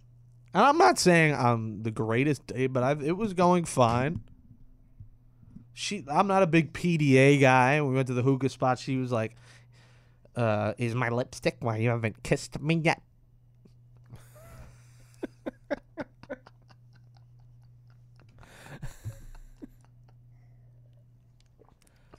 And 0.54 0.63
I'm 0.63 0.78
not 0.78 0.99
saying 0.99 1.34
I'm 1.34 1.84
the 1.84 1.91
greatest 1.91 2.47
date, 2.47 2.67
but 2.67 2.84
i 2.84 2.91
it 2.91 3.15
was 3.15 3.34
going 3.34 3.65
fine. 3.65 4.21
She, 5.79 6.03
I'm 6.11 6.27
not 6.27 6.43
a 6.43 6.47
big 6.47 6.73
PDA 6.73 7.39
guy. 7.39 7.81
We 7.81 7.93
went 7.93 8.07
to 8.07 8.13
the 8.13 8.21
hookah 8.21 8.49
spot. 8.49 8.79
She 8.79 8.97
was 8.97 9.13
like, 9.13 9.37
uh, 10.36 10.73
"Is 10.77 10.93
my 10.93 11.07
lipstick? 11.07 11.55
Why 11.61 11.77
you 11.77 11.88
haven't 11.88 12.21
kissed 12.21 12.59
me 12.59 12.75
yet?" 12.75 13.01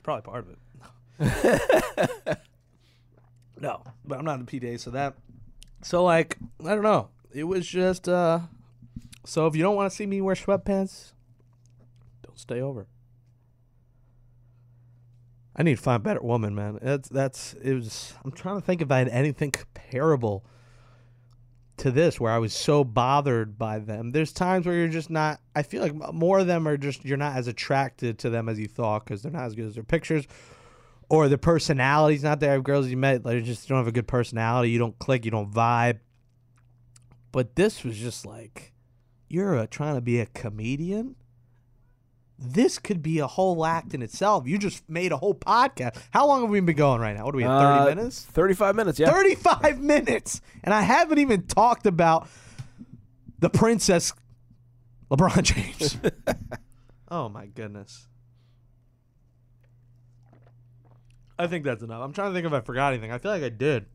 Probably 0.01 0.23
part 0.23 0.47
of 0.47 0.55
it. 1.19 2.39
no, 3.59 3.83
but 4.03 4.17
I'm 4.17 4.25
not 4.25 4.41
a 4.41 4.43
PDA, 4.43 4.79
so 4.79 4.89
that. 4.89 5.13
So 5.83 6.03
like, 6.03 6.39
I 6.65 6.69
don't 6.69 6.81
know. 6.81 7.09
It 7.31 7.43
was 7.43 7.67
just 7.67 8.09
uh. 8.09 8.39
So 9.23 9.45
if 9.45 9.55
you 9.55 9.61
don't 9.61 9.75
want 9.75 9.91
to 9.91 9.95
see 9.95 10.07
me 10.07 10.19
wear 10.19 10.33
sweatpants, 10.33 11.11
don't 12.23 12.39
stay 12.39 12.59
over. 12.59 12.87
I 15.61 15.63
need 15.63 15.77
to 15.77 15.83
find 15.83 15.97
a 15.97 15.99
better 15.99 16.23
woman, 16.23 16.55
man. 16.55 16.79
That's 16.81 17.07
that's 17.07 17.53
it 17.53 17.75
was. 17.75 18.15
I'm 18.25 18.31
trying 18.31 18.59
to 18.59 18.65
think 18.65 18.81
if 18.81 18.89
I 18.89 18.97
had 18.97 19.09
anything 19.09 19.51
comparable 19.51 20.43
to 21.77 21.91
this 21.91 22.19
where 22.19 22.31
I 22.31 22.39
was 22.39 22.51
so 22.51 22.83
bothered 22.83 23.59
by 23.59 23.77
them. 23.77 24.11
There's 24.11 24.33
times 24.33 24.65
where 24.65 24.73
you're 24.73 24.87
just 24.87 25.11
not. 25.11 25.39
I 25.55 25.61
feel 25.61 25.83
like 25.83 25.93
more 26.15 26.39
of 26.39 26.47
them 26.47 26.67
are 26.67 26.77
just 26.77 27.05
you're 27.05 27.15
not 27.15 27.35
as 27.35 27.45
attracted 27.47 28.17
to 28.19 28.31
them 28.31 28.49
as 28.49 28.57
you 28.57 28.67
thought 28.67 29.05
because 29.05 29.21
they're 29.21 29.31
not 29.31 29.43
as 29.43 29.53
good 29.53 29.67
as 29.67 29.75
their 29.75 29.83
pictures, 29.83 30.25
or 31.09 31.27
their 31.27 31.37
personality's 31.37 32.23
not 32.23 32.39
there. 32.39 32.59
Girls 32.59 32.87
you 32.87 32.97
met, 32.97 33.23
they 33.23 33.39
just 33.39 33.69
don't 33.69 33.77
have 33.77 33.85
a 33.85 33.91
good 33.91 34.07
personality. 34.07 34.71
You 34.71 34.79
don't 34.79 34.97
click. 34.97 35.25
You 35.25 35.31
don't 35.31 35.53
vibe. 35.53 35.99
But 37.31 37.55
this 37.55 37.83
was 37.83 37.99
just 37.99 38.25
like, 38.25 38.73
you're 39.29 39.59
uh 39.59 39.67
trying 39.69 39.93
to 39.93 40.01
be 40.01 40.19
a 40.19 40.25
comedian. 40.25 41.17
This 42.41 42.79
could 42.79 43.03
be 43.03 43.19
a 43.19 43.27
whole 43.27 43.63
act 43.65 43.93
in 43.93 44.01
itself. 44.01 44.47
You 44.47 44.57
just 44.57 44.89
made 44.89 45.11
a 45.11 45.17
whole 45.17 45.35
podcast. 45.35 46.01
How 46.09 46.25
long 46.25 46.41
have 46.41 46.49
we 46.49 46.59
been 46.59 46.75
going 46.75 46.99
right 46.99 47.15
now? 47.15 47.25
What 47.25 47.35
are 47.35 47.37
we 47.37 47.43
at? 47.43 47.49
Thirty 47.59 47.91
Uh, 47.91 47.95
minutes. 47.95 48.25
35 48.25 48.75
minutes, 48.75 48.99
yeah. 48.99 49.11
35 49.11 49.79
minutes. 49.81 50.41
And 50.63 50.73
I 50.73 50.81
haven't 50.81 51.19
even 51.19 51.43
talked 51.45 51.85
about 51.85 52.27
the 53.39 53.49
princess 53.49 54.13
LeBron 55.11 55.43
James. 55.43 55.97
oh 57.11 57.29
my 57.29 57.45
goodness. 57.45 58.07
I 61.37 61.47
think 61.47 61.63
that's 61.65 61.81
enough. 61.83 62.01
I'm 62.03 62.13
trying 62.13 62.29
to 62.31 62.33
think 62.35 62.45
if 62.47 62.53
I 62.53 62.61
forgot 62.61 62.93
anything. 62.93 63.11
I 63.11 63.17
feel 63.17 63.31
like 63.31 63.43
I 63.43 63.49
did. 63.49 63.85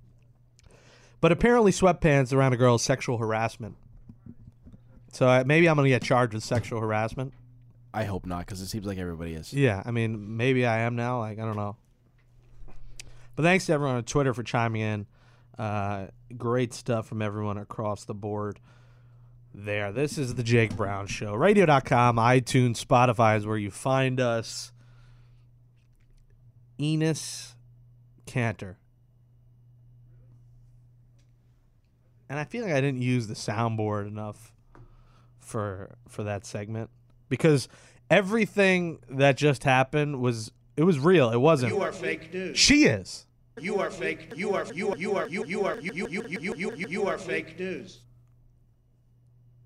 But 1.20 1.32
apparently, 1.32 1.72
sweatpants 1.72 2.32
around 2.32 2.52
a 2.52 2.56
girl 2.56 2.74
is 2.74 2.82
sexual 2.82 3.18
harassment. 3.18 3.76
So 5.12 5.26
I, 5.28 5.44
maybe 5.44 5.68
I'm 5.68 5.76
going 5.76 5.84
to 5.86 5.90
get 5.90 6.02
charged 6.02 6.34
with 6.34 6.44
sexual 6.44 6.80
harassment. 6.80 7.32
I 7.96 8.04
hope 8.04 8.26
not, 8.26 8.40
because 8.40 8.60
it 8.60 8.66
seems 8.66 8.84
like 8.84 8.98
everybody 8.98 9.32
is. 9.32 9.54
Yeah, 9.54 9.82
I 9.86 9.90
mean, 9.90 10.36
maybe 10.36 10.66
I 10.66 10.80
am 10.80 10.96
now. 10.96 11.20
Like, 11.20 11.38
I 11.38 11.46
don't 11.46 11.56
know. 11.56 11.76
But 13.34 13.42
thanks 13.42 13.64
to 13.66 13.72
everyone 13.72 13.96
on 13.96 14.04
Twitter 14.04 14.34
for 14.34 14.42
chiming 14.42 14.82
in. 14.82 15.06
Uh, 15.58 16.08
great 16.36 16.74
stuff 16.74 17.06
from 17.06 17.22
everyone 17.22 17.56
across 17.56 18.04
the 18.04 18.12
board 18.12 18.60
there. 19.54 19.92
This 19.92 20.18
is 20.18 20.34
the 20.34 20.42
Jake 20.42 20.76
Brown 20.76 21.06
Show. 21.06 21.32
Radio.com, 21.32 22.16
iTunes, 22.16 22.84
Spotify 22.84 23.38
is 23.38 23.46
where 23.46 23.56
you 23.56 23.70
find 23.70 24.20
us. 24.20 24.72
Enes 26.78 27.54
Kanter. 28.26 28.76
And 32.28 32.38
I 32.38 32.44
feel 32.44 32.62
like 32.62 32.74
I 32.74 32.82
didn't 32.82 33.00
use 33.00 33.26
the 33.26 33.34
soundboard 33.34 34.06
enough 34.06 34.52
for 35.40 35.96
for 36.06 36.24
that 36.24 36.44
segment 36.44 36.90
because 37.28 37.68
everything 38.10 38.98
that 39.10 39.36
just 39.36 39.64
happened 39.64 40.20
was 40.20 40.52
it 40.76 40.84
was 40.84 40.98
real. 40.98 41.30
It 41.30 41.38
wasn't. 41.38 41.72
You 41.72 41.80
are 41.80 41.92
fake 41.92 42.32
news. 42.32 42.58
She 42.58 42.84
is. 42.84 43.26
You 43.58 43.78
are 43.78 43.90
fake. 43.90 44.32
You 44.36 44.54
are 44.54 44.66
you 44.74 44.90
are 44.90 44.96
you 44.96 45.14
are 45.16 45.28
you 45.28 45.44
you 45.46 45.64
are 45.64 45.80
you 45.80 45.92
you 45.94 46.08
you 46.08 46.24
you 46.28 46.54
you 46.54 46.72
you 46.76 46.88
you 46.88 47.06
are 47.06 47.16
fake 47.18 47.58
news. 47.58 48.00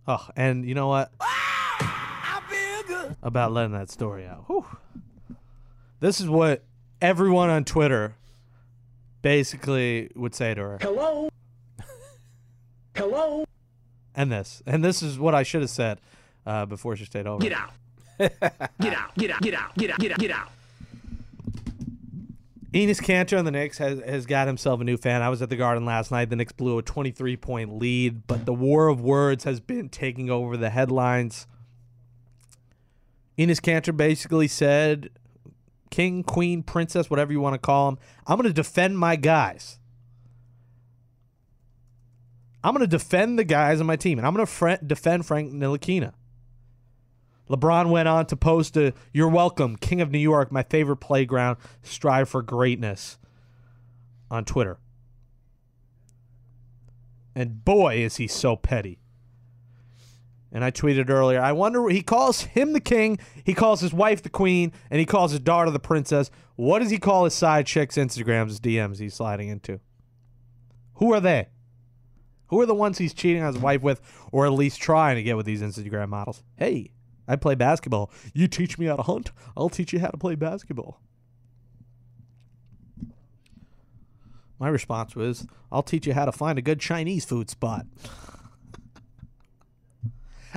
Oh, 0.07 0.27
and 0.37 0.65
you 0.65 0.75
know 0.75 0.89
what? 0.89 1.13
Ah, 1.21 2.43
About 3.23 3.53
letting 3.53 3.73
that 3.73 3.91
story 3.91 4.27
out. 4.27 4.45
Whew. 4.47 4.65
This 6.01 6.21
is 6.21 6.29
what 6.29 6.63
everyone 7.03 7.51
on 7.51 7.65
Twitter 7.65 8.15
basically 9.23 10.11
would 10.15 10.35
say 10.35 10.55
to 10.55 10.61
her. 10.61 10.79
Hello. 10.81 11.29
Hello. 12.97 13.45
And 14.15 14.33
this. 14.33 14.63
And 14.67 14.85
this 14.85 15.03
is 15.03 15.19
what 15.19 15.35
I 15.35 15.43
should 15.43 15.61
have 15.61 15.71
said 15.71 16.01
uh, 16.51 16.67
before 16.67 16.97
she 16.97 17.05
stayed 17.05 17.27
over. 17.27 17.41
Get 17.41 17.53
out. 17.53 17.71
Get 18.19 18.93
out. 18.93 19.15
Get 19.17 19.31
out. 19.31 19.41
Get 19.41 19.55
out. 19.55 19.77
Get 19.77 19.91
out. 19.91 19.99
Get 19.99 20.13
out. 20.13 20.19
Get 20.19 20.31
out. 20.31 20.49
Enes 22.73 23.01
Kanter 23.01 23.39
on 23.39 23.45
the 23.45 23.51
Knicks 23.51 23.79
has, 23.79 24.01
has 24.01 24.27
got 24.27 24.47
himself 24.47 24.81
a 24.81 24.85
new 24.85 24.97
fan. 24.97 25.23
I 25.23 25.29
was 25.29 25.43
at 25.43 25.49
the 25.49 25.57
Garden 25.57 25.85
last 25.85 26.11
night. 26.11 26.31
The 26.31 26.37
Knicks 26.37 26.53
blew 26.53 26.79
a 26.79 26.83
23 26.83 27.37
point 27.37 27.79
lead, 27.79 28.27
but 28.27 28.47
the 28.47 28.53
war 28.53 28.89
of 28.89 29.01
words 29.01 29.45
has 29.45 29.61
been 29.61 29.89
taking 29.89 30.31
over 30.31 30.57
the 30.57 30.71
headlines. 30.71 31.47
Enes 33.39 33.61
Kanter 33.61 33.97
basically 33.97 34.47
said, 34.47 35.11
King, 35.91 36.23
Queen, 36.23 36.63
Princess, 36.63 37.11
whatever 37.11 37.33
you 37.33 37.41
want 37.41 37.55
to 37.55 37.59
call 37.59 37.89
him, 37.89 37.99
I'm 38.27 38.37
going 38.37 38.49
to 38.49 38.53
defend 38.53 38.99
my 38.99 39.17
guys. 39.17 39.79
I'm 42.63 42.75
going 42.75 42.85
to 42.85 42.91
defend 42.91 43.39
the 43.39 43.45
guys 43.45 43.81
on 43.81 43.87
my 43.87 43.97
team, 43.97 44.19
and 44.19 44.27
I'm 44.27 44.35
going 44.35 44.47
to 44.47 44.53
fr- 44.53 44.85
defend 44.87 45.27
Frank 45.27 45.53
Ntilikina. 45.53 46.13
LeBron 47.51 47.91
went 47.91 48.07
on 48.07 48.27
to 48.27 48.37
post 48.37 48.77
a 48.77 48.95
You're 49.13 49.29
welcome, 49.29 49.77
King 49.77 50.01
of 50.01 50.11
New 50.11 50.19
York, 50.19 50.53
my 50.53 50.63
favorite 50.63 50.99
playground, 50.99 51.59
strive 51.83 52.29
for 52.29 52.43
greatness 52.43 53.19
on 54.31 54.45
Twitter. 54.45 54.79
And 57.35 57.65
boy, 57.65 57.97
is 57.97 58.17
he 58.17 58.29
so 58.29 58.55
petty. 58.55 59.01
And 60.53 60.65
I 60.65 60.71
tweeted 60.71 61.11
earlier, 61.11 61.41
I 61.41 61.53
wonder, 61.53 61.89
he 61.89 62.03
calls 62.03 62.43
him 62.43 62.73
the 62.73 62.81
king, 62.81 63.19
he 63.45 63.55
calls 63.55 63.81
his 63.81 63.93
wife 63.93 64.23
the 64.23 64.29
queen, 64.29 64.73
and 64.91 64.99
he 64.99 65.07
calls 65.07 65.31
his 65.31 65.41
daughter 65.41 65.71
the 65.71 65.79
princess. 65.79 66.31
What 66.57 66.81
does 66.81 66.91
he 66.91 66.99
call 66.99 67.25
his 67.25 67.35
side 67.35 67.67
chicks' 67.67 67.97
Instagrams, 67.97 68.49
his 68.49 68.61
DMs 68.61 68.99
he's 68.99 69.15
sliding 69.15 69.49
into? 69.49 69.81
Who 70.95 71.13
are 71.13 71.21
they? 71.21 71.49
Who 72.49 72.61
are 72.61 72.67
the 72.67 72.75
ones 72.75 72.99
he's 72.99 73.15
cheating 73.15 73.43
on 73.43 73.53
his 73.55 73.63
wife 73.63 73.81
with, 73.81 74.01
or 74.33 74.45
at 74.45 74.53
least 74.53 74.81
trying 74.81 75.17
to 75.17 75.23
get 75.23 75.37
with 75.37 75.47
these 75.47 75.63
Instagram 75.63 76.09
models? 76.09 76.43
Hey, 76.57 76.91
I 77.29 77.37
play 77.37 77.55
basketball. 77.55 78.11
You 78.35 78.49
teach 78.49 78.79
me 78.79 78.87
how 78.87 78.97
to 78.97 79.03
hunt, 79.03 79.31
I'll 79.57 79.69
teach 79.69 79.93
you 79.93 80.01
how 80.01 80.09
to 80.09 80.17
play 80.19 80.35
basketball. 80.35 81.01
My 84.59 84.69
response 84.69 85.17
was, 85.17 85.47
I'll 85.73 85.83
teach 85.83 86.07
you 86.07 86.13
how 86.13 86.27
to 86.27 86.33
find 86.33 86.59
a 86.59 86.63
good 86.63 86.81
Chinese 86.81 87.25
food 87.25 87.49
spot. 87.49 87.87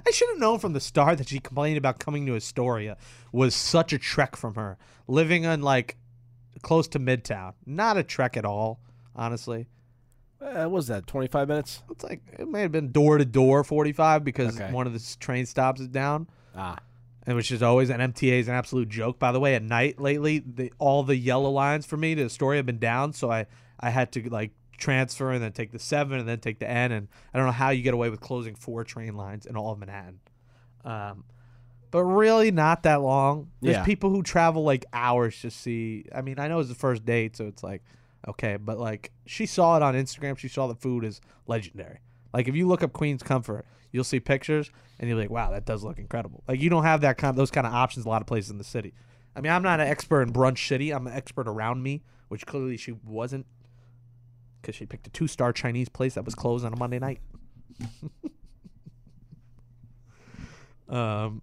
I 0.05 0.11
should 0.11 0.28
have 0.30 0.39
known 0.39 0.59
from 0.59 0.74
the 0.74 0.82
start 0.82 1.20
that 1.20 1.30
she 1.30 1.39
complained 1.39 1.78
about 1.78 1.99
coming 1.99 2.26
to 2.26 2.36
Astoria 2.36 2.97
was 3.32 3.55
such 3.55 3.93
a 3.93 3.97
trek 3.97 4.36
from 4.36 4.55
her. 4.55 4.78
Living 5.07 5.45
on 5.45 5.61
like 5.61 5.95
close 6.61 6.88
to 6.89 6.99
Midtown. 6.99 7.53
Not 7.66 7.95
a 7.97 8.03
trek 8.03 8.36
at 8.36 8.43
all, 8.43 8.82
honestly. 9.16 9.68
Uh, 10.41 10.64
what 10.64 10.72
was 10.72 10.88
that, 10.88 11.07
25 11.07 11.47
minutes? 11.47 11.84
It's 11.89 12.03
like 12.03 12.22
it 12.38 12.49
may 12.49 12.61
have 12.61 12.72
been 12.74 12.91
door 12.91 13.18
to 13.18 13.24
door 13.24 13.64
45 13.64 14.26
because 14.26 14.59
Okay. 14.59 14.74
one 14.74 14.88
of 14.88 14.93
the 14.93 15.16
train 15.20 15.45
stops 15.45 15.80
is 15.80 15.88
down. 15.88 16.28
Ah. 16.55 16.77
and 17.25 17.35
which 17.35 17.51
is 17.51 17.63
always 17.63 17.89
an 17.89 17.99
MTA 17.99 18.39
is 18.39 18.47
an 18.47 18.53
absolute 18.55 18.89
joke. 18.89 19.17
By 19.19 19.31
the 19.31 19.39
way, 19.39 19.55
at 19.55 19.63
night 19.63 19.99
lately, 19.99 20.39
the, 20.39 20.71
all 20.77 21.03
the 21.03 21.15
yellow 21.15 21.49
lines 21.49 21.85
for 21.85 21.97
me 21.97 22.15
to 22.15 22.29
story 22.29 22.57
have 22.57 22.65
been 22.65 22.79
down, 22.79 23.13
so 23.13 23.31
I 23.31 23.45
I 23.79 23.89
had 23.89 24.11
to 24.13 24.29
like 24.29 24.51
transfer 24.77 25.31
and 25.31 25.41
then 25.43 25.51
take 25.53 25.71
the 25.71 25.79
seven 25.79 26.19
and 26.19 26.27
then 26.27 26.39
take 26.39 26.59
the 26.59 26.69
N, 26.69 26.91
and 26.91 27.07
I 27.33 27.37
don't 27.37 27.45
know 27.45 27.51
how 27.53 27.69
you 27.69 27.81
get 27.81 27.93
away 27.93 28.09
with 28.09 28.19
closing 28.21 28.55
four 28.55 28.83
train 28.83 29.15
lines 29.15 29.45
in 29.45 29.55
all 29.55 29.71
of 29.71 29.79
Manhattan. 29.79 30.19
Um, 30.83 31.23
but 31.91 32.03
really 32.03 32.49
not 32.51 32.83
that 32.83 33.01
long. 33.01 33.51
There's 33.61 33.77
Yeah. 33.77 33.83
people 33.85 34.09
who 34.09 34.23
travel 34.23 34.63
like 34.63 34.85
hours 34.93 35.39
to 35.41 35.51
see. 35.51 36.05
I 36.13 36.21
mean, 36.21 36.39
I 36.39 36.47
know 36.47 36.59
it's 36.59 36.69
the 36.69 36.75
first 36.75 37.05
date, 37.05 37.37
so 37.37 37.45
it's 37.45 37.63
like 37.63 37.83
okay, 38.27 38.57
but 38.57 38.77
like 38.79 39.11
she 39.25 39.45
saw 39.45 39.77
it 39.77 39.83
on 39.83 39.93
Instagram. 39.95 40.37
She 40.37 40.47
saw 40.47 40.67
the 40.67 40.75
food 40.75 41.03
is 41.05 41.21
legendary. 41.47 41.99
Like 42.34 42.47
if 42.47 42.55
you 42.55 42.67
look 42.67 42.84
up 42.84 42.93
Queen's 42.93 43.23
Comfort, 43.23 43.65
you'll 43.91 44.03
see 44.03 44.19
pictures 44.19 44.71
and 44.99 45.07
you'll 45.07 45.17
be 45.17 45.23
like, 45.23 45.29
wow, 45.29 45.51
that 45.51 45.65
does 45.65 45.84
look 45.84 45.99
incredible. 45.99 46.43
Like 46.47 46.59
you 46.59 46.69
don't 46.69 46.84
have 46.84 47.01
that 47.01 47.17
kind 47.17 47.38
those 47.38 47.51
kind 47.51 47.67
of 47.67 47.73
options 47.73 48.05
a 48.05 48.09
lot 48.09 48.21
of 48.21 48.27
places 48.27 48.51
in 48.51 48.57
the 48.57 48.63
city. 48.63 48.93
I 49.36 49.41
mean, 49.41 49.51
I'm 49.51 49.63
not 49.63 49.79
an 49.79 49.88
expert 49.88 50.21
in 50.23 50.34
brunch 50.34 50.67
city. 50.67 50.91
I'm 50.91 51.07
an 51.07 51.13
expert 51.13 51.47
around 51.47 51.81
me, 51.81 52.03
which 52.27 52.45
clearly 52.45 52.77
she 52.77 52.91
wasn't 52.91 53.45
because 54.61 54.75
she 54.75 54.86
picked 54.86 55.07
a 55.07 55.09
two 55.09 55.27
star 55.27 55.53
Chinese 55.53 55.89
place 55.89 56.15
that 56.15 56.25
was 56.25 56.36
closed 56.36 56.65
on 56.65 56.73
a 56.73 56.77
Monday 56.77 56.99
night. 56.99 57.19
um, 60.89 61.41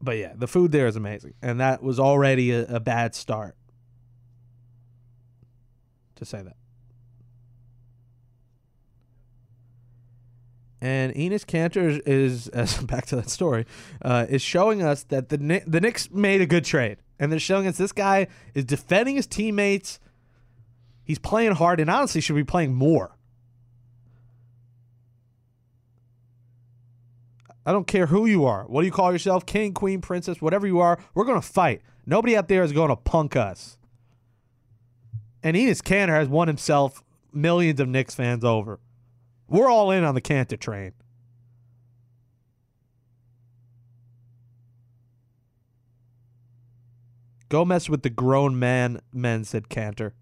but 0.00 0.16
yeah, 0.18 0.32
the 0.36 0.46
food 0.46 0.72
there 0.72 0.86
is 0.86 0.96
amazing, 0.96 1.34
and 1.42 1.60
that 1.60 1.82
was 1.82 1.98
already 1.98 2.52
a, 2.52 2.66
a 2.66 2.80
bad 2.80 3.14
start. 3.14 3.56
To 6.16 6.24
say 6.24 6.40
that. 6.42 6.56
And 10.80 11.14
Enes 11.14 11.44
Kanter 11.44 12.00
is, 12.06 12.48
as 12.54 12.78
back 12.82 13.06
to 13.06 13.16
that 13.16 13.30
story, 13.30 13.66
uh, 14.02 14.26
is 14.28 14.42
showing 14.42 14.82
us 14.82 15.02
that 15.04 15.28
the 15.28 15.62
the 15.66 15.80
Knicks 15.80 16.10
made 16.10 16.40
a 16.40 16.46
good 16.46 16.64
trade, 16.64 16.98
and 17.18 17.32
they're 17.32 17.38
showing 17.38 17.66
us 17.66 17.76
this 17.76 17.92
guy 17.92 18.28
is 18.54 18.64
defending 18.64 19.16
his 19.16 19.26
teammates. 19.26 20.00
He's 21.04 21.18
playing 21.18 21.52
hard, 21.52 21.80
and 21.80 21.88
honestly, 21.88 22.20
should 22.20 22.36
be 22.36 22.44
playing 22.44 22.74
more. 22.74 23.16
I 27.64 27.72
don't 27.72 27.86
care 27.86 28.06
who 28.06 28.26
you 28.26 28.44
are. 28.44 28.62
What 28.64 28.82
do 28.82 28.86
you 28.86 28.92
call 28.92 29.10
yourself? 29.10 29.44
King, 29.44 29.72
queen, 29.72 30.00
princess, 30.00 30.40
whatever 30.40 30.68
you 30.68 30.78
are. 30.78 31.00
We're 31.14 31.24
going 31.24 31.40
to 31.40 31.46
fight. 31.46 31.82
Nobody 32.06 32.36
out 32.36 32.46
there 32.46 32.62
is 32.62 32.72
going 32.72 32.90
to 32.90 32.96
punk 32.96 33.34
us. 33.34 33.76
And 35.42 35.56
Enes 35.56 35.82
Kanter 35.82 36.10
has 36.10 36.28
won 36.28 36.46
himself 36.46 37.02
millions 37.32 37.80
of 37.80 37.88
Knicks 37.88 38.14
fans 38.14 38.44
over. 38.44 38.78
We're 39.48 39.70
all 39.70 39.90
in 39.90 40.04
on 40.04 40.14
the 40.14 40.20
Kanter 40.20 40.58
train. 40.58 40.92
Go 47.48 47.64
mess 47.64 47.88
with 47.88 48.02
the 48.02 48.10
grown 48.10 48.58
man 48.58 49.00
men, 49.12 49.44
said 49.44 49.68
Kanter. 49.68 50.12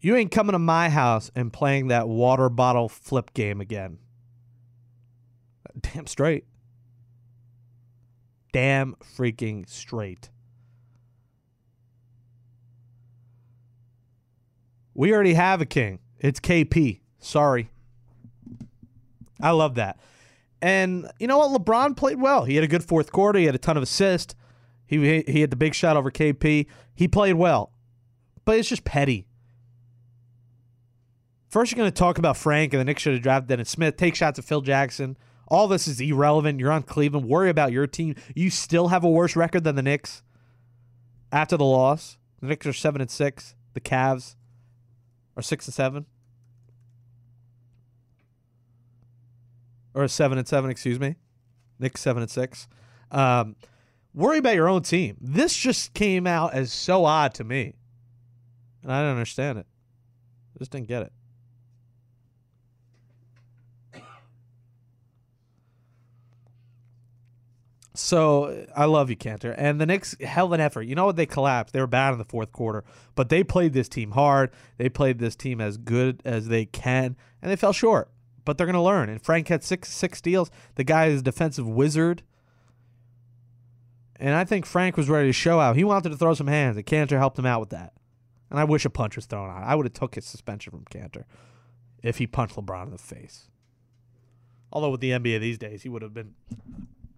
You 0.00 0.16
ain't 0.16 0.32
coming 0.32 0.52
to 0.52 0.58
my 0.58 0.88
house 0.90 1.30
and 1.34 1.52
playing 1.52 1.88
that 1.88 2.08
water 2.08 2.48
bottle 2.48 2.88
flip 2.88 3.32
game 3.34 3.60
again. 3.60 3.98
Damn 5.80 6.06
straight. 6.06 6.44
Damn 8.52 8.96
freaking 8.96 9.66
straight. 9.68 10.28
We 14.94 15.12
already 15.12 15.34
have 15.34 15.60
a 15.60 15.66
king. 15.66 16.00
It's 16.18 16.40
KP. 16.40 17.00
Sorry. 17.18 17.70
I 19.40 19.50
love 19.50 19.74
that. 19.74 19.98
And 20.60 21.10
you 21.18 21.26
know 21.26 21.38
what? 21.38 21.50
LeBron 21.50 21.96
played 21.96 22.20
well. 22.20 22.44
He 22.44 22.54
had 22.54 22.64
a 22.64 22.68
good 22.68 22.84
fourth 22.84 23.10
quarter. 23.10 23.38
He 23.38 23.46
had 23.46 23.54
a 23.54 23.58
ton 23.58 23.76
of 23.76 23.82
assists. 23.82 24.34
He 24.86 25.22
he 25.22 25.40
had 25.40 25.50
the 25.50 25.56
big 25.56 25.74
shot 25.74 25.96
over 25.96 26.10
KP. 26.10 26.66
He 26.94 27.08
played 27.08 27.34
well, 27.34 27.72
but 28.44 28.58
it's 28.58 28.68
just 28.68 28.84
petty. 28.84 29.26
First, 31.48 31.72
you're 31.72 31.78
going 31.78 31.90
to 31.90 31.98
talk 31.98 32.18
about 32.18 32.36
Frank 32.36 32.72
and 32.72 32.80
the 32.80 32.84
Knicks 32.84 33.02
should 33.02 33.14
have 33.14 33.22
drafted 33.22 33.48
Dennis 33.48 33.70
Smith. 33.70 33.96
Take 33.96 34.14
shots 34.14 34.38
at 34.38 34.44
Phil 34.44 34.60
Jackson. 34.60 35.18
All 35.48 35.68
this 35.68 35.86
is 35.86 36.00
irrelevant. 36.00 36.60
You're 36.60 36.72
on 36.72 36.82
Cleveland. 36.82 37.28
Worry 37.28 37.50
about 37.50 37.72
your 37.72 37.86
team. 37.86 38.14
You 38.34 38.48
still 38.48 38.88
have 38.88 39.04
a 39.04 39.10
worse 39.10 39.36
record 39.36 39.64
than 39.64 39.76
the 39.76 39.82
Knicks 39.82 40.22
after 41.30 41.56
the 41.56 41.64
loss. 41.64 42.16
The 42.40 42.46
Knicks 42.46 42.66
are 42.66 42.72
seven 42.72 43.00
and 43.00 43.10
six. 43.10 43.54
The 43.74 43.80
Cavs 43.80 44.36
are 45.36 45.42
six 45.42 45.66
and 45.66 45.74
seven. 45.74 46.06
Or 49.94 50.08
seven 50.08 50.38
and 50.38 50.48
seven, 50.48 50.70
excuse 50.70 50.98
me. 50.98 51.16
Knicks 51.78 52.00
seven 52.00 52.22
and 52.22 52.30
six. 52.30 52.68
Um, 53.10 53.56
worry 54.14 54.38
about 54.38 54.54
your 54.54 54.68
own 54.68 54.82
team. 54.82 55.16
This 55.20 55.54
just 55.56 55.92
came 55.94 56.26
out 56.26 56.54
as 56.54 56.72
so 56.72 57.04
odd 57.04 57.34
to 57.34 57.44
me. 57.44 57.74
And 58.82 58.90
I 58.90 59.02
don't 59.02 59.12
understand 59.12 59.58
it. 59.58 59.66
Just 60.58 60.70
didn't 60.70 60.88
get 60.88 61.02
it. 61.02 61.12
So 67.94 68.66
I 68.74 68.86
love 68.86 69.10
you, 69.10 69.16
Kanter. 69.16 69.54
And 69.56 69.80
the 69.80 69.84
Knicks 69.84 70.16
held 70.20 70.54
an 70.54 70.60
effort. 70.60 70.82
You 70.82 70.94
know 70.94 71.06
what? 71.06 71.16
They 71.16 71.26
collapsed. 71.26 71.74
They 71.74 71.80
were 71.80 71.86
bad 71.86 72.12
in 72.12 72.18
the 72.18 72.24
fourth 72.24 72.52
quarter, 72.52 72.84
but 73.14 73.28
they 73.28 73.44
played 73.44 73.74
this 73.74 73.88
team 73.88 74.12
hard. 74.12 74.50
They 74.78 74.88
played 74.88 75.18
this 75.18 75.36
team 75.36 75.60
as 75.60 75.76
good 75.76 76.22
as 76.24 76.48
they 76.48 76.64
can, 76.64 77.16
and 77.42 77.50
they 77.50 77.56
fell 77.56 77.72
short. 77.72 78.10
But 78.44 78.56
they're 78.56 78.66
going 78.66 78.74
to 78.74 78.80
learn. 78.80 79.08
And 79.08 79.22
Frank 79.22 79.48
had 79.48 79.62
six 79.62 79.90
six 79.92 80.18
steals. 80.18 80.50
The 80.76 80.84
guy 80.84 81.06
is 81.06 81.20
a 81.20 81.24
defensive 81.24 81.68
wizard. 81.68 82.22
And 84.16 84.34
I 84.34 84.44
think 84.44 84.64
Frank 84.64 84.96
was 84.96 85.10
ready 85.10 85.28
to 85.28 85.32
show 85.32 85.60
out. 85.60 85.76
He 85.76 85.84
wanted 85.84 86.10
to 86.10 86.16
throw 86.16 86.32
some 86.32 86.46
hands, 86.46 86.76
and 86.76 86.86
Kanter 86.86 87.18
helped 87.18 87.38
him 87.38 87.46
out 87.46 87.60
with 87.60 87.70
that. 87.70 87.92
And 88.50 88.58
I 88.58 88.64
wish 88.64 88.84
a 88.84 88.90
punch 88.90 89.16
was 89.16 89.26
thrown 89.26 89.50
on. 89.50 89.62
I 89.62 89.74
would 89.74 89.86
have 89.86 89.94
took 89.94 90.14
his 90.14 90.24
suspension 90.24 90.70
from 90.70 90.84
Kanter 90.84 91.24
if 92.02 92.18
he 92.18 92.26
punched 92.26 92.54
LeBron 92.54 92.84
in 92.84 92.90
the 92.90 92.98
face. 92.98 93.48
Although 94.72 94.90
with 94.90 95.00
the 95.00 95.10
NBA 95.10 95.40
these 95.40 95.58
days, 95.58 95.82
he 95.82 95.88
would 95.88 96.02
have 96.02 96.14
been 96.14 96.34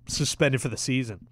suspended 0.06 0.60
for 0.60 0.68
the 0.68 0.76
season. 0.76 1.26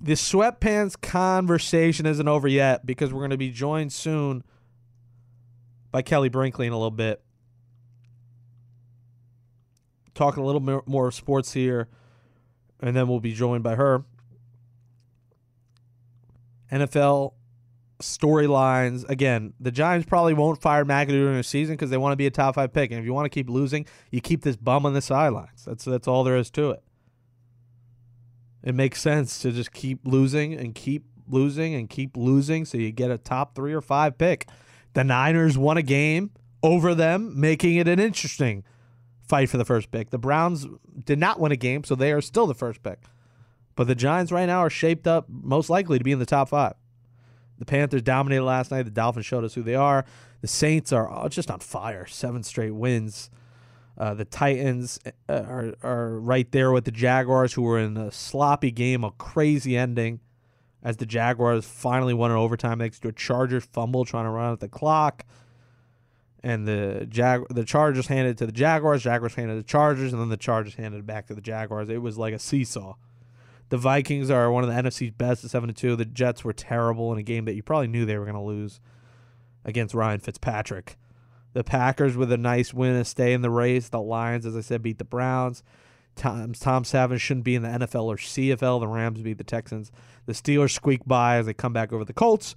The 0.00 0.12
sweatpants 0.12 1.00
conversation 1.00 2.04
isn't 2.04 2.28
over 2.28 2.46
yet 2.46 2.84
because 2.84 3.12
we're 3.12 3.20
going 3.20 3.30
to 3.30 3.38
be 3.38 3.50
joined 3.50 3.90
soon 3.90 4.44
by 5.90 6.02
Kellie 6.02 6.28
Brinkley 6.28 6.66
in 6.66 6.74
a 6.74 6.76
little 6.76 6.90
bit. 6.90 7.22
Talking 10.14 10.42
a 10.42 10.46
little 10.46 10.82
more, 10.86 11.10
sports 11.10 11.54
here, 11.54 11.88
and 12.80 12.94
then 12.94 13.08
we'll 13.08 13.20
be 13.20 13.32
joined 13.32 13.64
by 13.64 13.76
her. 13.76 14.04
NFL 16.70 17.32
storylines. 18.04 19.08
Again, 19.08 19.54
the 19.58 19.70
Giants 19.70 20.06
probably 20.06 20.34
won't 20.34 20.60
fire 20.60 20.84
McAdoo 20.84 21.08
during 21.08 21.36
the 21.36 21.42
season 21.42 21.74
because 21.74 21.90
they 21.90 21.96
want 21.96 22.12
to 22.12 22.16
be 22.16 22.26
a 22.26 22.30
top 22.30 22.54
five 22.54 22.72
pick. 22.72 22.90
And 22.90 23.00
if 23.00 23.04
you 23.04 23.12
want 23.12 23.26
to 23.26 23.30
keep 23.30 23.48
losing, 23.48 23.86
you 24.10 24.20
keep 24.20 24.42
this 24.42 24.56
bum 24.56 24.86
on 24.86 24.94
the 24.94 25.02
sidelines. 25.02 25.64
That's 25.64 25.84
that's 25.84 26.08
all 26.08 26.24
there 26.24 26.36
is 26.36 26.50
to 26.52 26.70
it. 26.70 26.82
It 28.62 28.74
makes 28.74 29.00
sense 29.00 29.40
to 29.40 29.52
just 29.52 29.72
keep 29.72 30.00
losing 30.04 30.54
and 30.54 30.74
keep 30.74 31.04
losing 31.28 31.74
and 31.74 31.88
keep 31.88 32.16
losing 32.16 32.64
so 32.64 32.78
you 32.78 32.92
get 32.92 33.10
a 33.10 33.18
top 33.18 33.54
three 33.54 33.74
or 33.74 33.80
five 33.80 34.16
pick. 34.16 34.48
The 34.94 35.04
Niners 35.04 35.58
won 35.58 35.76
a 35.76 35.82
game 35.82 36.30
over 36.62 36.94
them, 36.94 37.38
making 37.38 37.76
it 37.76 37.88
an 37.88 37.98
interesting 37.98 38.64
fight 39.28 39.50
for 39.50 39.58
the 39.58 39.64
first 39.64 39.90
pick. 39.90 40.10
The 40.10 40.18
Browns 40.18 40.66
did 41.04 41.18
not 41.18 41.40
win 41.40 41.52
a 41.52 41.56
game, 41.56 41.84
so 41.84 41.94
they 41.94 42.12
are 42.12 42.20
still 42.20 42.46
the 42.46 42.54
first 42.54 42.82
pick. 42.82 43.00
But 43.76 43.86
the 43.86 43.94
Giants 43.94 44.30
right 44.30 44.46
now 44.46 44.60
are 44.60 44.70
shaped 44.70 45.06
up 45.06 45.26
most 45.28 45.68
likely 45.68 45.98
to 45.98 46.04
be 46.04 46.12
in 46.12 46.18
the 46.18 46.26
top 46.26 46.48
five. 46.48 46.74
The 47.64 47.70
Panthers 47.70 48.02
dominated 48.02 48.44
last 48.44 48.70
night. 48.70 48.82
The 48.82 48.90
Dolphins 48.90 49.24
showed 49.24 49.42
us 49.42 49.54
who 49.54 49.62
they 49.62 49.74
are. 49.74 50.04
The 50.42 50.46
Saints 50.46 50.92
are 50.92 51.28
just 51.30 51.50
on 51.50 51.60
fire. 51.60 52.04
Seven 52.06 52.42
straight 52.42 52.72
wins. 52.72 53.30
Uh, 53.96 54.12
the 54.12 54.26
Titans 54.26 54.98
uh, 55.28 55.32
are 55.32 55.74
are 55.82 56.18
right 56.20 56.50
there 56.52 56.72
with 56.72 56.84
the 56.84 56.90
Jaguars, 56.90 57.54
who 57.54 57.62
were 57.62 57.78
in 57.78 57.96
a 57.96 58.12
sloppy 58.12 58.70
game, 58.70 59.02
a 59.02 59.12
crazy 59.12 59.78
ending, 59.78 60.20
as 60.82 60.98
the 60.98 61.06
Jaguars 61.06 61.64
finally 61.64 62.12
won 62.12 62.30
in 62.30 62.36
overtime 62.36 62.80
thanks 62.80 62.98
to 63.00 63.08
a 63.08 63.12
Chargers 63.12 63.64
fumble 63.64 64.04
trying 64.04 64.24
to 64.24 64.30
run 64.30 64.50
out 64.50 64.60
the 64.60 64.68
clock, 64.68 65.24
and 66.42 66.68
the 66.68 67.06
Jag 67.08 67.46
the 67.48 67.64
Chargers 67.64 68.08
handed 68.08 68.32
it 68.32 68.38
to 68.38 68.46
the 68.46 68.52
Jaguars, 68.52 69.04
Jaguars 69.04 69.36
handed 69.36 69.54
to 69.54 69.60
the 69.60 69.68
Chargers, 69.68 70.12
and 70.12 70.20
then 70.20 70.28
the 70.28 70.36
Chargers 70.36 70.74
handed 70.74 70.98
it 70.98 71.06
back 71.06 71.28
to 71.28 71.34
the 71.34 71.40
Jaguars. 71.40 71.88
It 71.88 72.02
was 72.02 72.18
like 72.18 72.34
a 72.34 72.38
seesaw. 72.38 72.96
The 73.70 73.78
Vikings 73.78 74.30
are 74.30 74.50
one 74.50 74.62
of 74.62 74.70
the 74.70 74.80
NFC's 74.80 75.12
best 75.12 75.44
at 75.44 75.50
seven 75.50 75.68
to 75.68 75.74
two. 75.74 75.96
The 75.96 76.04
Jets 76.04 76.44
were 76.44 76.52
terrible 76.52 77.12
in 77.12 77.18
a 77.18 77.22
game 77.22 77.44
that 77.46 77.54
you 77.54 77.62
probably 77.62 77.88
knew 77.88 78.04
they 78.04 78.18
were 78.18 78.24
going 78.24 78.36
to 78.36 78.40
lose 78.40 78.80
against 79.64 79.94
Ryan 79.94 80.20
Fitzpatrick. 80.20 80.96
The 81.54 81.64
Packers 81.64 82.16
with 82.16 82.30
a 82.32 82.36
nice 82.36 82.74
win 82.74 82.94
and 82.94 83.06
stay 83.06 83.32
in 83.32 83.42
the 83.42 83.50
race. 83.50 83.88
The 83.88 84.00
Lions, 84.00 84.44
as 84.44 84.56
I 84.56 84.60
said, 84.60 84.82
beat 84.82 84.98
the 84.98 85.04
Browns. 85.04 85.62
Tom, 86.16 86.52
Tom 86.52 86.84
Savage 86.84 87.20
shouldn't 87.20 87.44
be 87.44 87.54
in 87.54 87.62
the 87.62 87.68
NFL 87.68 88.04
or 88.04 88.16
CFL. 88.16 88.80
The 88.80 88.88
Rams 88.88 89.22
beat 89.22 89.38
the 89.38 89.44
Texans. 89.44 89.90
The 90.26 90.32
Steelers 90.32 90.70
squeak 90.70 91.04
by 91.06 91.36
as 91.36 91.46
they 91.46 91.54
come 91.54 91.72
back 91.72 91.92
over 91.92 92.04
the 92.04 92.12
Colts. 92.12 92.54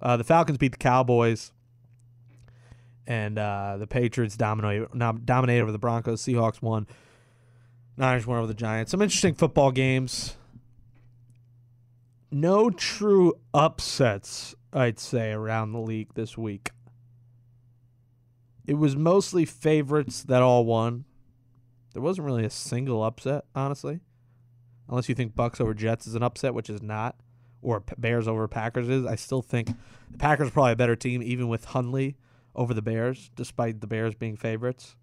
Uh, 0.00 0.16
the 0.16 0.24
Falcons 0.24 0.58
beat 0.58 0.72
the 0.72 0.78
Cowboys. 0.78 1.52
And 3.06 3.38
uh, 3.38 3.76
the 3.78 3.86
Patriots 3.86 4.36
dominate, 4.36 4.88
dominate 5.24 5.60
over 5.60 5.72
the 5.72 5.78
Broncos. 5.78 6.22
Seahawks 6.22 6.62
won. 6.62 6.86
Niners 7.96 8.26
won 8.26 8.38
over 8.38 8.46
the 8.46 8.54
Giants. 8.54 8.90
Some 8.90 9.02
interesting 9.02 9.34
football 9.34 9.70
games. 9.70 10.36
No 12.34 12.68
true 12.68 13.34
upsets, 13.54 14.56
I'd 14.72 14.98
say, 14.98 15.30
around 15.30 15.70
the 15.70 15.78
league 15.78 16.14
this 16.14 16.36
week. 16.36 16.72
It 18.66 18.74
was 18.74 18.96
mostly 18.96 19.44
favorites 19.44 20.24
that 20.24 20.42
all 20.42 20.64
won. 20.64 21.04
There 21.92 22.02
wasn't 22.02 22.24
really 22.24 22.44
a 22.44 22.50
single 22.50 23.04
upset, 23.04 23.44
honestly. 23.54 24.00
Unless 24.88 25.08
you 25.08 25.14
think 25.14 25.36
Bucs 25.36 25.60
over 25.60 25.74
Jets 25.74 26.08
is 26.08 26.16
an 26.16 26.24
upset, 26.24 26.54
which 26.54 26.68
is 26.68 26.82
not, 26.82 27.14
or 27.62 27.84
Bears 27.98 28.26
over 28.26 28.48
Packers 28.48 28.88
is. 28.88 29.06
I 29.06 29.14
still 29.14 29.40
think 29.40 29.68
the 30.10 30.18
Packers 30.18 30.48
are 30.48 30.50
probably 30.50 30.72
a 30.72 30.76
better 30.76 30.96
team, 30.96 31.22
even 31.22 31.46
with 31.46 31.66
Hundley 31.66 32.16
over 32.56 32.74
the 32.74 32.82
Bears, 32.82 33.30
despite 33.36 33.80
the 33.80 33.86
Bears 33.86 34.16
being 34.16 34.36
favorites. 34.36 34.96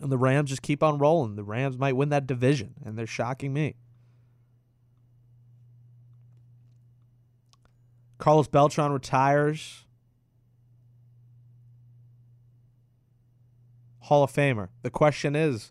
And 0.00 0.12
the 0.12 0.18
Rams 0.18 0.50
just 0.50 0.62
keep 0.62 0.84
on 0.84 0.98
rolling. 0.98 1.34
The 1.34 1.42
Rams 1.42 1.76
might 1.76 1.96
win 1.96 2.10
that 2.10 2.28
division, 2.28 2.74
and 2.84 2.96
they're 2.96 3.08
shocking 3.08 3.52
me. 3.52 3.74
Carlos 8.18 8.48
Beltran 8.48 8.92
retires. 8.92 9.84
Hall 14.00 14.22
of 14.22 14.32
Famer. 14.32 14.68
The 14.82 14.90
question 14.90 15.34
is, 15.34 15.70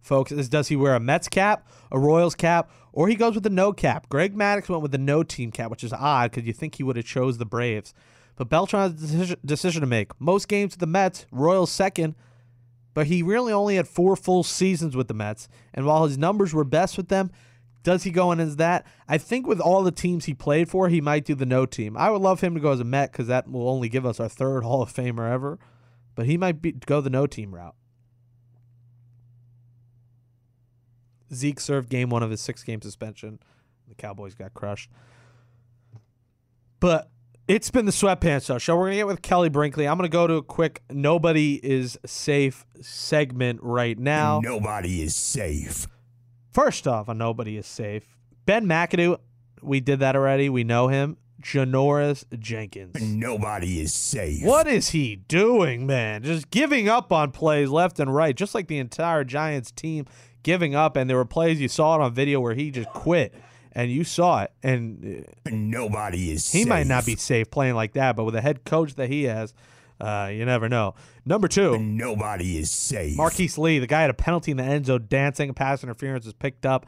folks, 0.00 0.30
is 0.30 0.48
does 0.48 0.68
he 0.68 0.76
wear 0.76 0.94
a 0.94 1.00
Mets 1.00 1.28
cap, 1.28 1.68
a 1.90 1.98
Royals 1.98 2.34
cap, 2.34 2.70
or 2.92 3.08
he 3.08 3.16
goes 3.16 3.34
with 3.34 3.42
the 3.42 3.50
no 3.50 3.72
cap? 3.72 4.08
Greg 4.08 4.34
Maddux 4.34 4.68
went 4.68 4.82
with 4.82 4.92
the 4.92 4.98
no 4.98 5.22
team 5.22 5.50
cap, 5.50 5.70
which 5.70 5.82
is 5.82 5.92
odd 5.92 6.30
because 6.30 6.46
you 6.46 6.52
think 6.52 6.76
he 6.76 6.84
would 6.84 6.96
have 6.96 7.04
chose 7.04 7.38
the 7.38 7.44
Braves. 7.44 7.92
But 8.36 8.48
Beltran 8.48 8.82
has 8.82 8.92
a 8.92 8.94
decision, 8.94 9.36
decision 9.44 9.80
to 9.80 9.86
make. 9.86 10.18
Most 10.20 10.48
games 10.48 10.72
with 10.72 10.80
the 10.80 10.86
Mets, 10.86 11.26
Royals 11.30 11.70
second, 11.70 12.14
but 12.92 13.08
he 13.08 13.22
really 13.22 13.52
only 13.52 13.76
had 13.76 13.88
four 13.88 14.14
full 14.14 14.44
seasons 14.44 14.96
with 14.96 15.08
the 15.08 15.14
Mets. 15.14 15.48
And 15.72 15.84
while 15.84 16.06
his 16.06 16.16
numbers 16.16 16.54
were 16.54 16.64
best 16.64 16.96
with 16.96 17.08
them, 17.08 17.30
does 17.84 18.02
he 18.02 18.10
go 18.10 18.32
in 18.32 18.40
as 18.40 18.56
that? 18.56 18.84
I 19.08 19.18
think 19.18 19.46
with 19.46 19.60
all 19.60 19.84
the 19.84 19.92
teams 19.92 20.24
he 20.24 20.34
played 20.34 20.68
for, 20.68 20.88
he 20.88 21.00
might 21.00 21.24
do 21.24 21.36
the 21.36 21.46
no 21.46 21.66
team. 21.66 21.96
I 21.96 22.10
would 22.10 22.20
love 22.22 22.40
him 22.40 22.54
to 22.54 22.60
go 22.60 22.72
as 22.72 22.80
a 22.80 22.84
Met 22.84 23.12
because 23.12 23.28
that 23.28 23.48
will 23.48 23.68
only 23.68 23.88
give 23.88 24.04
us 24.04 24.18
our 24.18 24.28
third 24.28 24.62
Hall 24.64 24.82
of 24.82 24.92
Famer 24.92 25.30
ever 25.30 25.60
but 26.14 26.26
he 26.26 26.36
might 26.36 26.62
be, 26.62 26.72
go 26.72 27.00
the 27.00 27.10
no 27.10 27.26
team 27.26 27.54
route. 27.54 27.74
Zeke 31.32 31.60
served 31.60 31.88
game 31.88 32.10
one 32.10 32.22
of 32.22 32.30
his 32.30 32.40
six 32.40 32.62
game 32.62 32.80
suspension. 32.80 33.40
The 33.88 33.94
Cowboys 33.94 34.34
got 34.34 34.54
crushed. 34.54 34.90
But 36.78 37.10
it's 37.48 37.70
been 37.70 37.86
the 37.86 37.92
sweatpants 37.92 38.60
show. 38.60 38.76
We're 38.76 38.86
gonna 38.86 38.96
get 38.96 39.06
with 39.06 39.22
Kellie 39.22 39.48
Brinkley. 39.48 39.88
I'm 39.88 39.96
gonna 39.96 40.08
go 40.08 40.26
to 40.26 40.34
a 40.34 40.42
quick 40.42 40.82
nobody 40.90 41.58
is 41.62 41.98
safe 42.06 42.64
segment 42.80 43.60
right 43.62 43.98
now. 43.98 44.40
Nobody 44.42 45.02
is 45.02 45.16
safe. 45.16 45.88
First 46.54 46.86
off, 46.88 47.08
a 47.08 47.14
nobody 47.14 47.58
is 47.58 47.66
safe. 47.66 48.16
Ben 48.46 48.64
McAdoo 48.66 49.18
we 49.64 49.80
did 49.80 50.00
that 50.00 50.14
already. 50.14 50.48
We 50.48 50.64
know 50.64 50.88
him. 50.88 51.16
Janoris 51.40 52.24
Jenkins. 52.38 53.00
Nobody 53.02 53.80
is 53.80 53.92
safe. 53.92 54.44
What 54.44 54.66
is 54.66 54.90
he 54.90 55.16
doing, 55.16 55.86
man? 55.86 56.22
Just 56.22 56.50
giving 56.50 56.88
up 56.88 57.12
on 57.12 57.32
plays 57.32 57.68
left 57.70 58.00
and 58.00 58.14
right, 58.14 58.34
just 58.34 58.54
like 58.54 58.68
the 58.68 58.78
entire 58.78 59.24
Giants 59.24 59.70
team 59.70 60.06
giving 60.42 60.74
up. 60.74 60.96
And 60.96 61.08
there 61.08 61.16
were 61.16 61.24
plays 61.26 61.60
you 61.60 61.68
saw 61.68 61.96
it 61.96 62.02
on 62.02 62.14
video 62.14 62.40
where 62.40 62.54
he 62.54 62.70
just 62.70 62.88
quit, 62.90 63.34
and 63.72 63.90
you 63.90 64.04
saw 64.04 64.44
it. 64.44 64.52
And 64.62 65.26
uh, 65.46 65.50
Nobody 65.50 66.30
is 66.30 66.50
he 66.50 66.60
safe. 66.60 66.68
might 66.68 66.86
not 66.86 67.04
be 67.04 67.16
safe 67.16 67.50
playing 67.50 67.74
like 67.74 67.92
that, 67.92 68.16
but 68.16 68.24
with 68.24 68.36
a 68.36 68.40
head 68.40 68.64
coach 68.64 68.94
that 68.94 69.10
he 69.10 69.24
has, 69.24 69.52
uh, 70.00 70.30
you 70.32 70.44
never 70.44 70.68
know. 70.68 70.94
Number 71.24 71.48
two, 71.48 71.78
Nobody 71.78 72.58
is 72.58 72.70
safe. 72.70 73.16
Marquise 73.16 73.58
Lee, 73.58 73.78
the 73.78 73.86
guy 73.86 74.02
had 74.02 74.10
a 74.10 74.14
penalty 74.14 74.50
in 74.50 74.56
the 74.56 74.64
end 74.64 74.86
zone, 74.86 75.06
dancing, 75.08 75.52
pass 75.54 75.82
interference 75.82 76.24
was 76.24 76.34
picked 76.34 76.66
up. 76.66 76.86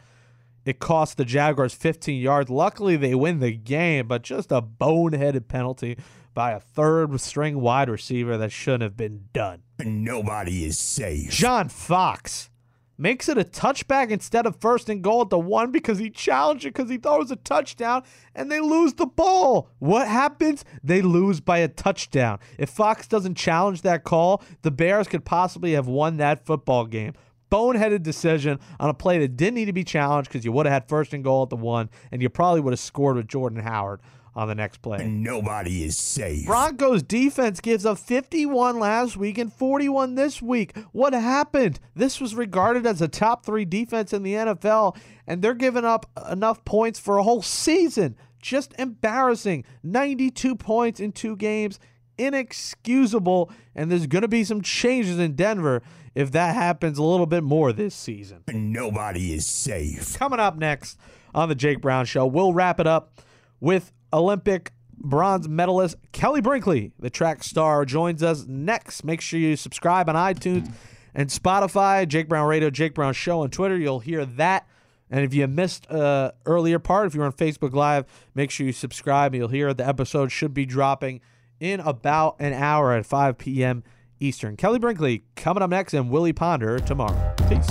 It 0.64 0.80
cost 0.80 1.16
the 1.16 1.24
Jaguars 1.24 1.74
15 1.74 2.20
yards. 2.20 2.50
Luckily, 2.50 2.96
they 2.96 3.14
win 3.14 3.38
the 3.38 3.52
game, 3.52 4.08
but 4.08 4.22
just 4.22 4.50
a 4.50 4.60
boneheaded 4.60 5.46
penalty 5.46 5.96
by 6.34 6.50
a 6.50 6.60
third 6.60 7.18
string 7.20 7.60
wide 7.60 7.88
receiver 7.88 8.36
that 8.36 8.50
shouldn't 8.50 8.82
have 8.82 8.96
been 8.96 9.28
done. 9.32 9.62
Nobody 9.78 10.64
is 10.64 10.76
safe. 10.76 11.30
John 11.30 11.68
Fox 11.68 12.50
makes 12.98 13.28
it 13.28 13.38
a 13.38 13.44
touchback 13.44 14.10
instead 14.10 14.46
of 14.46 14.56
first 14.56 14.88
and 14.88 15.02
goal 15.02 15.22
at 15.22 15.30
the 15.30 15.38
one 15.38 15.70
because 15.70 15.98
he 15.98 16.10
challenged 16.10 16.64
it 16.64 16.74
because 16.74 16.90
he 16.90 16.96
thought 16.96 17.16
it 17.16 17.24
was 17.24 17.30
a 17.30 17.36
touchdown 17.36 18.02
and 18.34 18.50
they 18.50 18.60
lose 18.60 18.94
the 18.94 19.06
ball. 19.06 19.68
What 19.78 20.08
happens? 20.08 20.64
They 20.82 21.02
lose 21.02 21.40
by 21.40 21.58
a 21.58 21.68
touchdown. 21.68 22.38
If 22.58 22.70
Fox 22.70 23.06
doesn't 23.06 23.36
challenge 23.36 23.82
that 23.82 24.04
call, 24.04 24.42
the 24.62 24.70
Bears 24.70 25.08
could 25.08 25.24
possibly 25.24 25.72
have 25.72 25.86
won 25.86 26.16
that 26.16 26.44
football 26.46 26.86
game. 26.86 27.14
Boneheaded 27.50 28.02
decision 28.02 28.58
on 28.80 28.90
a 28.90 28.94
play 28.94 29.18
that 29.18 29.36
didn't 29.36 29.54
need 29.54 29.66
to 29.66 29.72
be 29.72 29.84
challenged 29.84 30.28
because 30.28 30.44
you 30.44 30.50
would 30.52 30.66
have 30.66 30.72
had 30.72 30.88
first 30.88 31.14
and 31.14 31.22
goal 31.22 31.44
at 31.44 31.50
the 31.50 31.56
one 31.56 31.88
and 32.10 32.20
you 32.20 32.28
probably 32.28 32.60
would 32.60 32.72
have 32.72 32.80
scored 32.80 33.16
with 33.16 33.28
Jordan 33.28 33.60
Howard 33.60 34.00
on 34.36 34.48
the 34.48 34.54
next 34.54 34.82
play. 34.82 34.98
And 35.02 35.22
Nobody 35.22 35.82
is 35.82 35.96
safe. 35.96 36.46
Broncos 36.46 37.02
defense 37.02 37.60
gives 37.60 37.86
up 37.86 37.98
51 37.98 38.78
last 38.78 39.16
week 39.16 39.38
and 39.38 39.50
41 39.52 40.14
this 40.14 40.42
week. 40.42 40.76
What 40.92 41.14
happened? 41.14 41.80
This 41.94 42.20
was 42.20 42.34
regarded 42.34 42.86
as 42.86 43.00
a 43.00 43.08
top 43.08 43.46
three 43.46 43.64
defense 43.64 44.12
in 44.12 44.22
the 44.22 44.34
NFL, 44.34 44.96
and 45.26 45.40
they're 45.40 45.54
giving 45.54 45.86
up 45.86 46.06
enough 46.30 46.64
points 46.66 46.98
for 46.98 47.16
a 47.16 47.22
whole 47.22 47.42
season. 47.42 48.14
Just 48.40 48.74
embarrassing. 48.78 49.64
92 49.82 50.54
points 50.54 51.00
in 51.00 51.12
two 51.12 51.34
games. 51.34 51.80
Inexcusable. 52.18 53.50
And 53.74 53.90
there's 53.90 54.06
going 54.06 54.22
to 54.22 54.28
be 54.28 54.44
some 54.44 54.60
changes 54.60 55.18
in 55.18 55.34
Denver 55.34 55.82
if 56.14 56.30
that 56.32 56.54
happens 56.54 56.98
a 56.98 57.02
little 57.02 57.26
bit 57.26 57.42
more 57.42 57.72
this 57.72 57.94
season. 57.94 58.44
Nobody 58.48 59.32
is 59.32 59.46
safe. 59.46 60.18
Coming 60.18 60.40
up 60.40 60.56
next 60.56 60.98
on 61.34 61.48
the 61.48 61.54
Jake 61.54 61.80
Brown 61.80 62.04
Show, 62.04 62.26
we'll 62.26 62.52
wrap 62.52 62.78
it 62.78 62.86
up 62.86 63.20
with 63.60 63.92
Olympic 64.12 64.72
bronze 64.98 65.48
medalist 65.48 65.96
Kellie 66.12 66.40
Brinkley, 66.40 66.92
the 66.98 67.10
track 67.10 67.42
star, 67.42 67.84
joins 67.84 68.22
us 68.22 68.46
next. 68.46 69.04
Make 69.04 69.20
sure 69.20 69.38
you 69.38 69.56
subscribe 69.56 70.08
on 70.08 70.14
iTunes 70.14 70.72
and 71.14 71.28
Spotify, 71.28 72.06
Jake 72.06 72.28
Brown 72.28 72.48
Radio, 72.48 72.70
Jake 72.70 72.94
Brown 72.94 73.14
Show 73.14 73.40
on 73.40 73.50
Twitter. 73.50 73.76
You'll 73.76 74.00
hear 74.00 74.24
that. 74.24 74.66
And 75.10 75.24
if 75.24 75.32
you 75.32 75.46
missed 75.46 75.88
uh, 75.90 76.32
earlier 76.46 76.78
part, 76.78 77.06
if 77.06 77.14
you're 77.14 77.24
on 77.24 77.32
Facebook 77.32 77.72
Live, 77.72 78.06
make 78.34 78.50
sure 78.50 78.66
you 78.66 78.72
subscribe. 78.72 79.34
You'll 79.34 79.48
hear 79.48 79.72
the 79.72 79.86
episode 79.86 80.32
should 80.32 80.52
be 80.52 80.66
dropping 80.66 81.20
in 81.60 81.80
about 81.80 82.36
an 82.40 82.52
hour 82.52 82.92
at 82.92 83.06
5 83.06 83.38
p.m. 83.38 83.84
Eastern. 84.18 84.56
Kellie 84.56 84.78
Brinkley 84.78 85.24
coming 85.36 85.62
up 85.62 85.70
next, 85.70 85.94
and 85.94 86.10
Willie 86.10 86.32
Ponder 86.32 86.78
tomorrow. 86.80 87.34
Peace. 87.48 87.70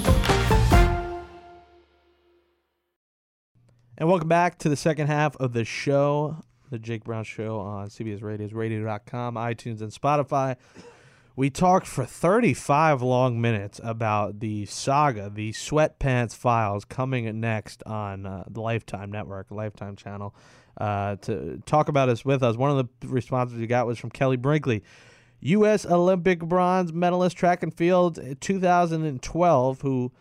And 4.01 4.09
welcome 4.09 4.29
back 4.29 4.57
to 4.57 4.67
the 4.67 4.75
second 4.75 5.05
half 5.05 5.35
of 5.35 5.53
the 5.53 5.63
show, 5.63 6.37
the 6.71 6.79
Jake 6.79 7.03
Brown 7.03 7.23
Show 7.23 7.59
on 7.59 7.89
CBS 7.89 8.23
Radio's 8.23 8.51
radio.com, 8.51 9.35
iTunes, 9.35 9.79
and 9.81 9.91
Spotify. 9.91 10.55
We 11.35 11.51
talked 11.51 11.85
for 11.85 12.03
35 12.03 13.03
long 13.03 13.39
minutes 13.39 13.79
about 13.83 14.39
the 14.39 14.65
saga, 14.65 15.29
the 15.29 15.51
Sweatpants 15.51 16.35
Files, 16.35 16.83
coming 16.83 17.39
next 17.39 17.83
on 17.83 18.25
uh, 18.25 18.45
the 18.49 18.59
Lifetime 18.59 19.11
Network, 19.11 19.51
Lifetime 19.51 19.95
channel. 19.95 20.33
Uh, 20.79 21.17
to 21.17 21.61
talk 21.67 21.87
about 21.87 22.07
this 22.07 22.25
with 22.25 22.41
us, 22.41 22.57
one 22.57 22.75
of 22.75 22.89
the 23.01 23.07
responses 23.07 23.59
we 23.59 23.67
got 23.67 23.85
was 23.85 23.99
from 23.99 24.09
Kellie 24.09 24.35
Brinkley, 24.35 24.81
U.S. 25.41 25.85
Olympic 25.85 26.39
bronze 26.39 26.91
medalist 26.91 27.37
track 27.37 27.61
and 27.61 27.71
field 27.71 28.17
2012, 28.41 29.81
who 29.81 30.11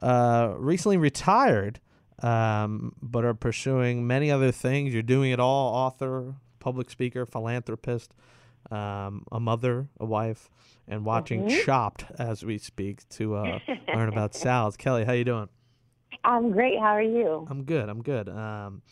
uh, 0.00 0.54
recently 0.56 0.96
retired 0.96 1.80
um, 2.22 2.94
but 3.02 3.24
are 3.24 3.34
pursuing 3.34 4.06
many 4.06 4.30
other 4.30 4.52
things. 4.52 4.92
You're 4.92 5.02
doing 5.02 5.30
it 5.30 5.40
all 5.40 5.74
author, 5.74 6.34
public 6.58 6.90
speaker, 6.90 7.26
philanthropist, 7.26 8.14
um, 8.70 9.24
a 9.30 9.40
mother, 9.40 9.88
a 10.00 10.04
wife, 10.04 10.48
and 10.88 11.04
watching 11.04 11.48
Chopped 11.48 12.04
as 12.18 12.44
we 12.44 12.58
speak 12.58 13.08
to 13.10 13.36
uh, 13.36 13.58
learn 13.88 14.08
about 14.08 14.34
salads. 14.34 14.76
Kellie, 14.76 15.04
how 15.04 15.12
you 15.12 15.24
doing? 15.24 15.48
I'm 16.24 16.50
great. 16.50 16.78
How 16.78 16.86
are 16.86 17.02
you? 17.02 17.46
I'm 17.50 17.64
good. 17.64 17.88
I'm 17.88 18.02
good. 18.02 18.28
Um, 18.28 18.82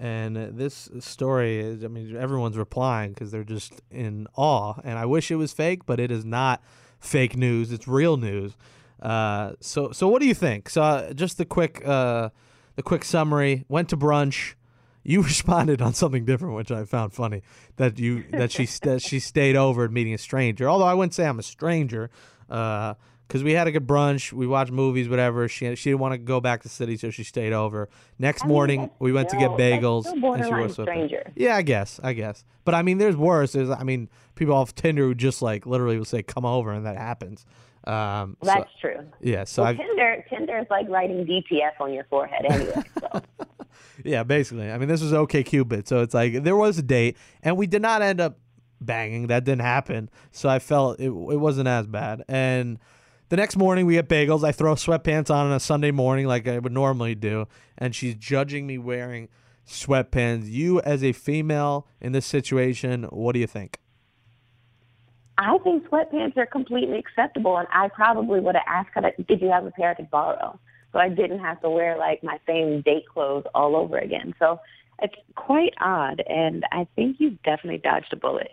and 0.00 0.36
uh, 0.36 0.46
this 0.50 0.90
story 1.00 1.60
is, 1.60 1.84
I 1.84 1.88
mean, 1.88 2.16
everyone's 2.16 2.58
replying 2.58 3.12
because 3.12 3.30
they're 3.30 3.44
just 3.44 3.80
in 3.90 4.26
awe. 4.34 4.74
And 4.82 4.98
I 4.98 5.06
wish 5.06 5.30
it 5.30 5.36
was 5.36 5.52
fake, 5.52 5.86
but 5.86 6.00
it 6.00 6.10
is 6.10 6.24
not 6.24 6.62
fake 6.98 7.36
news. 7.36 7.70
It's 7.72 7.86
real 7.86 8.16
news. 8.16 8.56
Uh, 9.00 9.52
so, 9.60 9.92
so 9.92 10.08
what 10.08 10.20
do 10.20 10.26
you 10.26 10.34
think? 10.34 10.68
So, 10.68 10.82
uh, 10.82 11.12
just 11.12 11.38
the 11.38 11.44
quick, 11.44 11.86
uh, 11.86 12.30
the 12.76 12.82
quick 12.82 13.04
summary. 13.04 13.64
Went 13.68 13.88
to 13.90 13.96
brunch. 13.96 14.54
You 15.02 15.22
responded 15.32 15.82
on 15.82 15.94
something 15.94 16.24
different, 16.24 16.54
which 16.54 16.70
I 16.70 16.84
found 16.84 17.12
funny. 17.12 17.42
That 17.76 17.98
you 17.98 18.24
that 18.32 18.52
she 18.52 18.66
that 18.82 19.02
she 19.02 19.18
stayed 19.20 19.56
over 19.56 19.88
meeting 19.88 20.14
a 20.14 20.18
stranger. 20.18 20.68
Although 20.68 20.86
I 20.86 20.94
wouldn't 20.94 21.14
say 21.14 21.26
I'm 21.26 21.38
a 21.38 21.42
stranger, 21.42 22.10
uh, 22.48 22.94
because 23.26 23.42
we 23.42 23.52
had 23.52 23.66
a 23.66 23.72
good 23.72 23.86
brunch. 23.86 24.32
We 24.32 24.46
watched 24.46 24.70
movies, 24.72 25.08
whatever. 25.08 25.48
She 25.48 25.74
she 25.76 25.90
didn't 25.90 26.00
want 26.00 26.12
to 26.12 26.18
go 26.18 26.40
back 26.40 26.62
to 26.62 26.68
the 26.68 26.74
city, 26.74 26.96
so 26.96 27.10
she 27.10 27.24
stayed 27.24 27.52
over. 27.52 27.88
Next 28.18 28.42
I 28.42 28.46
mean, 28.46 28.54
morning, 28.54 28.90
we 28.98 29.12
went 29.12 29.28
to 29.30 29.36
get 29.36 29.46
still- 29.46 29.58
bagels. 29.58 30.04
still 30.06 30.32
and 30.34 30.44
she 30.44 30.52
was 30.52 30.78
with 30.78 30.86
stranger. 30.86 31.32
Yeah, 31.34 31.56
I 31.56 31.62
guess, 31.62 32.00
I 32.02 32.12
guess. 32.12 32.44
But 32.64 32.74
I 32.74 32.82
mean, 32.82 32.98
there's 32.98 33.16
worse. 33.16 33.52
There's, 33.52 33.70
I 33.70 33.82
mean, 33.82 34.08
people 34.36 34.54
off 34.54 34.74
Tinder 34.74 35.02
who 35.04 35.14
just 35.14 35.42
like 35.42 35.66
literally 35.66 35.98
will 35.98 36.04
say, 36.04 36.22
"Come 36.22 36.44
over," 36.44 36.72
and 36.72 36.86
that 36.86 36.96
happens. 36.96 37.44
Um, 37.86 38.36
so- 38.42 38.46
That's 38.46 38.70
true. 38.80 39.00
yeah. 39.20 39.44
So 39.44 39.62
Well, 39.62 39.74
Tinder, 39.74 40.24
Tinder 40.30 40.58
is 40.58 40.66
like 40.70 40.88
writing 40.88 41.26
DTF 41.26 41.80
on 41.80 41.92
your 41.92 42.04
forehead 42.04 42.44
anyway. 42.48 42.82
So. 43.00 43.22
yeah, 44.04 44.22
basically. 44.22 44.70
I 44.70 44.78
mean, 44.78 44.88
this 44.88 45.02
was 45.02 45.12
OKCupid, 45.12 45.86
so 45.86 46.00
it's 46.02 46.14
like 46.14 46.42
there 46.42 46.56
was 46.56 46.78
a 46.78 46.82
date, 46.82 47.16
and 47.42 47.56
we 47.56 47.66
did 47.66 47.82
not 47.82 48.02
end 48.02 48.20
up 48.20 48.38
banging. 48.80 49.26
That 49.28 49.44
didn't 49.44 49.62
happen. 49.62 50.10
So 50.30 50.48
I 50.48 50.58
felt 50.58 50.98
it, 51.00 51.06
it 51.06 51.10
wasn't 51.10 51.68
as 51.68 51.86
bad. 51.86 52.22
And 52.28 52.78
the 53.28 53.36
next 53.36 53.56
morning, 53.56 53.86
we 53.86 53.94
get 53.94 54.08
bagels. 54.08 54.44
I 54.44 54.52
throw 54.52 54.74
sweatpants 54.74 55.30
on 55.30 55.46
on 55.46 55.52
a 55.52 55.60
Sunday 55.60 55.90
morning, 55.90 56.26
like 56.26 56.46
I 56.48 56.58
would 56.58 56.72
normally 56.72 57.14
do, 57.14 57.46
and 57.76 57.94
she's 57.94 58.14
judging 58.14 58.66
me 58.66 58.78
wearing 58.78 59.28
sweatpants. 59.66 60.50
You, 60.50 60.80
as 60.80 61.02
a 61.02 61.12
female 61.12 61.86
in 62.00 62.12
this 62.12 62.26
situation, 62.26 63.04
what 63.04 63.32
do 63.32 63.40
you 63.40 63.46
think? 63.46 63.78
I 65.36 65.58
think 65.58 65.88
sweatpants 65.88 66.36
are 66.36 66.46
completely 66.46 66.98
acceptable, 66.98 67.56
and 67.56 67.66
I 67.72 67.88
probably 67.88 68.40
would 68.40 68.54
have 68.54 68.64
asked 68.66 68.90
her, 68.94 69.12
"Did 69.26 69.40
you 69.40 69.48
have 69.48 69.66
a 69.66 69.70
pair 69.72 69.94
to 69.94 70.02
borrow?" 70.04 70.58
So 70.92 71.00
I 71.00 71.08
didn't 71.08 71.40
have 71.40 71.60
to 71.62 71.70
wear 71.70 71.98
like 71.98 72.22
my 72.22 72.38
same 72.46 72.82
date 72.82 73.08
clothes 73.08 73.44
all 73.54 73.74
over 73.74 73.98
again. 73.98 74.32
So 74.38 74.60
it's 75.02 75.14
quite 75.34 75.74
odd, 75.80 76.22
and 76.28 76.64
I 76.70 76.86
think 76.94 77.16
you 77.18 77.38
definitely 77.44 77.78
dodged 77.78 78.12
a 78.12 78.16
bullet. 78.16 78.52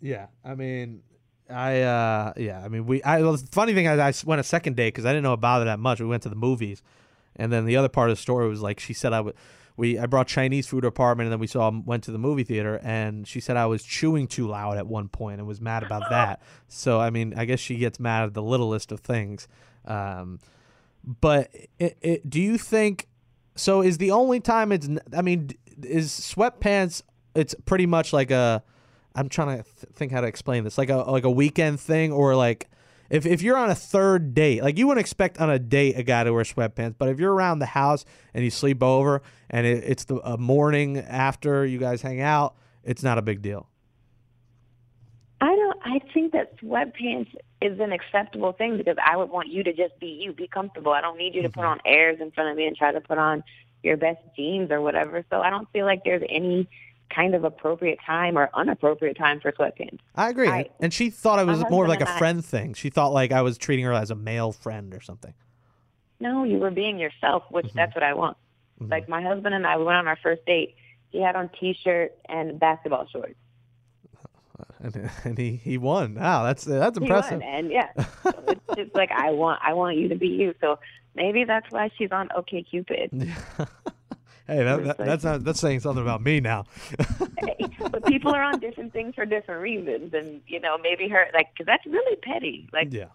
Yeah, 0.00 0.26
I 0.44 0.54
mean, 0.54 1.02
I 1.50 1.82
uh, 1.82 2.32
yeah, 2.36 2.62
I 2.64 2.68
mean, 2.68 2.86
we. 2.86 3.02
I 3.02 3.20
well, 3.22 3.36
the 3.36 3.46
funny 3.50 3.74
thing 3.74 3.86
is, 3.86 3.98
I 3.98 4.12
went 4.26 4.40
a 4.40 4.44
second 4.44 4.76
date 4.76 4.88
because 4.88 5.04
I 5.04 5.10
didn't 5.10 5.24
know 5.24 5.32
about 5.32 5.62
it 5.62 5.64
that 5.66 5.80
much. 5.80 6.00
We 6.00 6.06
went 6.06 6.22
to 6.22 6.28
the 6.28 6.36
movies, 6.36 6.82
and 7.36 7.52
then 7.52 7.64
the 7.64 7.76
other 7.76 7.88
part 7.88 8.10
of 8.10 8.16
the 8.16 8.22
story 8.22 8.48
was 8.48 8.62
like 8.62 8.78
she 8.80 8.92
said 8.92 9.12
I 9.12 9.20
would. 9.20 9.34
We 9.76 9.98
I 9.98 10.06
brought 10.06 10.28
Chinese 10.28 10.66
food 10.66 10.82
to 10.82 10.86
her 10.86 10.88
apartment, 10.88 11.26
and 11.26 11.32
then 11.32 11.40
we 11.40 11.46
saw 11.46 11.70
went 11.70 12.04
to 12.04 12.12
the 12.12 12.18
movie 12.18 12.44
theater, 12.44 12.80
and 12.82 13.26
she 13.26 13.40
said 13.40 13.56
I 13.56 13.66
was 13.66 13.82
chewing 13.82 14.28
too 14.28 14.46
loud 14.46 14.76
at 14.76 14.86
one 14.86 15.08
point 15.08 15.40
and 15.40 15.48
was 15.48 15.60
mad 15.60 15.82
about 15.82 16.02
that. 16.10 16.42
So 16.68 17.00
I 17.00 17.10
mean, 17.10 17.34
I 17.36 17.44
guess 17.44 17.60
she 17.60 17.76
gets 17.76 17.98
mad 17.98 18.24
at 18.24 18.34
the 18.34 18.42
littlest 18.42 18.92
of 18.92 19.00
things. 19.00 19.48
Um, 19.84 20.38
but 21.04 21.50
it, 21.78 21.98
it, 22.00 22.30
do 22.30 22.40
you 22.40 22.56
think? 22.56 23.08
So 23.56 23.82
is 23.82 23.98
the 23.98 24.10
only 24.10 24.40
time 24.40 24.72
it's? 24.72 24.88
I 25.16 25.22
mean, 25.22 25.50
is 25.82 26.10
sweatpants? 26.10 27.02
It's 27.34 27.54
pretty 27.64 27.86
much 27.86 28.12
like 28.12 28.30
a. 28.30 28.62
I'm 29.16 29.28
trying 29.28 29.58
to 29.58 29.62
th- 29.62 29.92
think 29.94 30.12
how 30.12 30.20
to 30.20 30.26
explain 30.26 30.64
this. 30.64 30.78
Like 30.78 30.90
a 30.90 30.98
like 30.98 31.24
a 31.24 31.30
weekend 31.30 31.80
thing, 31.80 32.12
or 32.12 32.34
like 32.34 32.68
if 33.14 33.26
if 33.26 33.42
you're 33.42 33.56
on 33.56 33.70
a 33.70 33.76
third 33.76 34.34
date, 34.34 34.62
like 34.64 34.76
you 34.76 34.88
wouldn't 34.88 35.00
expect 35.00 35.38
on 35.38 35.48
a 35.48 35.58
date 35.58 35.96
a 35.96 36.02
guy 36.02 36.24
to 36.24 36.32
wear 36.32 36.42
sweatpants, 36.42 36.96
but 36.98 37.08
if 37.08 37.20
you're 37.20 37.32
around 37.32 37.60
the 37.60 37.66
house 37.66 38.04
and 38.34 38.42
you 38.42 38.50
sleep 38.50 38.82
over 38.82 39.22
and 39.48 39.64
it, 39.66 39.84
it's 39.84 40.04
the 40.06 40.16
a 40.28 40.36
morning 40.36 40.98
after 40.98 41.64
you 41.64 41.78
guys 41.78 42.02
hang 42.02 42.20
out, 42.20 42.56
it's 42.82 43.04
not 43.04 43.16
a 43.16 43.22
big 43.22 43.40
deal. 43.40 43.68
I 45.40 45.54
don't. 45.54 45.78
I 45.84 46.00
think 46.12 46.32
that 46.32 46.58
sweatpants 46.58 47.32
is 47.62 47.78
an 47.78 47.92
acceptable 47.92 48.52
thing 48.52 48.78
because 48.78 48.96
I 49.04 49.16
would 49.16 49.30
want 49.30 49.46
you 49.48 49.62
to 49.62 49.72
just 49.72 49.96
be 50.00 50.08
you, 50.08 50.32
be 50.32 50.48
comfortable. 50.48 50.90
I 50.90 51.00
don't 51.00 51.16
need 51.16 51.36
you 51.36 51.42
to 51.42 51.50
put 51.50 51.60
mm-hmm. 51.60 51.70
on 51.70 51.80
airs 51.86 52.18
in 52.20 52.32
front 52.32 52.50
of 52.50 52.56
me 52.56 52.66
and 52.66 52.76
try 52.76 52.90
to 52.90 53.00
put 53.00 53.18
on 53.18 53.44
your 53.84 53.96
best 53.96 54.18
jeans 54.34 54.72
or 54.72 54.80
whatever. 54.80 55.24
So 55.30 55.40
I 55.40 55.50
don't 55.50 55.70
feel 55.72 55.84
like 55.84 56.02
there's 56.04 56.24
any 56.28 56.68
kind 57.10 57.34
of 57.34 57.44
appropriate 57.44 57.98
time 58.04 58.36
or 58.36 58.50
unappropriate 58.54 59.16
time 59.16 59.40
for 59.40 59.52
sweatpants. 59.52 59.98
I 60.14 60.30
agree. 60.30 60.48
I- 60.48 60.70
and 60.80 60.92
she 60.92 61.10
thought 61.10 61.38
it 61.38 61.46
was 61.46 61.60
uh-huh, 61.60 61.70
more 61.70 61.84
of 61.84 61.88
like 61.88 62.00
a 62.00 62.18
friend 62.18 62.44
thing. 62.44 62.74
She 62.74 62.90
thought 62.90 63.12
like 63.12 63.32
I 63.32 63.42
was 63.42 63.58
treating 63.58 63.84
her 63.84 63.92
as 63.92 64.10
a 64.10 64.14
male 64.14 64.52
friend 64.52 64.94
or 64.94 65.00
something. 65.00 65.34
No, 66.20 66.44
you 66.44 66.58
were 66.58 66.70
being 66.70 66.98
yourself, 66.98 67.44
which 67.50 67.66
mm-hmm. 67.66 67.76
that's 67.76 67.94
what 67.94 68.02
I 68.02 68.14
want. 68.14 68.36
Mm-hmm. 68.80 68.90
Like 68.90 69.08
my 69.08 69.22
husband 69.22 69.54
and 69.54 69.66
I, 69.66 69.76
we 69.76 69.84
went 69.84 69.98
on 69.98 70.08
our 70.08 70.18
first 70.22 70.44
date. 70.46 70.76
He 71.10 71.20
had 71.20 71.36
on 71.36 71.50
t-shirt 71.60 72.16
and 72.28 72.58
basketball 72.58 73.06
shorts. 73.06 73.34
And, 74.80 75.10
and 75.24 75.38
he, 75.38 75.56
he 75.56 75.78
won. 75.78 76.14
Wow, 76.14 76.44
that's 76.44 76.64
that's 76.64 76.98
impressive. 76.98 77.40
won, 77.40 77.42
and 77.42 77.70
yeah, 77.70 77.88
so 78.22 78.32
it's 78.48 78.60
just 78.76 78.94
like 78.94 79.10
I 79.10 79.30
want, 79.42 79.60
I 79.64 79.72
want 79.72 79.96
you 79.96 80.08
to 80.08 80.14
be 80.14 80.28
you. 80.28 80.54
So 80.60 80.78
maybe 81.14 81.44
that's 81.44 81.70
why 81.70 81.90
she's 81.96 82.12
on 82.12 82.28
OKCupid. 82.28 83.32
Hey, 84.46 84.62
that, 84.62 84.84
that, 84.84 84.98
that's 84.98 85.24
not 85.24 85.44
that's 85.44 85.60
saying 85.60 85.80
something 85.80 86.02
about 86.02 86.22
me 86.22 86.40
now. 86.40 86.66
but 87.90 88.04
people 88.06 88.34
are 88.34 88.42
on 88.42 88.60
different 88.60 88.92
things 88.92 89.14
for 89.14 89.24
different 89.24 89.62
reasons, 89.62 90.12
and 90.12 90.42
you 90.46 90.60
know 90.60 90.76
maybe 90.76 91.08
her 91.08 91.26
like 91.32 91.52
because 91.52 91.66
that's 91.66 91.86
really 91.86 92.16
petty. 92.16 92.68
Like, 92.72 92.92
yeah. 92.92 93.06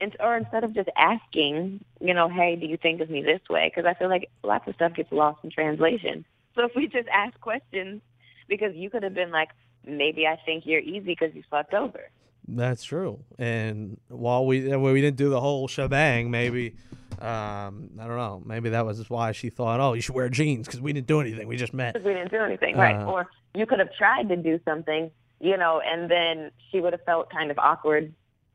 and, 0.00 0.16
or 0.20 0.36
instead 0.36 0.62
of 0.62 0.72
just 0.72 0.88
asking, 0.96 1.84
you 2.00 2.14
know, 2.14 2.28
hey, 2.28 2.54
do 2.54 2.66
you 2.66 2.76
think 2.76 3.00
of 3.00 3.10
me 3.10 3.20
this 3.22 3.40
way? 3.50 3.72
Because 3.74 3.84
I 3.88 3.94
feel 3.94 4.08
like 4.08 4.30
lots 4.44 4.68
of 4.68 4.76
stuff 4.76 4.94
gets 4.94 5.10
lost 5.10 5.40
in 5.44 5.50
translation. 5.50 6.24
So 6.56 6.64
if 6.64 6.72
we 6.74 6.88
just 6.88 7.06
ask 7.14 7.40
questions, 7.40 8.02
because 8.48 8.74
you 8.74 8.90
could 8.90 9.04
have 9.04 9.14
been 9.14 9.30
like, 9.30 9.50
maybe 9.86 10.26
I 10.26 10.36
think 10.44 10.66
you're 10.66 10.80
easy 10.80 11.14
because 11.16 11.32
you 11.32 11.44
slept 11.48 11.72
over. 11.72 12.10
That's 12.48 12.82
true. 12.82 13.20
And 13.38 13.98
while 14.08 14.44
we 14.44 14.66
well, 14.68 14.92
we 14.92 15.00
didn't 15.00 15.16
do 15.16 15.30
the 15.30 15.40
whole 15.40 15.68
shebang, 15.68 16.30
maybe 16.30 16.74
um, 17.20 17.90
I 18.00 18.06
don't 18.06 18.16
know. 18.16 18.42
Maybe 18.44 18.70
that 18.70 18.84
was 18.86 19.08
why 19.10 19.32
she 19.32 19.50
thought, 19.50 19.80
oh, 19.80 19.92
you 19.94 20.00
should 20.00 20.14
wear 20.14 20.28
jeans 20.28 20.66
because 20.66 20.80
we 20.80 20.92
didn't 20.92 21.06
do 21.06 21.20
anything. 21.20 21.46
We 21.48 21.56
just 21.56 21.74
met. 21.74 21.94
because 21.94 22.06
we 22.06 22.12
didn't 22.14 22.30
do 22.30 22.38
anything, 22.40 22.76
right? 22.76 22.96
Uh. 22.96 23.04
Or 23.10 23.28
you 23.54 23.66
could 23.66 23.78
have 23.78 23.92
tried 23.96 24.28
to 24.28 24.36
do 24.36 24.58
something, 24.64 25.10
you 25.40 25.56
know, 25.56 25.80
and 25.84 26.10
then 26.10 26.50
she 26.70 26.80
would 26.80 26.92
have 26.92 27.04
felt 27.04 27.30
kind 27.30 27.50
of 27.50 27.58
awkward. 27.58 28.12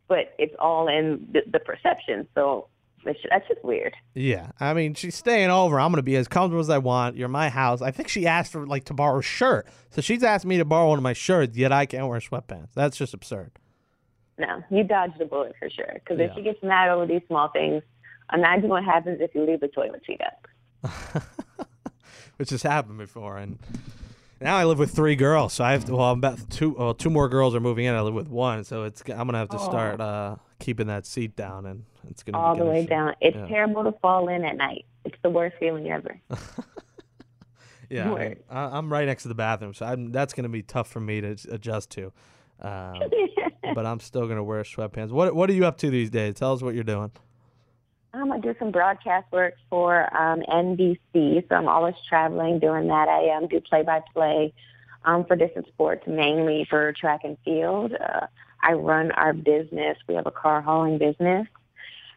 But 0.07 0.33
it's 0.37 0.53
all 0.59 0.87
in 0.87 1.27
the, 1.31 1.41
the 1.51 1.59
perception, 1.59 2.27
so 2.35 2.67
that's 3.03 3.47
just 3.47 3.63
weird. 3.63 3.95
Yeah, 4.13 4.51
I 4.59 4.73
mean, 4.73 4.93
she's 4.93 5.15
staying 5.15 5.49
over. 5.49 5.79
I'm 5.79 5.91
gonna 5.91 6.03
be 6.03 6.15
as 6.15 6.27
comfortable 6.27 6.59
as 6.61 6.69
I 6.69 6.77
want. 6.77 7.15
You're 7.17 7.27
my 7.27 7.49
house. 7.49 7.81
I 7.81 7.89
think 7.91 8.07
she 8.09 8.27
asked 8.27 8.51
for 8.51 8.65
like 8.67 8.83
to 8.85 8.93
borrow 8.93 9.19
a 9.19 9.23
shirt, 9.23 9.67
so 9.89 10.01
she's 10.01 10.23
asked 10.23 10.45
me 10.45 10.57
to 10.57 10.65
borrow 10.65 10.89
one 10.89 10.99
of 10.99 11.03
my 11.03 11.13
shirts. 11.13 11.57
Yet 11.57 11.71
I 11.71 11.85
can't 11.87 12.07
wear 12.07 12.19
sweatpants. 12.19 12.69
That's 12.75 12.97
just 12.97 13.13
absurd. 13.15 13.51
No, 14.37 14.61
you 14.69 14.83
dodged 14.83 15.19
a 15.21 15.25
bullet 15.25 15.53
for 15.57 15.69
sure. 15.69 15.89
Because 15.93 16.19
Yeah. 16.19 16.25
if 16.25 16.35
she 16.35 16.41
gets 16.41 16.61
mad 16.61 16.89
over 16.89 17.05
these 17.05 17.21
small 17.27 17.47
things, 17.49 17.81
imagine 18.33 18.69
what 18.69 18.83
happens 18.83 19.19
if 19.21 19.33
you 19.35 19.45
leave 19.45 19.59
the 19.59 19.67
toilet 19.67 20.01
seat 20.05 20.21
up. 20.21 21.23
which 22.37 22.49
has 22.49 22.63
happened 22.63 22.97
before. 22.97 23.37
And 23.37 23.57
now 24.41 24.57
I 24.57 24.65
live 24.65 24.79
with 24.79 24.91
three 24.91 25.15
girls, 25.15 25.53
so 25.53 25.63
I 25.63 25.71
have 25.71 25.85
to. 25.85 25.95
Well, 25.95 26.11
I'm 26.11 26.17
about 26.19 26.49
two. 26.49 26.71
Well, 26.77 26.93
two 26.93 27.09
more 27.09 27.29
girls 27.29 27.55
are 27.55 27.59
moving 27.59 27.85
in. 27.85 27.95
I 27.95 28.01
live 28.01 28.13
with 28.13 28.27
one, 28.29 28.63
so 28.63 28.83
it's. 28.83 29.01
I'm 29.07 29.25
gonna 29.27 29.37
have 29.37 29.49
to 29.49 29.59
start 29.59 29.99
uh, 30.01 30.35
keeping 30.59 30.87
that 30.87 31.05
seat 31.05 31.35
down, 31.35 31.65
and 31.65 31.85
it's 32.09 32.23
gonna 32.23 32.37
all 32.37 32.53
be 32.53 32.59
the 32.59 32.65
way 32.65 32.85
down. 32.85 33.15
It's 33.21 33.35
Yeah. 33.35 33.47
terrible 33.47 33.83
to 33.83 33.93
fall 33.99 34.27
in 34.29 34.43
at 34.43 34.57
night. 34.57 34.85
It's 35.05 35.17
the 35.23 35.29
worst 35.29 35.55
feeling 35.59 35.89
ever. 35.89 36.19
Yeah, 37.87 38.05
I 38.05 38.05
mean, 38.05 38.13
Word. 38.15 38.43
I, 38.49 38.77
I'm 38.79 38.91
right 38.91 39.05
next 39.05 39.21
to 39.23 39.27
the 39.29 39.35
bathroom, 39.35 39.75
so 39.75 39.85
I'm, 39.85 40.11
that's 40.11 40.33
gonna 40.33 40.49
be 40.49 40.63
tough 40.63 40.87
for 40.87 40.99
me 40.99 41.21
to 41.21 41.37
adjust 41.51 41.91
to. 41.91 42.11
Um, 42.59 42.99
but 43.75 43.85
I'm 43.85 43.99
still 43.99 44.27
gonna 44.27 44.43
wear 44.43 44.63
sweatpants. 44.63 45.11
What 45.11 45.35
What 45.35 45.51
are 45.51 45.53
you 45.53 45.67
up 45.67 45.77
to 45.77 45.91
these 45.91 46.09
days? 46.09 46.33
Tell 46.33 46.51
us 46.51 46.63
what 46.63 46.73
you're 46.73 46.83
doing. 46.83 47.11
Um, 48.15 48.31
I 48.31 48.39
do 48.39 48.55
some 48.59 48.71
broadcast 48.71 49.29
work 49.33 49.55
for 49.69 50.03
um, 50.15 50.41
NBC, 50.47 51.49
so 51.49 51.55
I'm 51.55 51.67
always 51.67 51.95
traveling 52.07 52.59
doing 52.59 52.87
that. 52.87 53.09
I 53.09 53.35
um, 53.35 53.47
do 53.47 53.59
play-by-play 53.59 54.53
um, 55.03 55.25
for 55.25 55.35
different 55.35 55.67
sports, 55.67 56.03
mainly 56.07 56.65
for 56.69 56.93
track 56.93 57.21
and 57.25 57.37
field. 57.43 57.93
Uh, 57.93 58.27
I 58.63 58.73
run 58.73 59.11
our 59.11 59.33
business. 59.33 59.97
We 60.07 60.15
have 60.15 60.27
a 60.27 60.31
car 60.31 60.61
hauling 60.61 60.97
business. 60.97 61.45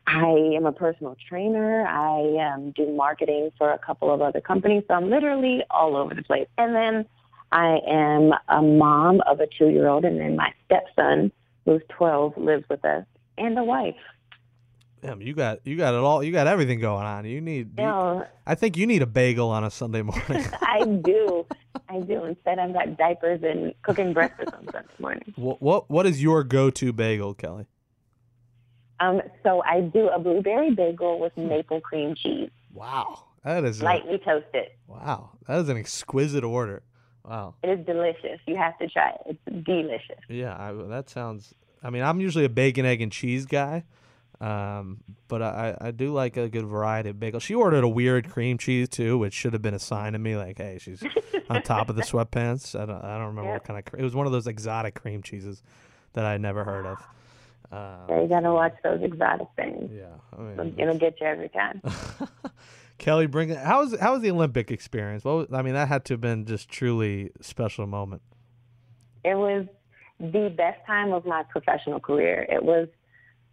I 0.07 0.53
am 0.55 0.67
a 0.67 0.73
personal 0.73 1.17
trainer. 1.29 1.85
I 1.85 2.55
um, 2.55 2.71
do 2.77 2.93
marketing 2.93 3.51
for 3.59 3.73
a 3.73 3.79
couple 3.79 4.15
of 4.15 4.23
other 4.23 4.41
companies, 4.41 4.85
so 4.87 4.95
I'm 4.95 5.11
literally 5.11 5.65
all 5.69 5.97
over 5.97 6.15
the 6.15 6.23
place. 6.23 6.47
And 6.59 6.77
then 6.77 7.07
I 7.51 7.81
am 7.89 8.33
a 8.49 8.63
mom 8.63 9.21
of 9.27 9.41
a 9.41 9.49
two-year-old, 9.49 10.05
and 10.05 10.21
then 10.21 10.37
my 10.37 10.53
stepson, 10.67 11.33
who's 11.65 11.83
12, 11.89 12.37
lives 12.37 12.65
with 12.71 12.85
us, 12.85 13.05
and 13.37 13.59
a 13.59 13.65
wife. 13.65 13.97
Damn, 15.01 15.21
you 15.23 15.33
got 15.35 15.67
you 15.67 15.77
got 15.77 15.95
it 15.95 15.99
all. 16.01 16.23
You 16.25 16.33
got 16.33 16.47
everything 16.47 16.81
going 16.81 17.05
on. 17.07 17.25
You 17.25 17.41
need. 17.41 17.79
You 17.79 17.85
you- 17.85 18.25
I 18.47 18.55
think 18.55 18.77
you 18.77 18.87
need 18.87 19.03
a 19.03 19.07
bagel 19.07 19.51
on 19.51 19.63
a 19.65 19.71
Sunday 19.71 20.03
morning. 20.03 20.45
I 20.63 20.85
do. 20.85 21.47
I 21.89 22.01
do. 22.01 22.25
Instead, 22.25 22.59
I've 22.59 22.73
got 22.73 22.97
diapers 22.97 23.41
and 23.43 23.75
cooking 23.83 24.13
breakfast 24.13 24.53
on 24.55 24.65
Sunday 24.73 24.89
morning. 24.99 25.33
what 25.37 25.63
What 25.63 25.91
What 25.91 26.07
is 26.07 26.23
your 26.23 26.43
go 26.45 26.71
to 26.71 26.93
bagel, 26.93 27.35
Kellie? 27.35 27.67
Um, 29.01 29.21
so 29.45 29.63
I 29.65 29.81
do 29.83 30.09
a 30.09 30.19
blueberry 30.19 30.71
bagel 30.75 31.21
with 31.21 31.37
maple 31.37 31.81
cream 31.81 32.17
cheese, 32.17 32.51
Wow, 32.73 33.27
that 33.45 33.63
is 33.65 33.81
a- 33.81 33.85
lightly 33.85 34.19
toasted. 34.19 34.69
wow. 34.89 35.31
That 35.47 35.61
is 35.61 35.69
an 35.69 35.77
exquisite 35.77 36.43
order. 36.43 36.83
Wow. 37.25 37.55
It 37.63 37.79
is 37.79 37.87
delicious. 37.87 38.41
You 38.47 38.57
have 38.57 38.77
to 38.79 38.89
try 38.89 39.11
it. 39.11 39.39
It's 39.47 39.65
delicious. 39.65 40.19
Yeah, 40.29 40.57
I, 40.57 40.73
that 40.89 41.09
sounds. 41.11 41.55
I 41.83 41.91
mean, 41.91 42.03
I'm 42.03 42.21
usually 42.21 42.45
a 42.45 42.49
bacon, 42.49 42.85
egg, 42.87 43.01
and 43.01 43.13
cheese 43.13 43.47
guy, 43.47 43.85
um, 44.41 44.99
but 45.27 45.43
I, 45.43 45.77
I 45.81 45.91
do 45.91 46.13
like 46.13 46.37
a 46.37 46.49
good 46.49 46.67
variety 46.67 47.11
of 47.11 47.19
bagel. 47.19 47.41
She 47.41 47.55
ordered 47.55 47.83
a 47.85 47.89
weird 47.89 48.31
cream 48.31 48.57
cheese 48.59 48.89
too, 48.89 49.19
which 49.19 49.35
should 49.35 49.53
have 49.53 49.63
been 49.63 49.75
a 49.75 49.79
sign 49.79 50.13
to 50.13 50.19
me, 50.19 50.37
like, 50.37 50.59
hey, 50.59 50.79
she's 50.81 51.03
on 51.51 51.63
top 51.63 51.89
of 51.89 51.97
the 51.97 52.03
sweatpants. 52.03 52.79
I 52.79 52.87
don't, 52.87 53.03
I 53.05 53.19
don't 53.19 53.29
remember 53.29 53.53
what 53.53 53.65
kind 53.65 53.79
of. 53.85 53.99
It 53.99 54.03
was 54.03 54.15
one 54.15 54.27
of 54.27 54.33
those 54.33 54.47
exotic 54.47 54.95
cream 55.01 55.23
cheeses 55.23 55.63
that 56.13 56.25
I 56.25 56.37
never 56.39 56.65
heard 56.65 56.87
of. 56.87 56.99
Um, 57.71 58.07
So 58.09 58.23
you 58.23 58.29
got 58.29 58.41
to 58.41 58.53
watch 58.53 58.75
those 58.85 59.03
exotic 59.03 59.49
things. 59.57 59.91
yeah, 59.93 60.07
I 60.39 60.43
mean, 60.63 60.75
It'll 60.79 60.97
get 60.99 61.21
you 61.21 61.27
every 61.27 61.49
time. 61.51 61.83
Kellie, 62.99 63.27
bring 63.27 63.51
it. 63.51 63.59
How 63.59 63.81
was 63.81 63.99
how 64.01 64.13
was 64.15 64.23
the 64.23 64.31
Olympic 64.31 64.71
experience? 64.71 65.25
Well, 65.25 65.47
I 65.53 65.63
mean, 65.63 65.75
that 65.75 65.87
had 65.89 66.05
to 66.07 66.15
have 66.15 66.21
been 66.21 66.47
just 66.47 66.69
truly 66.69 67.31
special 67.41 67.87
moment. 67.87 68.23
It 69.25 69.35
was 69.37 69.67
the 70.19 70.53
best 70.57 70.85
time 70.87 71.13
of 71.13 71.25
my 71.25 71.45
professional 71.45 72.01
career. 72.01 72.45
It 72.51 72.63
was 72.65 72.89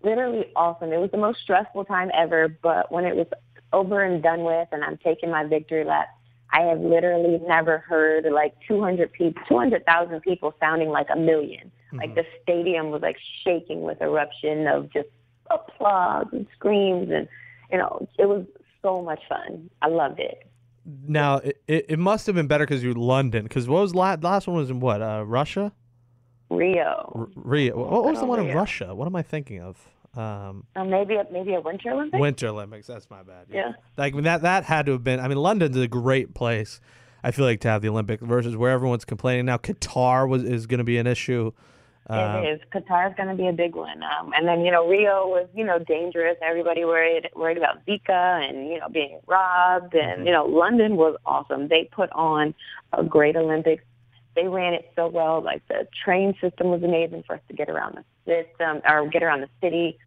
literally 0.05 0.45
awesome. 0.55 0.93
It 0.93 0.99
was 0.99 1.11
the 1.11 1.17
most 1.17 1.39
stressful 1.41 1.85
time 1.85 2.11
ever, 2.13 2.47
but 2.47 2.91
when 2.91 3.05
it 3.05 3.15
was 3.15 3.27
over 3.73 4.03
and 4.03 4.23
done 4.23 4.43
with 4.43 4.67
and 4.71 4.83
I'm 4.83 4.97
taking 4.97 5.31
my 5.31 5.43
victory 5.43 5.83
lap, 5.83 6.07
I 6.53 6.61
have 6.61 6.79
literally 6.79 7.39
never 7.45 7.79
heard 7.79 8.25
like 8.31 8.53
200 8.67 9.11
people, 9.11 9.41
200,000 9.49 10.21
people 10.21 10.53
sounding 10.59 10.89
like 10.89 11.07
a 11.09 11.15
1000000 11.17 11.71
Like 11.93 12.15
the 12.15 12.25
stadium 12.41 12.91
was 12.91 13.01
like 13.01 13.17
shaking 13.43 13.81
with 13.81 14.01
eruption 14.01 14.67
of 14.67 14.91
just 14.93 15.09
applause 15.51 16.27
and 16.31 16.47
screams 16.55 17.09
and 17.11 17.27
you 17.71 17.77
know, 17.77 18.07
it 18.19 18.27
was 18.27 18.45
so 18.81 19.01
much 19.01 19.21
fun. 19.27 19.69
I 19.81 19.87
loved 19.87 20.19
it. 20.19 20.47
Now 21.07 21.37
it, 21.37 21.57
it, 21.67 21.99
must 21.99 22.27
have 22.27 22.35
been 22.35 22.47
better 22.47 22.65
because 22.65 22.83
you're 22.83 22.93
London. 22.93 23.43
Because 23.43 23.67
what 23.67 23.81
was 23.81 23.95
la- 23.95 24.17
last 24.21 24.47
one 24.47 24.57
was 24.57 24.69
in 24.69 24.79
what? 24.79 25.01
Uh, 25.01 25.23
Russia, 25.25 25.73
Rio. 26.49 27.11
R- 27.15 27.27
Rio. 27.35 27.75
What 27.75 28.03
was 28.03 28.19
the 28.19 28.25
Oh, 28.25 28.29
one 28.29 28.39
in 28.39 28.55
Russia? 28.55 28.93
What 28.93 29.07
am 29.07 29.15
I 29.15 29.23
thinking 29.23 29.59
of? 29.59 29.89
Um, 30.15 30.65
Uh, 30.75 30.83
maybe 30.85 31.15
a, 31.15 31.25
maybe 31.31 31.53
a 31.55 31.61
Winter 31.61 31.91
Olympics. 31.91 32.19
Winter 32.21 32.47
Olympics. 32.47 32.87
That's 32.87 33.09
my 33.09 33.23
bad. 33.23 33.47
Yeah. 33.51 33.73
Like 33.97 34.13
I 34.13 34.15
mean, 34.15 34.23
that 34.23 34.41
that 34.43 34.63
had 34.63 34.85
to 34.87 34.93
have 34.93 35.03
been. 35.03 35.19
I 35.19 35.27
mean, 35.27 35.37
London's 35.37 35.77
a 35.77 35.87
great 35.87 36.33
place. 36.33 36.79
I 37.23 37.31
feel 37.31 37.45
like 37.45 37.59
to 37.61 37.67
have 37.69 37.81
the 37.81 37.89
Olympics 37.89 38.23
versus 38.23 38.55
where 38.55 38.71
everyone's 38.71 39.05
complaining 39.05 39.45
now. 39.45 39.57
Qatar 39.57 40.27
was 40.29 40.43
is 40.43 40.67
going 40.67 40.77
to 40.77 40.83
be 40.83 40.97
an 40.97 41.07
issue. 41.07 41.51
Uh, 42.07 42.43
It 42.43 42.49
is. 42.49 42.61
Qatar 42.71 43.09
is 43.09 43.15
going 43.17 43.29
to 43.29 43.35
be 43.35 43.47
a 43.47 43.51
big 43.51 43.73
one. 43.75 44.03
Um, 44.03 44.31
and 44.37 44.47
then, 44.47 44.61
you 44.63 44.71
know, 44.71 44.87
Rio 44.87 45.27
was, 45.27 45.47
you 45.55 45.65
know, 45.65 45.79
dangerous. 45.79 46.37
Everybody 46.41 46.85
worried 46.85 47.27
worried 47.35 47.57
about 47.57 47.83
Zika 47.87 48.47
and, 48.47 48.69
you 48.69 48.79
know, 48.79 48.89
being 48.89 49.19
robbed. 49.25 49.95
And, 49.95 50.23
you 50.25 50.31
know, 50.31 50.45
London 50.45 50.97
was 50.97 51.17
awesome. 51.25 51.67
They 51.67 51.85
put 51.91 52.11
on 52.11 52.53
a 52.93 53.03
great 53.03 53.35
Olympics. 53.35 53.83
They 54.35 54.47
ran 54.47 54.75
it 54.75 54.91
so 54.95 55.07
well. 55.07 55.41
Like 55.41 55.67
the 55.67 55.87
train 56.03 56.35
system 56.39 56.69
was 56.69 56.83
amazing 56.83 57.23
for 57.25 57.37
us 57.37 57.41
to 57.47 57.55
get 57.55 57.69
around 57.69 57.95
the 57.95 58.03
system 58.25 58.81
or 58.87 59.07
get 59.07 59.23
around 59.23 59.41
the 59.41 59.49
city. 59.61 59.97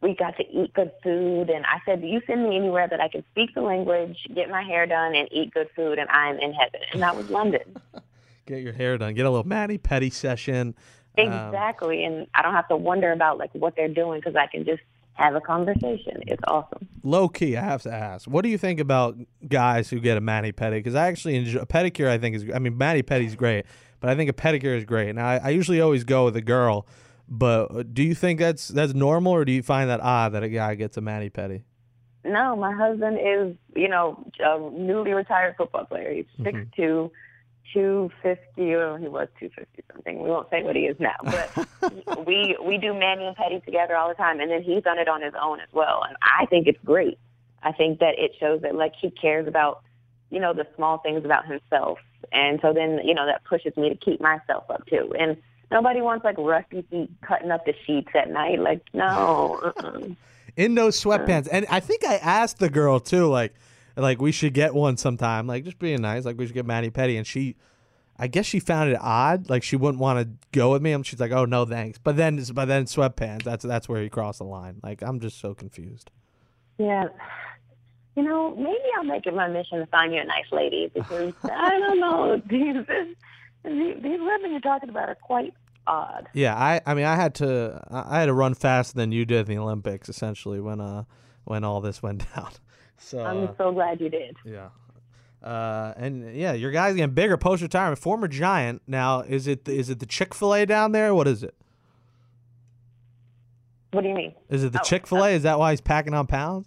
we 0.00 0.14
got 0.14 0.36
to 0.36 0.44
eat 0.50 0.72
good 0.74 0.92
food. 1.02 1.50
And 1.50 1.64
I 1.66 1.80
said, 1.84 2.00
Do 2.00 2.06
you 2.06 2.20
send 2.26 2.48
me 2.48 2.56
anywhere 2.56 2.88
that 2.88 3.00
I 3.00 3.08
can 3.08 3.24
speak 3.32 3.54
the 3.54 3.62
language, 3.62 4.16
get 4.34 4.48
my 4.50 4.62
hair 4.62 4.86
done, 4.86 5.14
and 5.14 5.28
eat 5.32 5.52
good 5.52 5.68
food, 5.74 5.98
and 5.98 6.08
I'm 6.10 6.38
in 6.38 6.52
heaven. 6.52 6.80
And 6.92 7.02
that 7.02 7.16
was 7.16 7.30
London. 7.30 7.76
Get 8.46 8.62
your 8.62 8.72
hair 8.72 8.96
done. 8.96 9.12
Get 9.12 9.26
a 9.26 9.30
little 9.30 9.46
mani 9.46 9.76
pedi 9.76 10.10
session. 10.10 10.74
Um, 11.18 11.26
exactly. 11.26 12.02
And 12.02 12.26
I 12.32 12.40
don't 12.40 12.54
have 12.54 12.66
to 12.68 12.76
wonder 12.78 13.12
about 13.12 13.36
like 13.36 13.50
what 13.52 13.76
they're 13.76 13.92
doing 13.92 14.20
because 14.20 14.36
I 14.36 14.46
can 14.46 14.64
just 14.64 14.80
have 15.18 15.34
a 15.34 15.40
conversation. 15.40 16.22
It's 16.26 16.42
awesome. 16.46 16.88
low 17.02 17.28
key, 17.28 17.56
I 17.56 17.64
have 17.64 17.82
to 17.82 17.92
ask, 17.92 18.26
what 18.26 18.42
do 18.42 18.48
you 18.48 18.56
think 18.56 18.80
about 18.80 19.18
guys 19.46 19.90
who 19.90 19.98
get 20.00 20.16
a 20.16 20.20
mani 20.20 20.52
pedi? 20.52 20.76
Because 20.76 20.94
I 20.94 21.08
actually 21.08 21.36
enjoy 21.36 21.60
a 21.60 21.66
pedicure. 21.66 22.08
I 22.08 22.18
think 22.18 22.36
is, 22.36 22.44
I 22.54 22.58
mean, 22.58 22.78
mani 22.78 23.02
pedi's 23.02 23.34
great, 23.34 23.66
but 24.00 24.10
I 24.10 24.14
think 24.14 24.30
a 24.30 24.32
pedicure 24.32 24.76
is 24.76 24.84
great. 24.84 25.14
Now, 25.14 25.26
I, 25.26 25.36
I 25.44 25.48
usually 25.50 25.80
always 25.80 26.04
go 26.04 26.24
with 26.24 26.36
a 26.36 26.40
girl, 26.40 26.86
but 27.28 27.74
uh, 27.74 27.82
do 27.82 28.02
you 28.02 28.14
think 28.14 28.40
that's 28.40 28.68
that's 28.68 28.94
normal, 28.94 29.32
or 29.32 29.44
do 29.44 29.52
you 29.52 29.62
find 29.62 29.90
that 29.90 30.00
odd 30.00 30.32
that 30.32 30.42
a 30.42 30.48
guy 30.48 30.74
gets 30.74 30.96
a 30.96 31.00
mani 31.00 31.30
pedi? 31.30 31.62
No, 32.24 32.56
my 32.56 32.72
husband 32.72 33.18
is, 33.22 33.56
you 33.74 33.88
know, 33.88 34.24
a 34.40 34.58
newly 34.72 35.12
retired 35.12 35.56
football 35.56 35.84
player. 35.84 36.12
He's 36.12 36.26
six 36.42 36.58
two, 36.74 37.12
two 37.72 38.10
fifty, 38.22 38.74
or 38.74 38.98
he 38.98 39.08
was 39.08 39.28
two 39.38 39.50
fifty 39.50 39.84
something. 39.92 40.22
We 40.22 40.28
won't 40.28 40.48
say 40.50 40.62
what 40.62 40.74
he 40.74 40.82
is 40.82 40.96
now, 40.98 41.16
but 41.22 42.26
we 42.26 42.56
we 42.64 42.78
do 42.78 42.94
Manny 42.94 43.26
and 43.26 43.36
Petty 43.36 43.60
together 43.60 43.96
all 43.96 44.08
the 44.08 44.14
time, 44.14 44.40
and 44.40 44.50
then 44.50 44.62
he's 44.62 44.82
done 44.82 44.98
it 44.98 45.08
on 45.08 45.22
his 45.22 45.34
own 45.40 45.60
as 45.60 45.68
well. 45.72 46.02
And 46.06 46.16
I 46.22 46.46
think 46.46 46.66
it's 46.66 46.82
great. 46.84 47.18
I 47.62 47.72
think 47.72 48.00
that 48.00 48.18
it 48.18 48.32
shows 48.40 48.62
that 48.62 48.74
like 48.74 48.94
he 49.00 49.10
cares 49.10 49.46
about, 49.46 49.82
you 50.30 50.40
know, 50.40 50.54
the 50.54 50.66
small 50.76 50.98
things 50.98 51.24
about 51.24 51.46
himself, 51.46 51.98
and 52.32 52.58
so 52.62 52.72
then 52.72 53.00
you 53.04 53.14
know 53.14 53.26
that 53.26 53.44
pushes 53.44 53.76
me 53.76 53.90
to 53.90 53.96
keep 53.96 54.20
myself 54.20 54.64
up 54.70 54.86
too. 54.86 55.12
And 55.18 55.36
nobody 55.70 56.00
wants 56.00 56.24
like 56.24 56.36
rusty 56.38 56.82
feet 56.90 57.10
cutting 57.22 57.50
up 57.50 57.64
the 57.64 57.74
sheets 57.86 58.10
at 58.14 58.30
night. 58.30 58.60
Like 58.60 58.82
no. 58.92 59.60
Uh-uh. 59.62 60.00
in 60.58 60.74
those 60.74 61.02
sweatpants. 61.02 61.48
And 61.50 61.64
I 61.70 61.80
think 61.80 62.04
I 62.04 62.16
asked 62.16 62.58
the 62.58 62.68
girl 62.68 62.98
too, 62.98 63.28
like, 63.28 63.54
like 63.96 64.20
we 64.20 64.32
should 64.32 64.52
get 64.52 64.74
one 64.74 64.96
sometime. 64.96 65.46
Like 65.46 65.64
just 65.64 65.78
being 65.78 66.02
nice, 66.02 66.24
like 66.24 66.36
we 66.36 66.46
should 66.46 66.54
get 66.54 66.66
mani 66.66 66.90
pedi. 66.90 67.16
And 67.16 67.26
she, 67.26 67.54
I 68.18 68.26
guess 68.26 68.44
she 68.44 68.58
found 68.58 68.90
it 68.90 68.98
odd, 69.00 69.48
like 69.48 69.62
she 69.62 69.76
wouldn't 69.76 70.00
want 70.00 70.18
to 70.18 70.28
go 70.52 70.72
with 70.72 70.82
me. 70.82 70.92
And 70.92 71.06
she's 71.06 71.20
like, 71.20 71.30
oh 71.30 71.44
no, 71.44 71.64
thanks. 71.64 71.98
But 71.98 72.16
then, 72.16 72.42
but 72.52 72.64
then 72.64 72.84
sweatpants. 72.86 73.44
That's 73.44 73.64
that's 73.64 73.88
where 73.88 74.02
you 74.02 74.10
cross 74.10 74.38
the 74.38 74.44
line. 74.44 74.80
Like 74.82 75.00
I'm 75.00 75.20
just 75.20 75.38
so 75.38 75.54
confused. 75.54 76.10
Yeah. 76.76 77.04
You 78.16 78.24
know, 78.24 78.52
maybe 78.56 78.78
I'll 78.96 79.04
make 79.04 79.26
it 79.26 79.34
my 79.34 79.46
mission 79.46 79.78
to 79.78 79.86
find 79.86 80.12
you 80.12 80.20
a 80.20 80.24
nice 80.24 80.50
lady 80.50 80.90
because 80.92 81.34
I 81.44 81.78
don't 81.78 82.00
know. 82.00 82.42
These, 82.50 82.84
these, 83.64 83.96
women 84.02 84.50
you're 84.50 84.60
talking 84.60 84.88
about 84.88 85.08
are 85.08 85.14
quite 85.16 85.54
odd. 85.86 86.28
Yeah, 86.32 86.54
I, 86.56 86.80
I 86.86 86.94
mean, 86.94 87.04
I 87.04 87.16
had 87.16 87.34
to, 87.36 87.82
I 87.90 88.20
had 88.20 88.26
to 88.26 88.34
run 88.34 88.54
faster 88.54 88.94
than 88.96 89.12
you 89.12 89.24
did 89.24 89.48
in 89.48 89.56
the 89.56 89.62
Olympics, 89.62 90.08
essentially, 90.08 90.60
when 90.60 90.80
uh, 90.80 91.04
when 91.44 91.64
all 91.64 91.80
this 91.80 92.02
went 92.02 92.24
down. 92.34 92.50
So 92.98 93.20
uh, 93.20 93.24
I'm 93.24 93.54
so 93.56 93.72
glad 93.72 94.00
you 94.00 94.08
did. 94.08 94.36
Yeah. 94.44 94.68
Uh, 95.42 95.94
and 95.96 96.34
yeah, 96.34 96.52
your 96.52 96.72
guy's 96.72 96.96
getting 96.96 97.14
bigger 97.14 97.36
post 97.36 97.62
retirement. 97.62 97.98
Former 98.00 98.26
Giant. 98.26 98.82
Now, 98.86 99.20
is 99.20 99.46
it 99.46 99.68
is 99.68 99.88
it 99.88 100.00
the 100.00 100.06
Chick 100.06 100.34
Fil 100.34 100.54
A 100.54 100.66
down 100.66 100.92
there? 100.92 101.14
What 101.14 101.28
is 101.28 101.42
it? 101.42 101.54
What 103.92 104.02
do 104.02 104.08
you 104.08 104.14
mean? 104.14 104.34
Is 104.50 104.64
it 104.64 104.72
the 104.72 104.80
Oh, 104.80 104.84
Chick 104.84 105.06
Fil 105.06 105.24
A? 105.24 105.30
Is 105.30 105.44
that 105.44 105.58
why 105.58 105.70
he's 105.70 105.80
packing 105.80 106.12
on 106.12 106.26
pounds? 106.26 106.66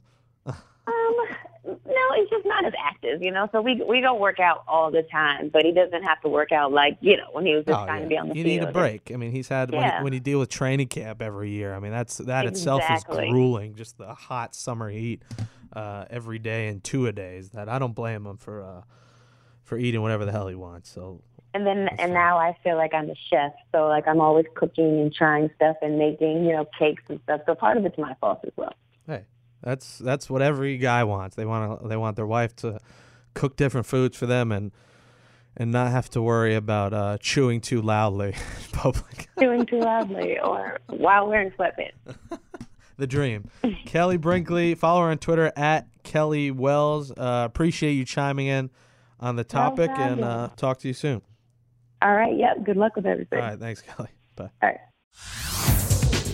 No, 1.85 2.15
he's 2.15 2.29
just 2.29 2.45
not 2.45 2.65
as 2.65 2.73
active, 2.83 3.21
you 3.23 3.31
know. 3.31 3.47
So 3.51 3.61
we 3.61 3.81
we 3.87 4.01
go 4.01 4.13
work 4.15 4.39
out 4.39 4.63
all 4.67 4.91
the 4.91 5.03
time, 5.03 5.49
but 5.49 5.63
he 5.65 5.71
doesn't 5.71 6.03
have 6.03 6.19
to 6.21 6.29
work 6.29 6.51
out 6.51 6.71
like 6.71 6.97
you 7.01 7.17
know 7.17 7.27
when 7.31 7.45
he 7.45 7.55
was 7.55 7.65
just 7.65 7.79
Oh, 7.79 7.85
trying 7.85 7.99
yeah. 7.99 8.03
to 8.03 8.09
be 8.09 8.17
on 8.17 8.29
the 8.29 8.35
you 8.35 8.43
field. 8.43 8.61
need 8.61 8.69
a 8.69 8.71
break. 8.71 9.11
I 9.13 9.17
mean, 9.17 9.31
he's 9.31 9.47
had 9.47 9.71
when, 9.71 9.81
Yeah. 9.81 9.97
he, 9.99 10.03
when 10.03 10.13
you 10.13 10.19
deal 10.19 10.39
with 10.39 10.49
training 10.49 10.87
camp 10.87 11.21
every 11.21 11.49
year. 11.51 11.73
I 11.73 11.79
mean, 11.79 11.91
that's 11.91 12.17
that 12.17 12.45
itself 12.45 12.83
is 12.91 13.03
grueling. 13.03 13.75
Just 13.75 13.97
the 13.97 14.13
hot 14.13 14.55
summer 14.55 14.89
heat 14.89 15.21
uh, 15.73 16.05
every 16.09 16.39
day 16.39 16.67
and 16.67 16.83
two 16.83 17.07
a 17.07 17.11
days. 17.11 17.49
That 17.51 17.69
I 17.69 17.79
don't 17.79 17.93
blame 17.95 18.25
him 18.25 18.37
for 18.37 18.61
uh, 18.63 18.81
for 19.63 19.77
eating 19.77 20.01
whatever 20.01 20.25
the 20.25 20.31
hell 20.31 20.47
he 20.47 20.55
wants. 20.55 20.89
So 20.89 21.21
And 21.53 21.65
then 21.65 21.87
and 21.87 21.97
fine. 21.99 22.13
now 22.13 22.37
I 22.37 22.57
feel 22.63 22.75
like 22.77 22.93
I'm 22.93 23.09
a 23.09 23.15
chef, 23.29 23.53
so 23.71 23.87
like 23.87 24.07
I'm 24.07 24.19
always 24.19 24.45
cooking 24.55 24.99
and 24.99 25.13
trying 25.13 25.49
stuff 25.55 25.77
and 25.81 25.97
making 25.97 26.45
you 26.45 26.53
know 26.53 26.65
cakes 26.77 27.03
and 27.09 27.19
stuff. 27.23 27.41
So 27.45 27.55
part 27.55 27.77
of 27.77 27.85
it's 27.85 27.97
my 27.97 28.13
fault 28.21 28.39
as 28.43 28.51
well. 28.57 28.73
hey, 29.07 29.23
that's 29.63 29.97
that's 29.99 30.29
what 30.29 30.41
every 30.41 30.77
guy 30.77 31.03
wants. 31.03 31.35
They 31.35 31.45
want 31.45 31.81
to 31.81 31.87
they 31.87 31.97
want 31.97 32.15
their 32.15 32.27
wife 32.27 32.55
to 32.57 32.79
cook 33.33 33.55
different 33.55 33.87
foods 33.87 34.17
for 34.17 34.25
them 34.25 34.51
and 34.51 34.71
and 35.57 35.71
not 35.71 35.91
have 35.91 36.09
to 36.11 36.21
worry 36.21 36.55
about 36.55 36.93
uh, 36.93 37.17
chewing 37.19 37.61
too 37.61 37.81
loudly 37.81 38.29
in 38.29 38.71
public. 38.71 39.27
Doing 39.37 39.65
too 39.65 39.79
loudly 39.79 40.39
or 40.39 40.79
while 40.87 41.27
wearing 41.27 41.51
sweatpants. 41.51 42.17
the 42.97 43.07
dream. 43.07 43.49
Kellie 43.85 44.17
Brinkley, 44.17 44.75
follow 44.75 45.01
her 45.01 45.09
on 45.09 45.17
Twitter 45.17 45.51
at 45.55 45.87
Kellie 46.03 46.51
Wells. 46.51 47.11
Uh, 47.11 47.43
appreciate 47.45 47.93
you 47.93 48.05
chiming 48.05 48.47
in 48.47 48.69
on 49.19 49.35
the 49.35 49.43
topic 49.43 49.91
and 49.93 50.23
uh, 50.23 50.49
talk 50.55 50.79
to 50.79 50.87
you 50.87 50.93
soon. 50.93 51.21
All 52.01 52.13
right. 52.13 52.35
Yep. 52.35 52.63
Good 52.63 52.77
luck 52.77 52.95
with 52.95 53.05
everything. 53.05 53.39
All 53.39 53.49
right, 53.49 53.59
thanks, 53.59 53.81
Kellie. 53.81 54.09
Bye. 54.35 54.49
All 54.61 54.69
right. 54.69 55.77